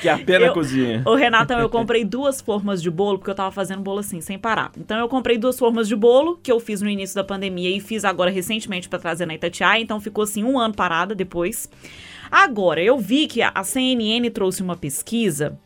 Que 0.00 0.08
a 0.08 0.16
pena 0.18 0.46
Eu- 0.46 0.54
cozinha. 0.54 1.02
Ô, 1.04 1.14
Renatão, 1.14 1.60
eu 1.60 1.68
comprei 1.68 2.04
duas 2.06 2.40
formas 2.40 2.80
de 2.82 2.90
bolo, 2.90 3.18
porque 3.18 3.30
eu 3.30 3.34
tava 3.34 3.50
fazendo 3.52 3.82
bolo 3.82 3.98
assim, 3.98 4.20
sem 4.22 4.38
parar. 4.38 4.72
Então, 4.76 4.98
eu 4.98 5.06
comprei 5.08 5.36
duas 5.36 5.58
formas 5.58 5.86
de 5.86 5.94
bolo, 5.94 6.40
que 6.42 6.50
eu 6.50 6.58
fiz 6.58 6.80
no 6.80 6.88
início 6.88 7.14
da 7.14 7.22
pandemia 7.22 7.68
e 7.68 7.80
fiz 7.80 8.02
agora 8.02 8.30
recentemente 8.30 8.88
pra 8.88 8.98
trazer 8.98 9.26
na 9.26 9.34
Itatiaia. 9.34 9.80
Então, 9.82 10.00
ficou 10.00 10.24
assim, 10.24 10.42
um 10.42 10.58
ano 10.58 10.72
parada 10.74 11.14
depois. 11.14 11.68
Agora, 12.30 12.82
eu 12.82 12.98
vi 12.98 13.26
que 13.26 13.42
a 13.42 13.50
a 13.54 13.62
CNN 13.62 14.30
trouxe 14.30 14.62
uma 14.62 14.74
pesquisa 14.74 15.58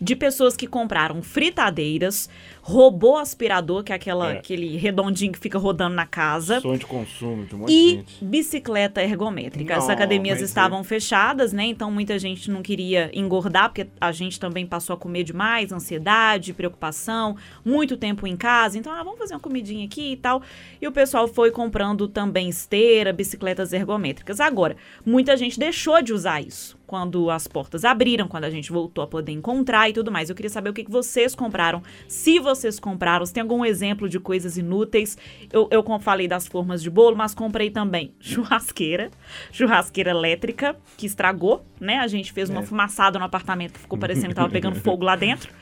de 0.00 0.14
pessoas 0.14 0.56
que 0.56 0.66
compraram 0.66 1.20
fritadeiras, 1.22 2.28
robô 2.62 3.16
aspirador, 3.16 3.82
que 3.82 3.92
é, 3.92 3.96
aquela, 3.96 4.32
É. 4.34 4.38
aquele 4.38 4.76
redondinho 4.76 5.32
que 5.32 5.38
fica 5.38 5.58
rodando 5.58 5.94
na 5.96 6.06
casa. 6.06 6.60
Sonho 6.60 6.78
de 6.78 6.86
consumo 6.86 7.44
de 7.44 7.54
um 7.54 7.58
monte 7.58 7.72
E 7.72 7.90
gente. 7.96 8.24
bicicleta 8.24 9.02
ergométrica. 9.02 9.76
As 9.76 9.86
Não, 9.86 9.90
academias 9.94 10.40
mas 10.40 10.48
estavam 10.48 10.84
fechadas, 10.84 11.52
né? 11.52 11.64
Então 11.66 11.90
muita 11.90 12.18
gente 12.18 12.50
não 12.50 12.62
queria 12.62 13.10
engordar, 13.12 13.70
porque 13.70 13.88
a 14.00 14.12
gente 14.12 14.38
também 14.38 14.66
passou 14.66 14.94
a 14.94 14.96
comer 14.96 15.24
demais, 15.24 15.72
ansiedade, 15.72 16.52
preocupação, 16.52 17.36
muito 17.64 17.96
tempo 17.96 18.26
em 18.26 18.36
casa. 18.36 18.78
Então, 18.78 18.92
ah, 18.92 19.02
vamos 19.02 19.18
fazer 19.18 19.34
uma 19.34 19.40
comidinha 19.40 19.84
aqui 19.84 20.12
e 20.12 20.16
tal. 20.16 20.42
E 20.80 20.86
o 20.86 20.92
pessoal 20.92 21.26
foi 21.26 21.50
comprando 21.50 22.06
também 22.06 22.48
esteira, 22.48 23.12
bicicletas 23.12 23.72
ergométricas. 23.72 24.38
Agora, 24.40 24.76
muita 25.04 25.36
gente 25.36 25.58
deixou 25.58 26.00
de 26.02 26.12
usar 26.12 26.40
isso 26.40 26.77
quando 26.88 27.30
as 27.30 27.46
portas 27.46 27.84
abriram, 27.84 28.26
quando 28.26 28.44
a 28.44 28.50
gente 28.50 28.72
voltou 28.72 29.04
a 29.04 29.06
poder 29.06 29.30
encontrar 29.30 29.90
e 29.90 29.92
tudo 29.92 30.10
mais. 30.10 30.30
Eu 30.30 30.34
queria 30.34 30.48
saber 30.48 30.70
o 30.70 30.72
que 30.72 30.90
vocês 30.90 31.34
compraram, 31.34 31.82
se 32.08 32.40
vocês 32.40 32.80
compraram, 32.80 33.26
se 33.26 33.32
tem 33.32 33.42
algum 33.42 33.62
exemplo 33.62 34.08
de 34.08 34.18
coisas 34.18 34.56
inúteis. 34.56 35.18
Eu, 35.52 35.68
eu 35.70 35.84
falei 36.00 36.26
das 36.26 36.46
formas 36.46 36.82
de 36.82 36.88
bolo, 36.88 37.14
mas 37.14 37.34
comprei 37.34 37.70
também 37.70 38.14
churrasqueira, 38.18 39.10
churrasqueira 39.52 40.10
elétrica, 40.10 40.74
que 40.96 41.04
estragou, 41.04 41.62
né? 41.78 41.98
A 41.98 42.06
gente 42.06 42.32
fez 42.32 42.48
uma 42.48 42.62
fumaçada 42.62 43.18
no 43.18 43.24
apartamento 43.26 43.74
que 43.74 43.80
ficou 43.80 43.98
parecendo 43.98 44.28
que 44.28 44.34
tava 44.36 44.48
pegando 44.48 44.80
fogo 44.80 45.04
lá 45.04 45.14
dentro. 45.14 45.52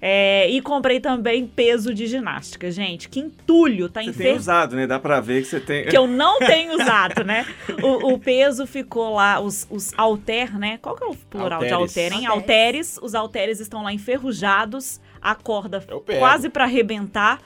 É, 0.00 0.48
e 0.50 0.60
comprei 0.60 1.00
também 1.00 1.46
peso 1.46 1.94
de 1.94 2.06
ginástica. 2.06 2.70
Gente, 2.70 3.08
que 3.08 3.20
entulho, 3.20 3.88
tá 3.88 4.00
Você 4.00 4.06
tem 4.06 4.10
enferrujado 4.10 4.36
usado, 4.40 4.76
né? 4.76 4.86
Dá 4.86 4.98
pra 4.98 5.20
ver 5.20 5.42
que 5.42 5.48
você 5.48 5.60
tem. 5.60 5.86
que 5.86 5.96
eu 5.96 6.06
não 6.06 6.38
tenho 6.44 6.74
usado, 6.74 7.24
né? 7.24 7.46
O, 7.82 8.12
o 8.14 8.18
peso 8.18 8.66
ficou 8.66 9.14
lá, 9.14 9.40
os, 9.40 9.66
os 9.70 9.92
alter, 9.96 10.58
né? 10.58 10.78
Qual 10.82 10.94
que 10.94 11.04
é 11.04 11.06
o 11.06 11.14
plural 11.14 11.60
de 11.60 11.70
Halteres. 11.72 11.96
alter, 11.96 12.12
hein? 12.18 12.26
Halteres. 12.26 12.98
Os 13.02 13.14
halteres 13.14 13.60
estão 13.60 13.82
lá 13.82 13.92
enferrujados, 13.92 15.00
a 15.20 15.34
corda 15.34 15.80
pego. 15.80 16.18
quase 16.18 16.48
pra 16.48 16.64
arrebentar. 16.64 17.40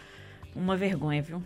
Uma 0.55 0.77
vergonha, 0.77 1.23
viu? 1.23 1.43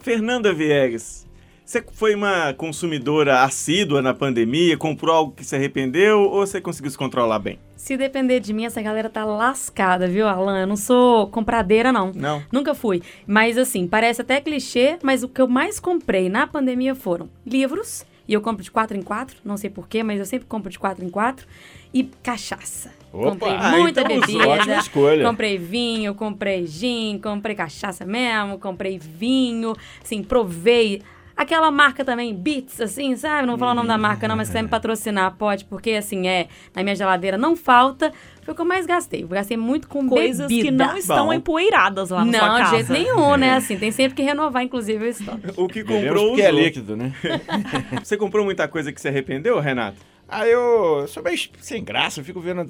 Fernanda 0.00 0.52
Viegas, 0.52 1.26
você 1.68 1.84
foi 1.92 2.14
uma 2.14 2.54
consumidora 2.54 3.42
assídua 3.42 4.00
na 4.00 4.14
pandemia? 4.14 4.74
Comprou 4.78 5.14
algo 5.14 5.32
que 5.32 5.44
se 5.44 5.54
arrependeu 5.54 6.20
ou 6.20 6.46
você 6.46 6.62
conseguiu 6.62 6.90
se 6.90 6.96
controlar 6.96 7.38
bem? 7.38 7.58
Se 7.76 7.94
depender 7.94 8.40
de 8.40 8.54
mim, 8.54 8.64
essa 8.64 8.80
galera 8.80 9.10
tá 9.10 9.22
lascada, 9.26 10.06
viu, 10.06 10.26
Alan? 10.26 10.62
Eu 10.62 10.66
não 10.66 10.76
sou 10.76 11.26
compradeira, 11.26 11.92
não. 11.92 12.10
Não. 12.14 12.42
Nunca 12.50 12.74
fui. 12.74 13.02
Mas 13.26 13.58
assim, 13.58 13.86
parece 13.86 14.22
até 14.22 14.40
clichê, 14.40 14.98
mas 15.02 15.22
o 15.22 15.28
que 15.28 15.42
eu 15.42 15.46
mais 15.46 15.78
comprei 15.78 16.30
na 16.30 16.46
pandemia 16.46 16.94
foram 16.94 17.28
livros. 17.46 18.02
E 18.26 18.32
eu 18.32 18.40
compro 18.40 18.64
de 18.64 18.70
4 18.70 18.96
em 18.96 19.02
4, 19.02 19.36
não 19.44 19.58
sei 19.58 19.68
porquê, 19.68 20.02
mas 20.02 20.18
eu 20.18 20.26
sempre 20.26 20.46
compro 20.46 20.70
de 20.70 20.78
4 20.78 21.04
em 21.04 21.10
4. 21.10 21.46
E 21.92 22.04
cachaça. 22.22 22.90
Opa, 23.12 23.30
comprei 23.30 23.52
ah, 23.52 23.70
muita 23.72 24.00
então 24.00 24.20
bebida. 24.20 24.48
ótima 24.48 24.78
escolha. 24.78 25.26
Comprei 25.26 25.58
vinho, 25.58 26.14
comprei 26.14 26.66
gin, 26.66 27.18
comprei 27.22 27.54
cachaça 27.54 28.06
mesmo, 28.06 28.58
comprei 28.58 28.98
vinho. 28.98 29.74
Assim, 30.02 30.22
provei. 30.22 31.02
Aquela 31.38 31.70
marca 31.70 32.04
também, 32.04 32.34
Beats, 32.34 32.80
assim, 32.80 33.14
sabe? 33.14 33.42
Não 33.46 33.52
vou 33.52 33.60
falar 33.60 33.70
o 33.70 33.74
nome 33.76 33.86
da 33.86 33.96
marca, 33.96 34.26
não, 34.26 34.34
mas 34.34 34.48
se 34.48 34.52
quiser 34.52 34.62
me 34.64 34.68
patrocinar, 34.68 35.36
pode, 35.36 35.64
porque 35.66 35.92
assim, 35.92 36.26
é, 36.26 36.48
na 36.74 36.82
minha 36.82 36.96
geladeira 36.96 37.38
não 37.38 37.54
falta. 37.54 38.12
Foi 38.42 38.52
o 38.52 38.54
que 38.56 38.60
eu 38.60 38.66
mais 38.66 38.86
gastei. 38.86 39.22
Eu 39.22 39.28
gastei 39.28 39.56
muito 39.56 39.86
com 39.88 40.08
Coisas 40.08 40.48
que 40.48 40.64
bebida. 40.64 40.86
não 40.88 40.96
estão 40.96 41.26
Bom. 41.26 41.32
empoeiradas 41.32 42.10
lá 42.10 42.24
na 42.24 42.38
sua 42.38 42.48
Não, 42.48 42.58
casa. 42.58 42.64
de 42.64 42.76
jeito 42.76 42.92
nenhum, 42.92 43.36
né? 43.36 43.52
Assim, 43.54 43.76
tem 43.78 43.92
sempre 43.92 44.16
que 44.16 44.22
renovar, 44.22 44.64
inclusive, 44.64 45.04
o 45.04 45.08
estoque. 45.08 45.42
O 45.56 45.68
que 45.68 45.84
comprou 45.84 46.26
porque 46.28 46.42
é 46.42 46.50
líquido, 46.50 46.96
né? 46.96 47.12
Você 48.02 48.16
comprou 48.16 48.44
muita 48.44 48.66
coisa 48.66 48.92
que 48.92 49.00
se 49.00 49.06
arrependeu, 49.06 49.60
Renato? 49.60 49.98
Ah, 50.30 50.46
eu 50.46 51.06
sou 51.08 51.22
meio 51.22 51.38
sem 51.60 51.82
graça, 51.82 52.20
eu 52.20 52.24
fico 52.24 52.38
vendo, 52.38 52.62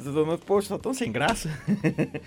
você 0.46 0.68
tá 0.68 0.78
tão 0.78 0.94
sem 0.94 1.11
graça. 1.11 1.48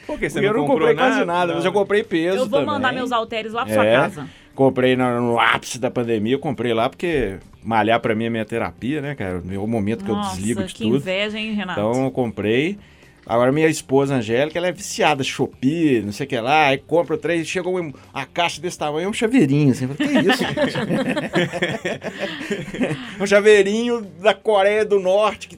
Por 0.06 0.20
que 0.20 0.30
você 0.30 0.42
Porque 0.42 0.46
eu 0.46 0.54
não 0.54 0.66
comprou 0.66 0.90
comprei 0.90 0.96
quase 0.96 1.24
nada, 1.24 1.54
mas 1.56 1.64
eu 1.64 1.72
comprei 1.72 2.04
peso 2.04 2.36
Eu 2.38 2.50
vou 2.50 2.60
também. 2.60 2.66
mandar 2.66 2.92
meus 2.92 3.14
halteres 3.14 3.54
lá 3.54 3.64
pra 3.64 3.74
sua 3.74 3.86
É. 3.86 3.94
casa. 3.96 4.28
Comprei 4.56 4.96
no, 4.96 5.40
ápice 5.40 5.80
da 5.80 5.90
pandemia, 5.90 6.34
eu 6.36 6.40
comprei 6.40 6.74
lá 6.74 6.90
porque 6.90 7.38
malhar 7.64 8.00
pra 8.00 8.14
mim 8.14 8.26
é 8.26 8.30
minha 8.30 8.46
terapia, 8.46 9.02
né, 9.02 9.16
cara? 9.16 9.42
É 9.50 9.58
o 9.58 9.66
momento 9.68 10.04
que 10.04 10.12
Nossa, 10.12 10.34
eu 10.34 10.38
desligo 10.38 10.64
de 10.64 10.74
que 10.74 10.84
tudo. 10.84 10.98
inveja, 10.98 11.40
hein, 11.40 11.54
Renato? 11.54 11.80
Então 11.80 12.04
eu 12.06 12.12
comprei. 12.12 12.78
Agora 13.26 13.52
minha 13.52 13.68
esposa 13.68 14.16
Angélica, 14.16 14.58
ela 14.58 14.68
é 14.68 14.72
viciada, 14.72 15.24
Shopee, 15.24 16.02
não 16.02 16.12
sei 16.12 16.26
o 16.26 16.30
que 16.30 16.40
lá, 16.40 16.68
aí 16.68 16.78
compra 16.80 17.18
três, 17.18 17.48
chega 17.48 17.70
um- 17.70 17.94
uma 18.14 18.26
caixa 18.26 18.60
desse 18.60 18.78
tamanho, 18.80 19.06
é 19.06 19.10
um 19.10 19.14
chaveirinho, 19.14 19.72
assim. 19.72 19.88
Que 19.88 20.04
isso, 20.04 20.44
um 23.22 23.26
chaveirinho 23.28 24.02
da 24.22 24.34
Coreia 24.34 24.84
do 24.84 25.00
Norte, 25.00 25.48
que 25.48 25.56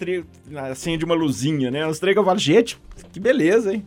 tri- 0.00 0.24
acende 0.70 1.04
uma 1.04 1.14
luzinha, 1.14 1.70
né? 1.70 1.86
Uns 1.86 1.98
três 2.00 2.14
que 2.14 2.18
eu 2.18 2.24
falo, 2.24 2.38
gente, 2.38 2.78
que 3.12 3.20
beleza, 3.20 3.72
hein? 3.74 3.84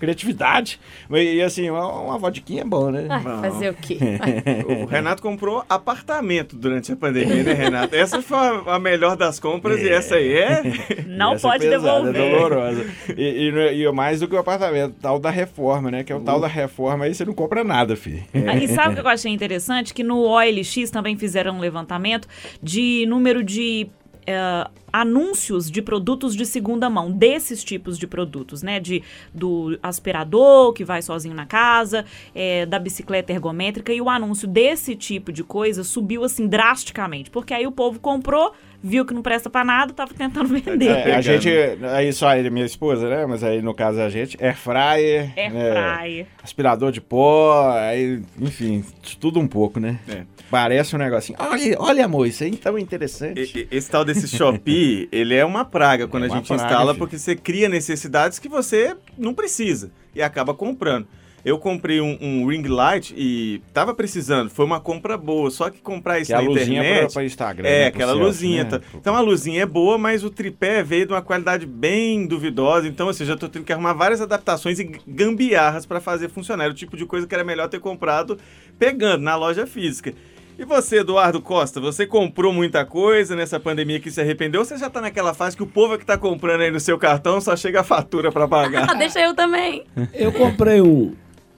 Criatividade. 0.00 0.78
E 1.10 1.40
assim, 1.42 1.68
uma, 1.70 1.86
uma 2.00 2.18
vodquinha 2.18 2.62
é 2.62 2.64
bom, 2.64 2.90
né? 2.90 3.06
Ai, 3.08 3.20
Bom. 3.22 3.40
fazer 3.40 3.70
o 3.70 3.74
quê? 3.74 3.98
O 4.66 4.84
Renato 4.86 5.22
comprou 5.22 5.64
apartamento 5.68 6.54
durante 6.56 6.92
a 6.92 6.96
pandemia, 6.96 7.42
né, 7.42 7.52
Renato? 7.52 7.94
Essa 7.94 8.20
foi 8.22 8.38
a 8.66 8.78
melhor 8.78 9.16
das 9.16 9.40
compras 9.40 9.80
e 9.80 9.88
essa 9.88 10.16
aí 10.16 10.32
é. 10.34 10.62
Não 11.06 11.32
Essa 11.34 11.46
é 11.46 11.50
pode 11.50 11.68
pesada, 11.68 12.12
devolver. 12.12 12.16
É 12.22 12.30
dolorosa. 12.30 12.86
E, 13.16 13.48
e, 13.50 13.82
e 13.82 13.92
mais 13.92 14.20
do 14.20 14.28
que 14.28 14.34
o 14.34 14.38
apartamento, 14.38 14.94
tal 15.00 15.18
da 15.18 15.30
reforma, 15.30 15.90
né? 15.90 16.04
Que 16.04 16.12
é 16.12 16.16
o 16.16 16.20
tal 16.20 16.38
da 16.40 16.46
reforma, 16.46 17.04
aí 17.06 17.14
você 17.14 17.24
não 17.24 17.32
compra 17.34 17.64
nada, 17.64 17.96
filho. 17.96 18.22
Ah, 18.46 18.54
E 18.56 18.68
sabe 18.68 18.92
o 18.92 18.94
que 18.96 19.00
eu 19.06 19.08
achei 19.08 19.32
interessante? 19.32 19.94
Que 19.94 20.02
no 20.04 20.18
OLX 20.20 20.90
também 20.90 21.16
fizeram 21.16 21.56
um 21.56 21.60
levantamento 21.60 22.28
de 22.62 23.06
número 23.08 23.42
de 23.42 23.88
eh, 24.26 24.68
anúncios 24.92 25.70
de 25.70 25.82
produtos 25.82 26.34
de 26.34 26.46
segunda 26.46 26.88
mão, 26.88 27.10
desses 27.10 27.62
tipos 27.62 27.98
de 27.98 28.06
produtos, 28.06 28.62
né? 28.62 28.80
De, 28.80 29.02
do 29.32 29.78
aspirador 29.82 30.72
que 30.72 30.84
vai 30.84 31.02
sozinho 31.02 31.34
na 31.34 31.46
casa, 31.46 32.04
eh, 32.34 32.64
da 32.66 32.78
bicicleta 32.78 33.32
ergométrica, 33.32 33.92
e 33.92 34.00
o 34.00 34.08
anúncio 34.08 34.48
desse 34.48 34.96
tipo 34.96 35.30
de 35.32 35.44
coisa 35.44 35.84
subiu 35.84 36.24
assim 36.24 36.46
drasticamente. 36.46 37.30
Porque 37.30 37.52
aí 37.52 37.66
o 37.66 37.72
povo 37.72 38.00
comprou, 38.00 38.52
viu 38.86 39.04
que 39.04 39.12
não 39.12 39.22
presta 39.22 39.50
pra 39.50 39.64
nada, 39.64 39.92
tava 39.92 40.14
tentando 40.14 40.48
vender. 40.48 40.86
É, 40.88 41.14
a 41.16 41.20
gente, 41.20 41.48
aí 41.92 42.12
só 42.12 42.34
ele, 42.36 42.50
minha 42.50 42.64
esposa, 42.66 43.08
né? 43.08 43.26
Mas 43.26 43.42
aí 43.42 43.60
no 43.60 43.74
caso 43.74 44.00
a 44.00 44.08
gente, 44.08 44.36
air 44.42 44.56
fryer, 44.56 45.32
Air 45.36 45.52
né, 45.52 45.72
fryer. 45.72 46.26
aspirador 46.42 46.92
de 46.92 47.00
pó, 47.00 47.72
aí, 47.76 48.22
enfim, 48.40 48.84
tudo 49.20 49.40
um 49.40 49.46
pouco, 49.48 49.80
né? 49.80 49.98
É. 50.08 50.22
Parece 50.50 50.94
um 50.94 50.98
negocinho. 50.98 51.36
Olha, 51.40 51.76
olha, 51.80 52.04
amor, 52.04 52.26
isso 52.26 52.44
aí 52.44 52.52
é 52.52 52.56
tão 52.56 52.78
interessante. 52.78 53.40
E- 53.70 53.76
Esse 53.76 53.90
tal 53.90 54.04
desse 54.04 54.28
Shopee, 54.28 55.08
ele 55.12 55.34
é 55.34 55.44
uma 55.44 55.64
praga 55.64 56.06
quando 56.06 56.22
É 56.24 56.26
a 56.26 56.30
uma 56.30 56.36
gente 56.38 56.46
praga, 56.46 56.62
instala, 56.64 56.92
filho. 56.92 56.98
porque 56.98 57.18
você 57.18 57.34
cria 57.34 57.68
necessidades 57.68 58.38
que 58.38 58.48
você 58.48 58.96
não 59.18 59.34
precisa 59.34 59.90
e 60.14 60.22
acaba 60.22 60.54
comprando. 60.54 61.06
Eu 61.46 61.58
comprei 61.60 62.00
um, 62.00 62.18
um 62.20 62.46
ring 62.48 62.64
light 62.66 63.14
e 63.16 63.62
tava 63.72 63.94
precisando, 63.94 64.50
foi 64.50 64.64
uma 64.66 64.80
compra 64.80 65.16
boa, 65.16 65.48
só 65.48 65.70
que 65.70 65.80
comprar 65.80 66.18
isso 66.18 66.26
Que 66.26 66.32
é 66.34 66.36
a 66.38 66.42
na 66.42 66.48
luzinha 66.48 66.80
internet... 66.80 67.00
pra, 67.04 67.12
pra 67.12 67.24
Instagram. 67.24 67.68
É, 67.68 67.78
né, 67.82 67.86
aquela 67.86 68.12
selfie, 68.14 68.26
luzinha. 68.26 68.64
né? 68.64 68.70
tá- 68.70 68.80
Então 68.94 69.14
a 69.14 69.20
luzinha 69.20 69.62
é 69.62 69.66
boa, 69.66 69.96
mas 69.96 70.24
o 70.24 70.28
tripé 70.30 70.82
veio 70.82 71.06
de 71.06 71.12
uma 71.12 71.22
qualidade 71.22 71.64
bem 71.64 72.26
duvidosa. 72.26 72.88
Então, 72.88 73.08
assim, 73.08 73.22
eu 73.22 73.28
já 73.28 73.36
tô 73.36 73.48
tendo 73.48 73.64
que 73.64 73.72
arrumar 73.72 73.92
várias 73.92 74.20
adaptações 74.20 74.80
e 74.80 74.90
gambiarras 75.06 75.86
para 75.86 76.00
fazer 76.00 76.28
funcionar. 76.30 76.64
Era 76.64 76.72
o 76.72 76.76
tipo 76.76 76.96
de 76.96 77.06
coisa 77.06 77.28
que 77.28 77.34
era 77.34 77.44
melhor 77.44 77.68
ter 77.68 77.78
comprado 77.78 78.36
pegando 78.76 79.22
na 79.22 79.36
loja 79.36 79.68
física. 79.68 80.12
E 80.58 80.64
você, 80.64 81.00
Eduardo 81.00 81.40
Costa, 81.40 81.78
você 81.80 82.06
comprou 82.06 82.52
muita 82.52 82.84
coisa 82.84 83.36
nessa 83.36 83.60
pandemia 83.60 84.00
que 84.00 84.10
se 84.10 84.20
arrependeu? 84.20 84.62
Ou 84.62 84.64
você 84.64 84.76
já 84.78 84.88
tá 84.90 85.00
naquela 85.00 85.32
fase 85.34 85.56
que 85.56 85.62
o 85.62 85.66
povo 85.66 85.94
é 85.94 85.98
que 85.98 86.04
tá 86.06 86.16
comprando 86.18 86.62
aí 86.62 86.70
no 86.72 86.80
seu 86.80 86.98
cartão, 86.98 87.40
só 87.40 87.54
chega 87.54 87.82
a 87.82 87.84
fatura 87.84 88.32
para 88.32 88.44
Ah, 88.46 88.48
pagar? 88.48 88.94
deixa 88.98 89.20
eu 89.20 89.32
também. 89.34 89.84
Eu 90.14 90.32
comprei 90.32 90.80
um, 90.80 91.14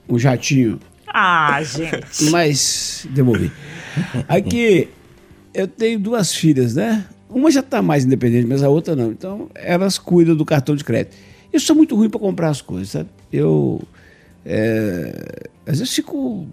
um 0.09 0.17
jatinho, 0.19 0.79
Ah, 1.07 1.61
gente. 1.63 2.29
mas 2.31 3.05
devolvi. 3.11 3.51
Aqui, 4.27 4.87
eu 5.53 5.67
tenho 5.67 5.99
duas 5.99 6.33
filhas, 6.33 6.75
né? 6.75 7.05
Uma 7.29 7.51
já 7.51 7.61
tá 7.61 7.81
mais 7.81 8.05
independente, 8.05 8.47
mas 8.47 8.63
a 8.63 8.69
outra 8.69 8.95
não. 8.95 9.11
Então, 9.11 9.49
elas 9.55 9.97
cuidam 9.97 10.35
do 10.35 10.43
cartão 10.45 10.75
de 10.75 10.83
crédito. 10.83 11.15
Eu 11.53 11.59
sou 11.59 11.75
muito 11.75 11.95
ruim 11.95 12.09
para 12.09 12.19
comprar 12.19 12.49
as 12.49 12.61
coisas, 12.61 12.89
sabe? 12.89 13.09
Eu, 13.31 13.81
é, 14.45 15.47
às 15.65 15.79
vezes, 15.79 15.93
fico 15.93 16.47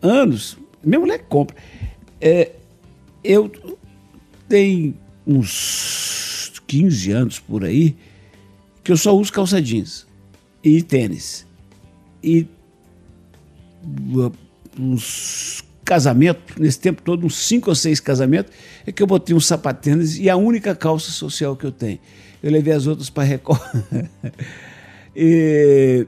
anos. 0.00 0.56
Minha 0.84 1.00
mulher 1.00 1.18
compra. 1.28 1.56
É, 2.20 2.52
eu 3.24 3.50
tenho 4.48 4.94
uns 5.26 6.60
15 6.66 7.10
anos 7.12 7.38
por 7.40 7.64
aí 7.64 7.96
que 8.84 8.90
eu 8.92 8.96
só 8.96 9.16
uso 9.16 9.32
calça 9.32 9.60
jeans 9.62 10.06
e 10.62 10.82
tênis. 10.82 11.46
E 12.22 12.46
uh, 13.84 14.32
uns 14.78 15.64
casamento, 15.84 16.60
nesse 16.60 16.78
tempo 16.78 17.02
todo, 17.02 17.26
uns 17.26 17.36
cinco 17.36 17.70
ou 17.70 17.74
seis 17.74 18.00
casamentos, 18.00 18.52
é 18.86 18.92
que 18.92 19.02
eu 19.02 19.06
botei 19.06 19.34
um 19.34 19.40
sapatênis 19.40 20.18
e 20.18 20.30
a 20.30 20.36
única 20.36 20.74
calça 20.74 21.10
social 21.10 21.56
que 21.56 21.66
eu 21.66 21.72
tenho. 21.72 21.98
Eu 22.42 22.50
levei 22.50 22.72
as 22.72 22.86
outras 22.86 23.10
para 23.10 23.24
Record. 23.24 23.60
e, 25.14 26.06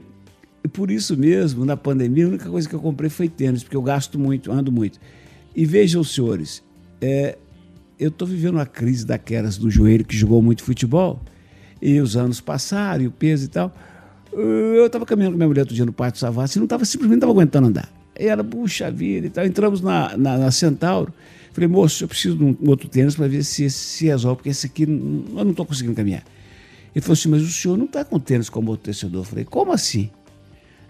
e 0.63 0.67
por 0.67 0.89
isso 0.89 1.15
mesmo, 1.17 1.65
na 1.65 1.77
pandemia, 1.77 2.25
a 2.25 2.29
única 2.29 2.49
coisa 2.49 2.67
que 2.67 2.73
eu 2.73 2.79
comprei 2.79 3.09
foi 3.09 3.29
tênis, 3.29 3.63
porque 3.63 3.77
eu 3.77 3.81
gasto 3.81 4.17
muito, 4.17 4.51
ando 4.51 4.71
muito. 4.71 4.99
E 5.55 5.65
vejam, 5.65 6.03
senhores, 6.03 6.63
é, 6.99 7.37
eu 7.99 8.09
estou 8.09 8.27
vivendo 8.27 8.55
uma 8.55 8.65
crise 8.65 9.05
daquelas 9.05 9.57
do 9.57 9.69
joelho 9.69 10.03
que 10.03 10.15
jogou 10.15 10.41
muito 10.41 10.63
futebol, 10.63 11.21
e 11.81 11.99
os 11.99 12.15
anos 12.17 12.41
passaram, 12.41 13.03
e 13.03 13.07
o 13.07 13.11
peso 13.11 13.45
e 13.45 13.47
tal. 13.49 13.73
Eu 14.37 14.85
estava 14.85 15.05
caminhando 15.05 15.33
com 15.33 15.37
minha 15.37 15.47
mulher 15.47 15.61
outro 15.61 15.75
dia 15.75 15.85
no 15.85 15.93
Pátio 15.93 16.19
Savassi 16.19 16.57
e 16.57 16.59
não 16.59 16.65
estava 16.65 16.83
simplesmente 16.83 17.21
não 17.21 17.29
estava 17.29 17.31
aguentando 17.31 17.67
andar. 17.67 17.89
E 18.19 18.25
ela, 18.25 18.43
puxa 18.43 18.91
vida 18.91 19.27
e 19.27 19.29
tal. 19.29 19.45
Entramos 19.45 19.81
na, 19.81 20.15
na, 20.17 20.37
na 20.37 20.51
Centauro. 20.51 21.13
Falei, 21.53 21.69
moço, 21.69 22.03
eu 22.03 22.07
preciso 22.07 22.35
de 22.35 22.43
um 22.43 22.57
outro 22.67 22.89
tênis 22.89 23.15
para 23.15 23.27
ver 23.27 23.43
se 23.43 23.69
se 23.69 24.05
resolve, 24.05 24.37
porque 24.37 24.49
esse 24.49 24.65
aqui 24.65 24.83
eu 24.83 24.87
não 24.89 25.51
estou 25.51 25.65
conseguindo 25.65 25.95
caminhar. 25.95 26.23
Ele 26.93 27.01
falou 27.01 27.13
assim, 27.13 27.29
mas 27.29 27.41
o 27.41 27.49
senhor 27.49 27.77
não 27.77 27.85
está 27.85 28.03
com 28.03 28.19
tênis 28.19 28.49
como 28.49 28.67
amortecedor. 28.67 29.21
Eu 29.21 29.25
falei, 29.25 29.45
como 29.45 29.71
assim? 29.71 30.09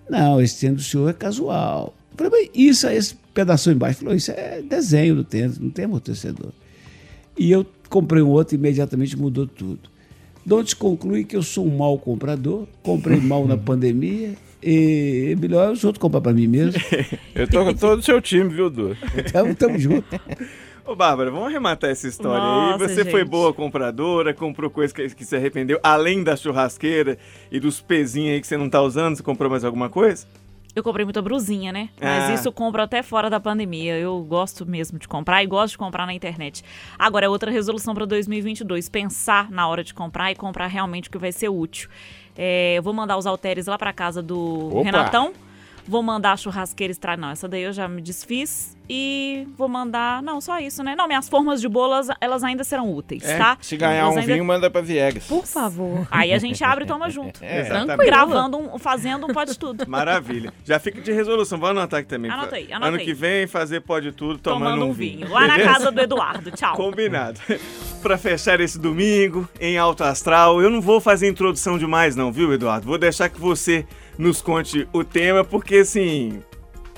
Não, 0.10 0.42
esse 0.42 0.60
tênis 0.60 0.78
do 0.78 0.84
senhor 0.84 1.10
é 1.10 1.14
casual. 1.14 1.96
Eu 2.12 2.18
falei, 2.18 2.32
mas 2.32 2.50
isso, 2.60 2.88
esse 2.88 3.16
pedaço 3.34 3.70
embaixo. 3.72 4.00
Ele 4.00 4.06
falou, 4.06 4.16
isso 4.16 4.32
é 4.32 4.62
desenho 4.62 5.16
do 5.16 5.24
tênis, 5.24 5.60
não 5.60 5.70
tem 5.70 5.86
amortecedor. 5.86 6.52
E 7.38 7.52
eu 7.52 7.66
comprei 7.90 8.22
um 8.24 8.30
outro 8.30 8.56
e 8.56 8.58
imediatamente 8.58 9.16
mudou 9.18 9.46
tudo. 9.46 9.90
Se 10.66 10.76
conclui 10.76 11.24
que 11.24 11.36
eu 11.36 11.42
sou 11.42 11.66
um 11.66 11.78
mau 11.78 11.98
comprador, 11.98 12.68
comprei 12.84 13.20
mal 13.20 13.48
na 13.48 13.58
pandemia, 13.58 14.36
e 14.62 15.32
é 15.32 15.36
melhor 15.36 15.72
os 15.72 15.84
outros 15.84 16.02
comprar 16.02 16.22
para 16.22 16.34
mim 16.34 16.48
mesmo. 16.48 16.82
Eu 17.36 17.48
tô 17.48 17.64
com 17.64 17.74
todo 17.74 18.00
o 18.00 18.02
seu 18.02 18.22
time, 18.22 18.50
viu, 18.50 18.70
Du? 18.70 18.98
Então, 19.16 19.54
tamo 19.54 19.78
junto. 19.78 20.08
Ô, 20.86 20.96
Bárbara, 20.96 21.32
vamos 21.32 21.48
arrematar 21.48 21.90
essa 21.90 22.08
história 22.08 22.40
Nossa, 22.40 22.86
aí. 22.86 22.90
Você 22.90 23.06
foi 23.06 23.22
gente. 23.22 23.30
boa 23.30 23.54
compradora, 23.54 24.34
comprou 24.34 24.70
coisa 24.70 24.94
que, 24.94 25.10
que 25.10 25.26
se 25.26 25.36
arrependeu, 25.36 25.80
além 25.82 26.24
da 26.24 26.36
churrasqueira 26.36 27.18
e 27.52 27.60
dos 27.60 27.82
pezinhos 27.82 28.34
aí 28.34 28.42
que 28.42 28.46
você 28.46 28.56
não 28.56 28.70
tá 28.70 28.82
usando, 28.82 29.16
você 29.16 29.24
comprou 29.24 29.50
mais 29.50 29.64
alguma 29.64 29.90
coisa? 29.90 30.28
Eu 30.76 30.84
comprei 30.84 31.06
muita 31.06 31.22
brusinha, 31.22 31.72
né? 31.72 31.90
Mas 32.02 32.30
Ah. 32.30 32.34
isso 32.34 32.48
eu 32.48 32.52
compro 32.52 32.82
até 32.82 33.02
fora 33.02 33.30
da 33.30 33.40
pandemia. 33.40 33.98
Eu 33.98 34.22
gosto 34.24 34.66
mesmo 34.66 35.00
de 35.00 35.08
comprar 35.08 35.42
e 35.42 35.48
gosto 35.48 35.72
de 35.72 35.78
comprar 35.78 36.06
na 36.06 36.14
internet. 36.14 36.64
Agora, 37.00 37.26
é 37.26 37.30
outra 37.30 37.50
resolução 37.50 37.94
para 37.96 38.06
2022. 38.06 38.90
Pensar 38.90 39.50
na 39.50 39.68
hora 39.68 39.84
de 39.84 39.94
comprar 39.94 40.32
e 40.32 40.36
comprar 40.36 40.68
realmente 40.68 41.08
o 41.08 41.12
que 41.12 41.18
vai 41.18 41.32
ser 41.32 41.48
útil. 41.50 41.90
É, 42.38 42.74
eu 42.78 42.84
vou 42.84 42.94
mandar 42.94 43.16
os 43.18 43.26
halteres 43.26 43.68
lá 43.68 43.78
para 43.78 43.94
casa 43.94 44.22
do 44.22 44.68
Opa! 44.68 44.84
Renatão. 44.84 45.34
Vou 45.88 46.02
mandar 46.02 46.32
a 46.34 46.38
churrasqueira 46.38 46.92
estrada. 46.92 47.22
Não, 47.22 47.30
essa 47.30 47.48
daí 47.48 47.62
eu 47.64 47.74
já 47.74 47.88
me 47.88 48.02
desfiz. 48.02 48.76
E 48.88 49.48
vou 49.58 49.68
mandar. 49.68 50.22
Não, 50.22 50.40
só 50.40 50.60
isso, 50.60 50.84
né? 50.84 50.96
Não, 50.96 51.08
minhas 51.08 51.28
formas 51.28 51.60
de 51.60 51.68
bolas, 51.68 52.08
elas 52.22 52.44
ainda 52.44 52.64
serão 52.64 52.94
úteis, 52.94 53.24
É, 53.24 53.36
tá? 53.36 53.58
Se 53.60 53.76
ganhar 53.76 53.96
Elas 54.04 54.16
um 54.16 54.20
ainda- 54.20 54.34
vinho, 54.34 54.46
manda 54.46 54.70
pra 54.70 54.80
Viegas. 54.80 55.24
Por 55.26 55.44
favor. 55.48 56.08
Aí 56.12 56.32
a 56.32 56.38
gente 56.38 56.64
abre 56.64 56.84
e 56.84 56.88
toma 56.88 57.10
junto. 57.10 57.40
Exatamente. 57.44 58.06
Gravando, 58.06 58.58
um, 58.60 58.78
fazendo 58.78 59.26
um 59.26 59.34
pode 59.34 59.58
tudo. 59.58 59.86
Maravilha. 59.90 60.54
Já 60.64 60.78
fica 60.78 61.02
de 61.02 61.12
resolução. 61.12 61.58
Vou 61.58 61.70
anotar 61.70 62.02
aqui 62.02 62.10
também. 62.10 62.30
Anota 62.30 62.58
aí, 62.58 62.72
anota 62.72 62.88
ano 62.90 62.98
aí. 62.98 63.06
que 63.06 63.14
vem, 63.16 63.48
fazer 63.48 63.82
pode 63.82 64.12
tudo 64.12 64.38
tomando, 64.38 64.66
Tomando 64.76 64.86
um 64.86 64.94
vinho. 64.94 65.18
vinho. 65.26 65.32
Lá 65.34 65.48
na 65.48 65.60
casa 65.60 65.92
do 65.92 66.00
Eduardo. 66.02 66.52
Tchau. 66.52 66.76
Combinado. 66.76 67.40
pra 68.04 68.20
fechar 68.20 68.60
esse 68.60 68.78
domingo 68.78 69.50
em 69.60 69.80
alto 69.80 70.04
astral, 70.04 70.62
eu 70.62 70.70
não 70.70 70.80
vou 70.80 71.02
fazer 71.02 71.28
introdução 71.28 71.80
demais 71.80 72.16
não, 72.16 72.32
viu, 72.32 72.54
Eduardo? 72.54 72.86
Vou 72.86 73.00
deixar 73.00 73.30
que 73.30 73.40
você 73.42 73.84
nos 74.18 74.42
conte 74.42 74.88
o 74.94 75.04
tema, 75.04 75.44
porque 75.44 75.76
assim... 75.78 76.40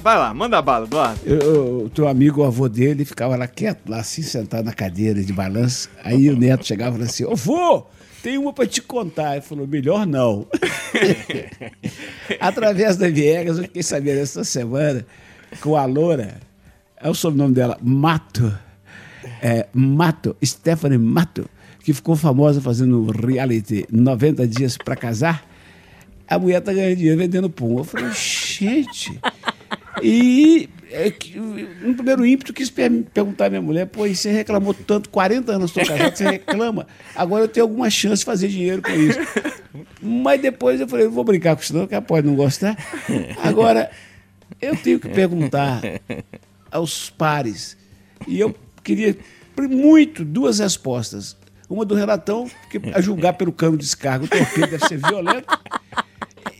Vai 0.01 0.15
lá, 0.17 0.31
manda 0.33 0.61
bala, 0.61 0.85
Eduardo. 0.85 1.19
Eu- 1.25 1.85
O 1.85 1.89
teu 1.89 2.07
amigo, 2.07 2.41
o 2.41 2.45
avô 2.45 2.69
dele, 2.69 3.03
ficava 3.03 3.35
lá 3.35 3.47
quieto, 3.47 3.89
lá 3.89 3.99
assim, 3.99 4.21
sentado 4.21 4.63
na 4.63 4.71
cadeira 4.73 5.21
de 5.23 5.33
balanço. 5.33 5.89
Aí 6.03 6.29
o 6.29 6.37
neto 6.37 6.65
chegava 6.67 6.91
e 6.91 6.93
falava 6.93 7.09
assim: 7.11 7.25
Ô 7.25 7.35
vô, 7.35 7.83
tem 8.21 8.37
uma 8.37 8.53
pra 8.53 8.67
te 8.67 8.79
contar. 8.79 9.33
Ele 9.33 9.41
falou: 9.41 9.65
melhor 9.67 10.05
não. 10.05 10.45
Através 12.39 12.95
da 12.97 13.09
Viegas, 13.09 13.57
eu 13.57 13.63
fiquei 13.63 13.83
sabendo 13.83 14.19
essa 14.19 14.43
semana 14.43 15.05
com 15.61 15.75
a 15.75 15.85
Loura, 15.85 16.35
é 17.01 17.09
o 17.09 17.13
sobrenome 17.15 17.53
dela, 17.55 17.77
Mato. 17.81 18.55
É, 19.41 19.67
Mato, 19.73 20.35
Stephanie 20.45 20.97
Mato, 20.97 21.49
que 21.83 21.93
ficou 21.93 22.15
famosa 22.15 22.61
fazendo 22.61 23.05
reality 23.11 23.85
90 23.91 24.47
dias 24.47 24.77
pra 24.77 24.95
casar. 24.95 25.45
A 26.27 26.37
mulher 26.37 26.61
tá 26.61 26.73
ganhando 26.73 26.95
dinheiro 26.97 27.17
vendendo 27.17 27.49
pum. 27.49 27.77
Eu 27.79 27.83
falei, 27.83 28.11
gente. 28.11 29.19
E 30.03 30.69
é 30.91 31.11
no 31.81 31.95
primeiro 31.95 32.25
ímpeto 32.25 32.53
quis 32.53 32.69
per- 32.69 32.91
perguntar 33.13 33.47
à 33.47 33.49
minha 33.49 33.61
mulher, 33.61 33.87
pô, 33.87 34.05
e 34.05 34.15
você 34.15 34.31
reclamou 34.31 34.73
tanto, 34.73 35.09
40 35.09 35.51
anos 35.51 35.71
estou 35.71 35.85
casado, 35.85 36.15
você 36.15 36.23
reclama, 36.29 36.87
agora 37.15 37.43
eu 37.43 37.47
tenho 37.47 37.65
alguma 37.65 37.89
chance 37.89 38.19
de 38.19 38.25
fazer 38.25 38.47
dinheiro 38.47 38.81
com 38.81 38.91
isso. 38.91 39.19
Mas 40.01 40.41
depois 40.41 40.79
eu 40.79 40.87
falei, 40.87 41.05
eu 41.07 41.11
vou 41.11 41.23
brincar 41.23 41.55
com 41.55 41.61
isso 41.61 41.75
não, 41.75 41.87
que 41.87 41.93
ela 41.95 42.01
pode 42.01 42.27
não 42.27 42.35
gostar. 42.35 42.77
Agora, 43.43 43.89
eu 44.61 44.75
tenho 44.77 44.99
que 44.99 45.09
perguntar 45.09 45.81
aos 46.71 47.09
pares, 47.09 47.75
e 48.27 48.39
eu 48.39 48.55
queria 48.83 49.17
muito 49.69 50.23
duas 50.23 50.59
respostas. 50.59 51.35
Uma 51.69 51.83
do 51.85 51.95
relatão, 51.95 52.49
que 52.69 52.79
a 52.93 53.01
julgar 53.01 53.33
pelo 53.33 53.51
cano 53.51 53.77
de 53.77 53.83
descarga, 53.83 54.23
o 54.25 54.27
torpedo 54.27 54.67
deve 54.67 54.87
ser 54.87 54.97
violento. 54.97 55.47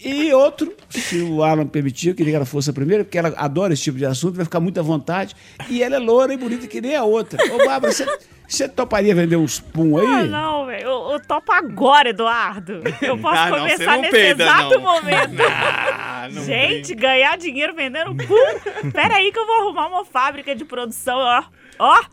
E 0.04 0.32
outro, 0.34 0.74
se 0.90 1.22
o 1.22 1.44
Alan 1.44 1.66
permitir, 1.66 2.10
eu 2.10 2.16
queria 2.16 2.32
que 2.34 2.36
ela 2.36 2.46
fosse 2.46 2.70
a 2.70 2.74
primeira, 2.74 3.04
porque 3.04 3.18
ela 3.18 3.34
adora 3.38 3.74
esse 3.74 3.84
tipo 3.84 3.98
de 3.98 4.06
assunto, 4.06 4.36
vai 4.36 4.46
ficar 4.46 4.60
muito 4.60 4.80
à 4.80 4.84
vontade. 4.84 5.36
E 5.70 5.82
ela 5.82 5.96
é 5.96 6.00
loura 6.00 6.34
e 6.34 6.38
bonita 6.38 6.68
que 6.68 6.80
nem 6.82 6.96
a 6.96 7.04
outra. 7.04 7.40
Ô, 7.54 7.58
Bárbara, 7.66 7.92
você, 7.92 8.06
você 8.48 8.70
toparia 8.70 9.16
vender 9.16 9.36
uns 9.38 9.60
pum 9.60 9.98
Ah, 9.98 10.20
aí? 10.20 10.28
não, 10.30 10.66
velho. 10.66 10.84
Eu, 10.88 11.12
eu 11.14 11.20
topo 11.26 11.52
agora, 11.52 12.10
Eduardo. 12.10 12.84
Eu 13.02 13.18
posso 13.20 13.38
Ah, 13.40 13.50
não, 13.50 13.58
começar 13.60 13.98
nesse 13.98 14.12
peida, 14.12 14.44
exato 14.44 14.76
não. 14.76 14.82
momento. 14.82 15.36
Ah, 16.20 16.30
não 16.32 16.44
Gente, 16.44 16.94
ganhar 16.96 17.38
dinheiro 17.38 17.74
vendendo 17.76 18.14
pum. 18.16 18.92
Pera 18.92 19.16
aí 19.16 19.32
que 19.32 19.38
eu 19.40 19.46
vou 19.46 19.56
arrumar 19.62 19.88
uma 19.88 20.04
fábrica 20.06 20.54
de 20.56 20.66
produção, 20.66 21.18
ó. 21.18 21.44
Ó. 21.80 22.04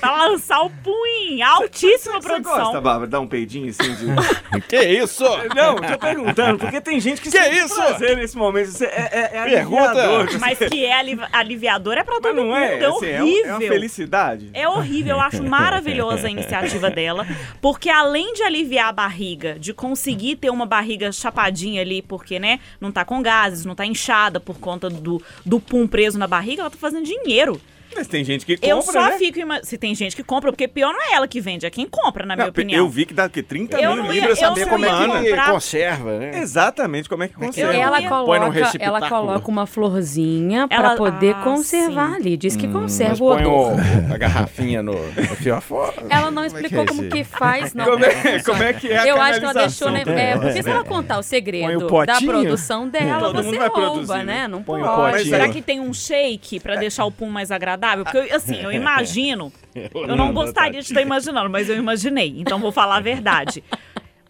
Pra 0.00 0.26
lançar 0.26 0.60
o 0.62 0.70
pum 0.70 1.06
em 1.06 1.42
altíssima 1.42 2.20
Você 2.20 2.28
produção. 2.28 2.56
gosta, 2.58 2.80
Bárbara, 2.80 3.06
dar 3.06 3.20
um 3.20 3.26
peidinho 3.26 3.70
assim 3.70 3.94
de... 3.94 4.06
Que 4.68 4.82
isso? 4.82 5.24
Não, 5.54 5.76
tô 5.76 5.98
perguntando, 5.98 6.58
porque 6.58 6.80
tem 6.80 7.00
gente 7.00 7.20
que, 7.20 7.30
Que 7.30 7.38
sente 7.38 7.56
isso? 7.56 7.74
prazer 7.74 8.16
nesse 8.16 8.36
momento. 8.36 8.70
Você 8.70 8.84
é, 8.86 9.08
é, 9.12 9.30
é 9.38 9.44
Pergunta. 9.44 9.90
aliviador. 9.90 10.38
Mas 10.40 10.58
que 10.58 10.84
é 10.84 10.92
aliv- 10.92 11.22
aliviador 11.32 11.94
é 11.96 12.04
pra 12.04 12.14
Mas 12.14 12.22
todo 12.22 12.34
não 12.36 12.44
mundo. 12.46 12.56
é, 12.56 12.80
É, 12.80 12.86
assim, 12.86 13.06
é, 13.06 13.22
um- 13.22 13.26
horrível. 13.26 13.46
é 13.46 13.52
uma 13.52 13.60
felicidade. 13.60 14.50
É 14.52 14.68
horrível, 14.68 15.16
eu 15.16 15.20
acho 15.20 15.42
maravilhosa 15.42 16.26
a 16.26 16.30
iniciativa 16.30 16.90
dela, 16.90 17.26
porque 17.60 17.88
além 17.88 18.32
de 18.34 18.42
aliviar 18.42 18.88
a 18.88 18.92
barriga, 18.92 19.58
de 19.58 19.72
conseguir 19.72 20.36
ter 20.36 20.50
uma 20.50 20.66
barriga 20.66 21.10
chapadinha 21.12 21.80
ali, 21.80 22.02
porque, 22.02 22.38
né, 22.38 22.60
não 22.80 22.90
tá 22.92 23.04
com 23.04 23.22
gases, 23.22 23.64
não 23.64 23.74
tá 23.74 23.86
inchada 23.86 24.38
por 24.40 24.58
conta 24.58 24.88
do, 24.90 25.22
do 25.44 25.60
pum 25.60 25.86
preso 25.86 26.18
na 26.18 26.26
barriga, 26.26 26.62
ela 26.62 26.70
tá 26.70 26.76
fazendo 26.78 27.04
dinheiro. 27.04 27.60
Mas 27.94 28.06
tem 28.06 28.24
gente 28.24 28.46
que 28.46 28.56
compra, 28.56 28.68
eu 28.70 28.82
só 28.82 29.06
né? 29.10 29.18
fico 29.18 29.38
ima- 29.38 29.60
Se 29.62 29.76
tem 29.76 29.94
gente 29.94 30.14
que 30.16 30.22
compra, 30.22 30.50
porque 30.52 30.66
pior 30.68 30.92
não 30.92 31.02
é 31.02 31.14
ela 31.14 31.26
que 31.28 31.40
vende, 31.40 31.66
é 31.66 31.70
quem 31.70 31.86
compra, 31.86 32.24
na 32.24 32.34
minha 32.36 32.46
Não, 32.46 32.50
opinião. 32.50 32.78
eu 32.78 32.88
vi 32.88 33.04
que 33.04 33.12
dá 33.14 33.26
o 33.26 33.30
quê? 33.30 33.42
30 33.42 33.78
Eu 33.80 33.94
mil 33.94 34.12
libras 34.12 34.40
eu 34.40 34.48
saber 34.48 34.66
como 34.68 34.84
é 34.84 34.88
que... 34.90 35.06
comprar. 35.30 35.50
conserva, 35.52 36.18
né? 36.18 36.38
Exatamente, 36.40 37.08
como 37.08 37.22
é 37.24 37.28
que 37.28 37.34
conserva. 37.34 37.74
Eu 37.74 37.80
Ela 37.80 38.02
coloca, 38.08 38.72
ela 38.78 39.08
coloca 39.08 39.48
uma 39.48 39.66
florzinha 39.66 40.66
Ela- 40.70 40.88
pra 40.90 40.96
poder 40.96 41.34
ah, 41.36 41.42
conservar 41.42 42.10
sim. 42.10 42.16
ali. 42.16 42.36
Diz 42.36 42.56
que 42.56 42.66
Hum, 42.66 42.70
Mas 42.72 42.82
conserva 42.82 43.24
o 43.24 43.28
põe 43.34 43.44
odor. 43.46 43.72
o- 43.74 44.14
a 44.14 44.18
garrafinha 44.18 44.82
no, 44.82 44.92
no 44.92 45.36
fiofó. 45.36 45.92
Ela 46.08 46.30
não 46.30 46.42
é 46.44 46.46
explicou 46.46 46.84
que 46.84 46.90
é 46.92 46.94
como 46.94 47.02
esse? 47.02 47.10
que 47.10 47.24
faz, 47.24 47.74
não. 47.74 47.84
Como 47.84 48.04
é, 48.04 48.42
como 48.42 48.62
é 48.62 48.72
que 48.72 48.88
é 48.88 48.98
a 48.98 49.06
Eu 49.06 49.20
acho 49.20 49.38
que 49.40 49.44
ela 49.44 49.54
deixou, 49.54 49.90
né? 49.90 50.02
É, 50.06 50.38
porque 50.38 50.62
se 50.62 50.70
ela 50.70 50.84
contar 50.84 51.14
o 51.14 51.16
Põe 51.16 51.22
segredo 51.24 51.86
o 51.86 52.04
da 52.06 52.18
produção 52.20 52.88
dela, 52.88 53.20
Todo 53.20 53.42
você 53.42 53.58
rouba, 53.68 54.18
né? 54.18 54.24
né? 54.24 54.48
Não 54.48 54.62
Põe 54.62 54.82
o 54.82 54.84
pode. 54.86 55.24
Será 55.28 55.48
que 55.48 55.60
tem 55.60 55.80
um 55.80 55.92
shake 55.92 56.60
pra 56.60 56.76
deixar 56.76 57.04
o 57.04 57.10
pum 57.10 57.28
mais 57.28 57.50
agradável? 57.50 57.79
Porque, 58.04 58.18
eu, 58.18 58.36
assim, 58.36 58.60
eu 58.62 58.70
imagino. 58.72 59.52
Eu 59.74 60.16
não 60.16 60.32
gostaria 60.32 60.80
de 60.80 60.86
estar 60.86 61.00
imaginando, 61.02 61.48
mas 61.50 61.68
eu 61.68 61.76
imaginei. 61.76 62.34
Então 62.38 62.58
vou 62.58 62.70
falar 62.72 62.96
a 62.96 63.00
verdade. 63.00 63.62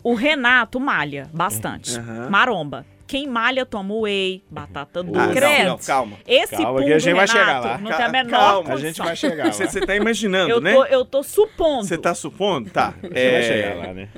O 0.02 0.14
Renato 0.14 0.78
malha 0.80 1.28
bastante. 1.32 1.92
Maromba. 2.30 2.86
Quem 3.06 3.26
malha 3.26 3.66
toma 3.66 3.92
whey, 3.92 4.40
batata 4.48 5.00
Ah, 5.00 5.02
doce. 5.02 5.18
não, 5.26 5.34
Credo. 5.34 5.68
não, 5.70 5.78
calma. 5.78 6.16
Esse 6.28 6.56
Calma 6.56 6.78
que 6.84 6.92
a 6.92 6.94
do 6.96 7.00
gente 7.00 7.14
vai 7.16 7.26
Renato 7.26 7.32
chegar 7.32 7.60
lá. 7.60 7.78
não 7.78 7.90
tem 7.96 8.06
a 8.06 8.08
menor 8.08 8.30
calma, 8.30 8.72
A 8.72 8.76
gente 8.76 8.82
condição. 8.84 9.06
vai 9.06 9.16
chegar 9.16 9.44
lá. 9.46 9.52
Você, 9.52 9.80
tá 9.80 9.96
imaginando, 9.96 10.50
Eu 10.50 10.60
né? 10.60 10.72
tô, 10.72 10.84
eu 10.86 11.04
tô 11.04 11.22
supondo. 11.24 11.84
Você 11.88 11.98
tá 11.98 12.14
supondo? 12.14 12.70
Tá. 12.70 12.94
Você 13.02 13.08
vai 13.08 13.20
É, 13.20 13.42
chegar 13.42 13.74
lá, 13.88 13.92
né? 13.94 14.08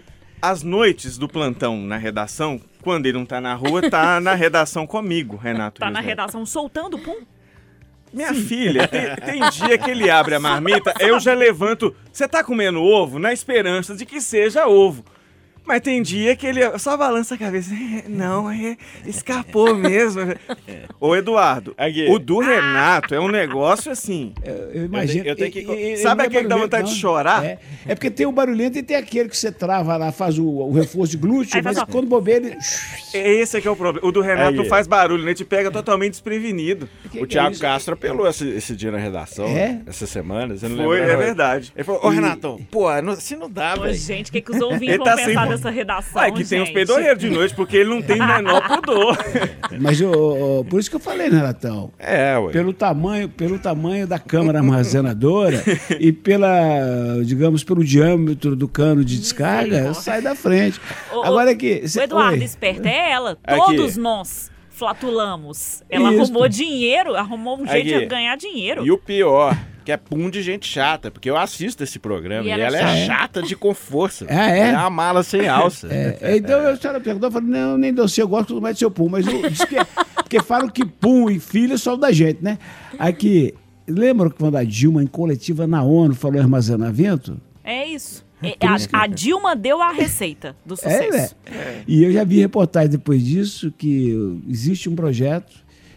As 0.43 0.63
noites 0.63 1.17
do 1.17 1.27
plantão 1.27 1.79
na 1.79 1.97
redação, 1.97 2.61
quando 2.83 3.07
ele 3.07 3.17
não 3.17 3.25
tá 3.25 3.41
na 3.41 3.55
rua, 3.55 3.89
tá 3.89 4.21
na 4.21 4.35
redação 4.35 4.87
comigo, 4.87 5.37
Renato. 5.37 5.81
Tá 5.81 5.87
na 5.91 6.01
Risner. 6.01 6.09
redação 6.11 6.45
soltando 6.45 6.97
o 6.97 6.99
pum. 7.01 7.17
Minha 8.13 8.35
filha, 8.35 8.87
tem, 8.87 9.17
tem 9.17 9.51
dia 9.51 9.79
que 9.79 9.91
ele 9.91 10.11
abre 10.11 10.35
a 10.35 10.41
marmita, 10.41 10.93
eu 11.01 11.19
já 11.19 11.33
levanto. 11.33 11.95
Você 12.13 12.29
tá 12.29 12.45
comendo 12.45 12.83
ovo 12.83 13.19
na 13.19 13.33
esperança 13.33 13.95
de 13.95 14.05
que 14.05 14.21
seja 14.21 14.67
ovo. 14.67 15.05
Mas 15.65 15.81
tem 15.81 16.03
dia 16.03 16.35
que 16.35 16.47
ele 16.47 16.61
só 16.79 16.97
balança 16.97 17.35
a 17.37 17.39
cabeça. 17.39 17.73
"É, 17.73 18.09
Não, 18.09 18.51
é, 18.51 18.77
escapou 19.07 19.75
mesmo. 19.75 20.21
Ô, 21.01 21.15
Eduardo, 21.15 21.73
Aqui. 21.79 22.07
o 22.11 22.19
do 22.19 22.41
Renato 22.41 23.15
é 23.15 23.21
um 23.21 23.29
negócio 23.29 23.91
assim. 23.93 24.33
Eu 24.73 24.87
imagino. 24.87 25.25
eu 25.27 25.37
tenho 25.37 25.53
que- 25.53 25.61
e- 25.61 25.71
e- 25.71 25.93
e- 25.93 25.97
Sabe 25.99 26.23
é 26.23 26.27
aquele 26.27 26.43
que 26.45 26.49
dá 26.49 26.57
vontade 26.57 26.89
de 26.93 26.97
chorar? 26.99 27.45
É, 27.45 27.59
é 27.87 27.95
porque 27.95 28.11
tem 28.11 28.27
o 28.27 28.33
barulhento 28.33 28.77
e 28.79 28.83
tem 28.83 28.97
aquele 28.97 29.29
que 29.29 29.37
você 29.37 29.53
trava 29.53 29.97
lá, 29.97 30.11
faz 30.11 30.39
o, 30.39 30.45
o 30.45 30.73
reforço 30.73 31.13
de 31.13 31.17
glúteo, 31.19 31.57
Aí 31.57 31.63
mas 31.63 31.77
só- 31.77 31.87
quando 31.87 32.07
bobeia 32.09 32.37
ele. 32.39 32.57
Esse 33.15 33.59
é 33.59 33.61
que 33.61 33.69
é 33.69 33.71
o 33.71 33.77
problema. 33.77 34.07
O 34.07 34.11
do 34.13 34.21
Renato 34.21 34.63
Aí. 34.63 34.69
faz 34.69 34.87
barulho, 34.87 35.25
né? 35.25 35.33
Te 35.35 35.45
pega 35.45 35.71
totalmente 35.71 36.13
desprevenido. 36.13 36.89
Que 37.03 37.09
O 37.09 37.11
que 37.11 37.19
é 37.21 37.27
Thiago 37.27 37.53
isso? 37.53 37.61
Castro 37.61 37.95
apelou 37.95 38.27
esse, 38.29 38.49
esse 38.49 38.75
dia 38.75 38.91
na 38.91 38.99
redação, 38.99 39.47
É? 39.47 39.81
essa 39.87 40.07
semana. 40.07 40.57
Você 40.57 40.67
não 40.69 40.77
Foi, 40.85 40.99
lembra, 40.99 41.13
é 41.13 41.17
não? 41.17 41.23
verdade. 41.25 41.73
Ele 41.77 41.85
falou, 41.85 42.05
ô 42.05 42.09
Renatão, 42.09 42.59
pô, 42.71 42.91
não, 43.03 43.15
se 43.15 43.37
não 43.37 43.49
dá, 43.51 43.75
Ô, 43.79 43.83
velho. 43.83 43.95
gente, 43.95 44.31
o 44.31 44.33
que, 44.33 44.41
que 44.41 44.51
os 44.51 44.61
ouvintes 44.61 44.89
Ele 44.89 44.99
vão 44.99 45.07
tá 45.07 45.17
pensar 45.17 45.47
dessa 45.57 45.71
redação, 45.71 46.21
Ah, 46.23 46.27
é 46.29 46.31
que 46.31 46.45
tem 46.45 46.61
uns 46.61 46.67
gente? 46.67 46.75
peidorreiros 46.75 47.19
de 47.19 47.31
noite, 47.31 47.55
porque 47.55 47.77
ele 47.77 47.91
não 47.91 48.03
tem 48.03 48.21
o 48.21 48.27
menor 48.27 48.63
pudor. 48.69 49.17
Mas 49.81 49.99
por 50.69 50.79
isso 50.81 50.91
que 50.91 50.97
eu 50.97 51.01
falei, 51.01 51.29
né, 51.31 51.39
Renatão? 51.39 51.91
É, 51.99 52.37
ué. 52.39 52.53
Pelo 52.53 52.73
tamanho, 52.73 53.29
pelo 53.29 53.59
tamanho 53.59 54.07
da 54.07 54.19
câmara 54.19 54.59
armazenadora 54.59 55.63
e 55.99 56.13
pela, 56.13 56.49
digamos, 57.25 57.65
pelo 57.65 57.85
diâmetro 57.85 58.55
do 58.55 58.69
cano 58.69 59.05
de 59.05 59.19
descarga, 59.19 59.95
sai 59.95 60.21
da 60.23 60.35
frente. 60.35 60.81
Ô, 61.13 61.23
Agora 61.23 61.51
aqui. 61.51 61.83
O 61.97 62.01
Eduardo 62.01 62.43
esperto 62.45 62.87
é 62.87 63.13
ela. 63.13 63.39
Aqui. 63.45 63.59
Todos 63.59 63.97
nós 63.97 64.52
flatulamos. 64.83 65.85
Ela 65.89 66.13
Isso. 66.13 66.23
arrumou 66.23 66.49
dinheiro, 66.49 67.15
arrumou 67.15 67.61
um 67.61 67.67
jeito 67.67 67.89
Aqui. 67.89 68.01
de 68.01 68.07
ganhar 68.07 68.37
dinheiro. 68.37 68.85
E 68.85 68.91
o 68.91 68.99
pior, 68.99 69.57
que 69.85 69.93
é 69.93 69.97
pum 69.97 70.29
de 70.29 70.43
gente 70.43 70.67
chata, 70.67 71.09
porque 71.09 71.31
eu 71.31 71.37
assisto 71.37 71.85
esse 71.85 72.01
programa 72.01 72.45
E 72.45 72.49
e, 72.49 72.51
ela 72.51 72.65
ela, 72.65 72.79
é 72.79 73.03
é 73.03 73.07
chata 73.07 73.41
de 73.41 73.55
com 73.55 73.73
força. 73.73 74.27
Ah, 74.29 74.51
é? 74.51 74.71
É 74.71 74.73
uma 74.73 74.91
mala 74.91 75.23
sem 75.23 75.47
alça. 75.47 75.87
É, 75.89 76.37
então 76.37 76.67
a 76.67 76.77
senhora 76.77 77.01
perguntou, 77.01 77.29
eu 77.29 77.33
falei, 77.33 77.49
não, 77.49 77.79
nem 77.79 77.95
doce, 77.95 78.21
eu 78.21 78.27
gosto 78.27 78.49
tudo 78.49 78.61
mais 78.61 78.75
do 78.75 78.81
seu 78.81 78.91
pum, 78.91 79.09
mas 79.09 79.25
o, 79.25 79.49
diz 79.49 79.65
que, 79.65 79.77
porque 80.17 80.43
falam 80.43 80.69
que 80.69 80.85
pum 80.85 81.31
e 81.31 81.39
filho 81.39 81.75
é 81.75 81.79
só 81.79 81.95
o 81.95 81.97
da 81.97 82.11
gente, 82.11 82.43
né? 82.43 82.59
Aqui, 82.99 83.55
lembra 83.87 84.31
quando 84.31 84.57
a 84.57 84.65
Dilma, 84.65 85.01
em 85.01 85.07
coletiva 85.07 85.65
na 85.65 85.85
ONU, 85.85 86.13
falou 86.13 86.39
em 86.39 86.41
armazenamento? 86.41 87.41
É 87.63 87.87
isso. 87.87 88.25
É, 88.43 88.57
a, 88.67 89.03
a 89.03 89.07
Dilma 89.07 89.55
deu 89.55 89.81
a 89.81 89.93
receita 89.93 90.57
do 90.67 90.75
É, 90.83 90.89
né? 90.89 91.03
sucesso. 91.07 91.37
E 91.87 92.03
eu 92.03 92.13
já 92.13 92.25
vi 92.25 92.41
reportagem 92.41 92.91
depois 92.91 93.25
disso 93.25 93.73
que 93.77 94.43
existe 94.49 94.89
um 94.89 94.95
projeto, 94.97 95.53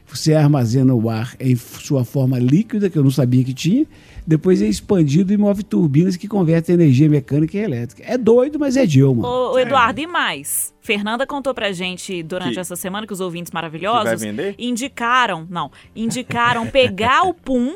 você 0.08 0.34
armazena 0.36 0.93
o 0.93 1.10
ar 1.10 1.36
em 1.39 1.56
sua 1.56 2.06
forma 2.06 2.38
líquida, 2.38 2.89
que 2.89 2.98
eu 2.98 3.04
não 3.04 3.10
sabia 3.10 3.43
que 3.43 3.54
tinha, 3.54 3.86
depois 4.26 4.62
é 4.62 4.68
expandido 4.68 5.34
e 5.34 5.38
move 5.38 5.64
turbinas 5.64 6.16
que 6.16 6.28
convertem 6.28 6.76
energia 6.76 7.10
mecânica 7.10 7.58
em 7.58 7.62
elétrica. 7.62 8.04
É 8.06 8.18
doido, 8.18 8.60
mas 8.60 8.78
é 8.78 8.86
Dilma. 8.86 9.28
Ô, 9.28 9.54
ô, 9.54 9.60
Eduardo, 9.60 10.00
e 10.00 10.06
mais? 10.08 10.74
Fernanda 10.82 11.26
contou 11.26 11.54
pra 11.56 11.72
gente 11.72 12.22
durante 12.22 12.54
Que- 12.54 12.60
essa 12.60 12.76
semana 12.76 13.08
que 13.08 13.14
os 13.14 13.20
ouvintes 13.20 13.52
maravilhosos 13.52 14.22
vender? 14.22 14.54
indicaram, 14.60 15.48
não, 15.50 15.72
indicaram 15.96 16.68
pegar 16.68 17.24
o 17.24 17.34
pum 17.34 17.76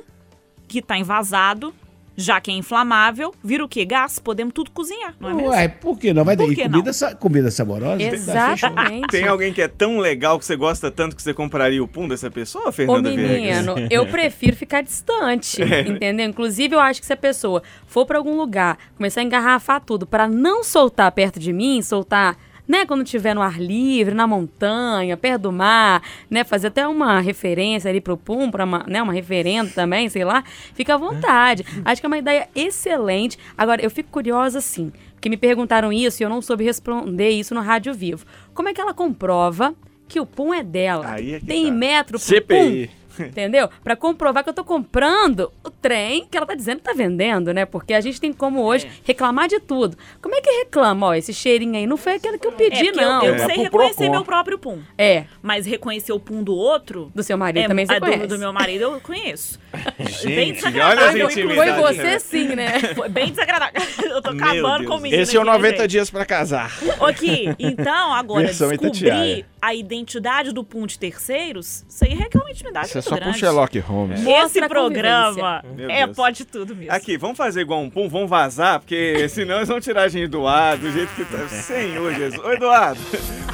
que 0.67 0.81
tá 0.83 0.97
envasado, 0.97 1.73
já 2.19 2.41
que 2.41 2.51
é 2.51 2.53
inflamável, 2.53 3.33
vira 3.43 3.63
o 3.63 3.67
quê? 3.67 3.85
Gás? 3.85 4.19
Podemos 4.19 4.53
tudo 4.53 4.71
cozinhar, 4.71 5.15
não 5.19 5.29
é 5.29 5.33
mesmo? 5.33 5.49
Ué, 5.51 5.67
por 5.69 5.97
que 5.97 6.13
não? 6.13 6.25
Vai 6.25 6.35
ter 6.35 6.53
comida, 6.55 6.91
sa- 6.93 7.15
comida 7.15 7.49
saborosa? 7.49 8.01
Exatamente. 8.03 9.07
Tem 9.11 9.27
alguém 9.27 9.53
que 9.53 9.61
é 9.61 9.67
tão 9.67 9.99
legal 9.99 10.37
que 10.37 10.45
você 10.45 10.55
gosta 10.55 10.91
tanto 10.91 11.15
que 11.15 11.21
você 11.21 11.33
compraria 11.33 11.81
o 11.83 11.87
pum 11.87 12.07
dessa 12.07 12.29
pessoa, 12.29 12.69
Ô, 12.69 12.71
Fernanda 12.71 13.09
Viegas? 13.11 13.65
menino, 13.65 13.75
eu 13.89 14.05
prefiro 14.07 14.55
ficar 14.55 14.81
distante, 14.81 15.61
entendeu? 15.87 16.25
Inclusive, 16.27 16.75
eu 16.75 16.79
acho 16.79 16.99
que 16.99 17.07
se 17.07 17.13
a 17.13 17.17
pessoa 17.17 17.63
for 17.87 18.05
pra 18.05 18.17
algum 18.17 18.35
lugar, 18.35 18.77
começar 18.97 19.21
a 19.21 19.23
engarrafar 19.23 19.81
tudo 19.81 20.05
pra 20.05 20.27
não 20.27 20.63
soltar 20.63 21.11
perto 21.11 21.39
de 21.39 21.53
mim, 21.53 21.81
soltar, 21.81 22.37
né, 22.69 22.85
quando 22.85 23.03
estiver 23.03 23.33
no 23.33 23.41
ar 23.41 23.59
livre, 23.59 24.13
na 24.13 24.27
montanha, 24.27 25.17
perto 25.17 25.41
do 25.41 25.51
mar, 25.51 26.03
né, 26.29 26.43
fazer 26.43 26.67
até 26.67 26.87
uma 26.87 27.19
referência 27.19 27.89
ali 27.89 27.99
pro 27.99 28.15
pum, 28.15 28.51
pra 28.51 28.63
uma, 28.63 28.85
né, 28.87 29.01
uma 29.01 29.11
referenda 29.11 29.71
também, 29.73 30.07
sei 30.07 30.23
lá, 30.23 30.43
fica 30.75 30.93
à 30.93 30.97
vontade. 30.97 31.65
Acho 31.83 31.99
que 31.99 32.05
é 32.05 32.07
uma 32.09 32.19
ideia 32.19 32.47
excelente. 32.55 33.39
Agora, 33.57 33.81
eu 33.83 33.89
fico 33.89 34.09
curiosa, 34.11 34.59
assim, 34.59 34.93
porque 35.15 35.29
me 35.29 35.35
perguntaram 35.37 35.91
isso 35.91 36.21
e 36.21 36.23
eu 36.23 36.29
não 36.29 36.43
soube 36.43 36.63
responder 36.63 37.31
isso 37.31 37.55
no 37.55 37.61
Rádio 37.61 37.91
Vivo. 37.93 38.23
Como 38.53 38.69
é 38.69 38.73
que 38.73 38.79
ela 38.79 38.93
comprova 38.93 39.73
que 40.07 40.19
o 40.19 40.25
pum 40.25 40.53
é 40.53 40.61
dela? 40.61 41.09
Aí 41.09 41.33
é 41.33 41.39
que 41.39 41.45
Tem 41.47 41.65
tá. 41.65 41.71
metro 41.71 42.19
pro 42.19 42.27
CPI. 42.27 42.87
pum? 42.87 42.99
Entendeu? 43.27 43.69
Pra 43.83 43.95
comprovar 43.95 44.43
que 44.43 44.49
eu 44.49 44.53
tô 44.53 44.63
comprando 44.63 45.51
o 45.63 45.69
trem 45.69 46.25
que 46.29 46.37
ela 46.37 46.45
tá 46.45 46.55
dizendo 46.55 46.77
que 46.77 46.83
tá 46.83 46.93
vendendo, 46.93 47.53
né? 47.53 47.65
Porque 47.65 47.93
a 47.93 48.01
gente 48.01 48.19
tem 48.19 48.31
como 48.33 48.61
hoje 48.63 48.85
É. 48.87 48.89
reclamar 49.03 49.47
de 49.47 49.59
tudo. 49.59 49.97
Como 50.21 50.35
é 50.35 50.41
que 50.41 50.49
reclama? 50.49 51.07
Ó, 51.07 51.13
esse 51.13 51.33
cheirinho 51.33 51.75
aí 51.75 51.85
não 51.87 51.97
foi 51.97 52.13
aquele 52.15 52.37
que 52.37 52.47
eu 52.47 52.51
É, 52.51 52.55
pedi, 52.55 52.85
porque 52.85 53.01
não. 53.01 53.23
eu, 53.23 53.35
eu 53.35 53.35
É, 53.35 53.45
sei 53.45 53.57
reconhecer 53.63 53.95
Procon. 53.95 54.11
meu 54.11 54.23
próprio 54.25 54.57
pum. 54.57 54.79
É, 54.97 55.25
Mas 55.41 55.65
reconhecer 55.65 56.11
o 56.11 56.19
pum 56.19 56.43
do 56.43 56.55
outro. 56.55 57.11
do 57.13 57.23
seu 57.23 57.37
marido 57.37 57.65
é, 57.65 57.67
também 57.67 57.85
você 57.85 57.93
é, 57.93 57.99
conhece. 57.99 58.19
do, 58.19 58.27
do 58.35 58.39
meu 58.39 58.53
marido 58.53 58.81
eu 58.83 59.01
conheço. 59.01 59.59
bem 59.97 60.07
Gente, 60.07 60.55
desagradável. 60.55 61.25
olha 61.25 61.27
as 61.27 61.33
Foi 61.33 61.93
você 61.93 62.03
né? 62.03 62.19
sim, 62.19 62.47
né? 62.55 62.79
Foi 62.95 63.09
bem 63.09 63.29
desagradável. 63.29 63.81
Eu 64.09 64.21
tô 64.21 64.31
acabando 64.31 64.79
Deus. 64.79 64.87
com 64.89 64.95
o 64.97 64.99
menino. 65.01 65.21
Esse 65.21 65.35
é 65.35 65.39
o 65.39 65.43
aqui, 65.43 65.51
90 65.51 65.77
gente. 65.77 65.87
dias 65.89 66.09
pra 66.09 66.25
casar. 66.25 66.71
Ok, 66.99 67.53
então 67.59 68.13
agora 68.13 68.47
Versão 68.47 68.69
descobrir 68.69 69.45
a 69.61 69.73
identidade 69.75 70.51
do 70.51 70.63
pum 70.63 70.85
de 70.87 70.97
terceiros, 70.97 71.85
isso 71.87 72.05
aí 72.05 72.13
requer 72.13 72.39
uma 72.39 72.49
intimidade 72.49 72.87
Isso 72.87 72.97
é 72.97 73.01
só 73.09 73.15
com 73.17 73.21
grande. 73.23 73.39
Sherlock 73.39 73.79
Holmes. 73.79 74.19
Esse 74.21 74.29
Mostra 74.29 74.65
a 74.65 74.69
programa 74.69 75.63
é 75.89 76.07
pode 76.07 76.45
tudo 76.45 76.75
mesmo. 76.75 76.91
Aqui, 76.93 77.17
vamos 77.17 77.37
fazer 77.37 77.61
igual 77.61 77.81
um 77.81 77.89
pum, 77.89 78.07
vamos 78.07 78.29
vazar, 78.29 78.79
porque 78.79 79.27
senão 79.29 79.57
eles 79.57 79.67
vão 79.67 79.79
tirar 79.79 80.03
a 80.03 80.07
gente 80.07 80.27
do 80.27 80.47
ar, 80.47 80.77
do 80.77 80.91
jeito 80.91 81.09
que 81.15 81.25
tá. 81.25 81.47
Senhor 81.47 82.13
Jesus. 82.13 82.39
Ô, 82.43 82.51
Eduardo, 82.51 82.99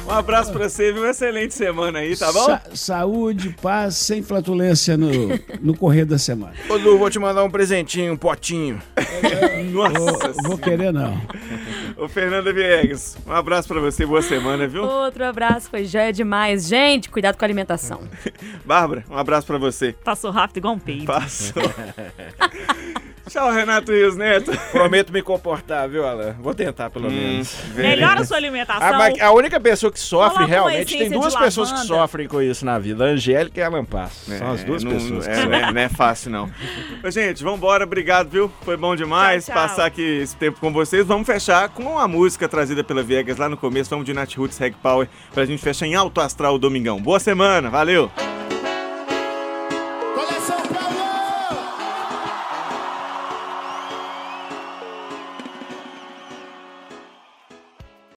um 0.06 0.10
abraço 0.10 0.52
pra 0.52 0.68
você, 0.68 0.92
viu? 0.92 1.02
Uma 1.02 1.10
excelente 1.10 1.54
semana 1.54 2.00
aí, 2.00 2.16
tá 2.16 2.32
bom? 2.32 2.44
Sa- 2.44 2.62
saúde, 2.74 3.54
paz, 3.60 3.96
sem 3.96 4.22
flatulência 4.22 4.96
no, 4.96 5.10
no 5.60 5.76
correr 5.76 6.04
da 6.04 6.18
semana. 6.18 6.52
Ô, 6.68 6.74
Lu, 6.74 6.98
vou 6.98 7.10
te 7.10 7.18
mandar 7.18 7.44
um 7.44 7.50
presentinho, 7.50 8.12
um 8.12 8.16
potinho. 8.16 8.80
Nossa 9.72 9.96
Vou, 10.32 10.42
vou 10.42 10.58
querer, 10.58 10.92
não. 10.92 11.20
Ô, 11.96 12.06
Fernanda 12.08 12.52
Viegas, 12.52 13.16
um 13.26 13.32
abraço 13.32 13.66
pra 13.66 13.80
você, 13.80 14.04
boa 14.04 14.20
semana, 14.20 14.68
viu? 14.68 14.84
Outro 14.84 15.24
abraço, 15.24 15.70
foi 15.70 15.86
joia 15.86 16.12
demais. 16.12 16.66
Gente, 16.66 17.08
cuidado 17.08 17.38
com 17.38 17.44
a 17.44 17.46
alimentação. 17.46 18.02
Bárbara, 18.66 19.02
um 19.08 19.16
abraço 19.16 19.46
pra 19.46 19.56
você. 19.56 19.94
Passou 20.04 20.30
rápido 20.30 20.58
igual 20.58 20.74
um 20.74 20.78
peido. 20.78 21.06
Passou. 21.06 21.62
Tchau, 23.28 23.50
Renato 23.50 23.90
Rios 23.92 24.16
Neto. 24.16 24.52
Prometo 24.70 25.12
me 25.12 25.20
comportar, 25.20 25.88
viu, 25.88 26.06
Alan? 26.06 26.36
Vou 26.40 26.54
tentar, 26.54 26.90
pelo 26.90 27.10
menos. 27.10 27.54
Melhora 27.74 28.20
a 28.20 28.24
sua 28.24 28.36
A, 28.36 28.38
alimentação. 28.38 28.92
ma- 28.98 29.10
a 29.20 29.32
única 29.32 29.58
pessoa 29.58 29.90
que 29.90 29.98
sofre 29.98 30.34
Coloca 30.36 30.46
realmente, 30.52 30.96
tem 30.96 31.10
duas 31.10 31.34
pessoas 31.34 31.72
que 31.72 31.78
sofrem 31.80 32.28
com 32.28 32.40
isso 32.40 32.64
na 32.64 32.78
vida, 32.78 33.04
a 33.04 33.08
Angélica 33.08 33.58
e 33.60 33.62
a 33.62 33.66
Alan 33.66 33.84
Passo. 33.84 34.30
São 34.30 34.52
as 34.52 34.62
duas 34.62 34.84
não, 34.84 34.92
pessoas 34.92 35.26
é, 35.26 35.44
não 35.44 35.54
é- 35.54 35.72
não 35.72 35.80
é 35.80 35.88
fácil, 35.88 36.30
não. 36.30 36.48
Ô, 37.04 37.10
gente, 37.10 37.42
vambora, 37.42 37.82
obrigado, 37.84 38.28
viu? 38.30 38.50
Foi 38.62 38.76
bom 38.76 38.94
demais 38.94 39.44
Tchau, 39.46 39.54
tchau. 39.56 39.62
passar 39.68 39.86
aqui 39.86 40.02
esse 40.22 40.36
tempo 40.36 40.60
com 40.60 40.72
vocês. 40.72 41.04
Vamos 41.04 41.26
fechar 41.26 41.68
com 41.70 41.82
uma 41.82 42.06
música 42.06 42.48
trazida 42.48 42.84
pela 42.84 43.02
Viegas 43.02 43.36
lá 43.38 43.48
no 43.48 43.56
começo. 43.56 43.90
Vamos 43.90 44.06
de 44.06 44.14
Nat 44.14 44.34
Roots 44.36 44.56
Reg 44.58 44.76
Power 44.80 45.08
pra 45.34 45.44
gente 45.44 45.60
fechar 45.62 45.86
em 45.86 45.94
alto 45.96 46.20
astral 46.20 46.54
o 46.54 46.58
domingão. 46.58 47.00
Boa 47.02 47.18
semana, 47.18 47.68
valeu! 47.68 48.10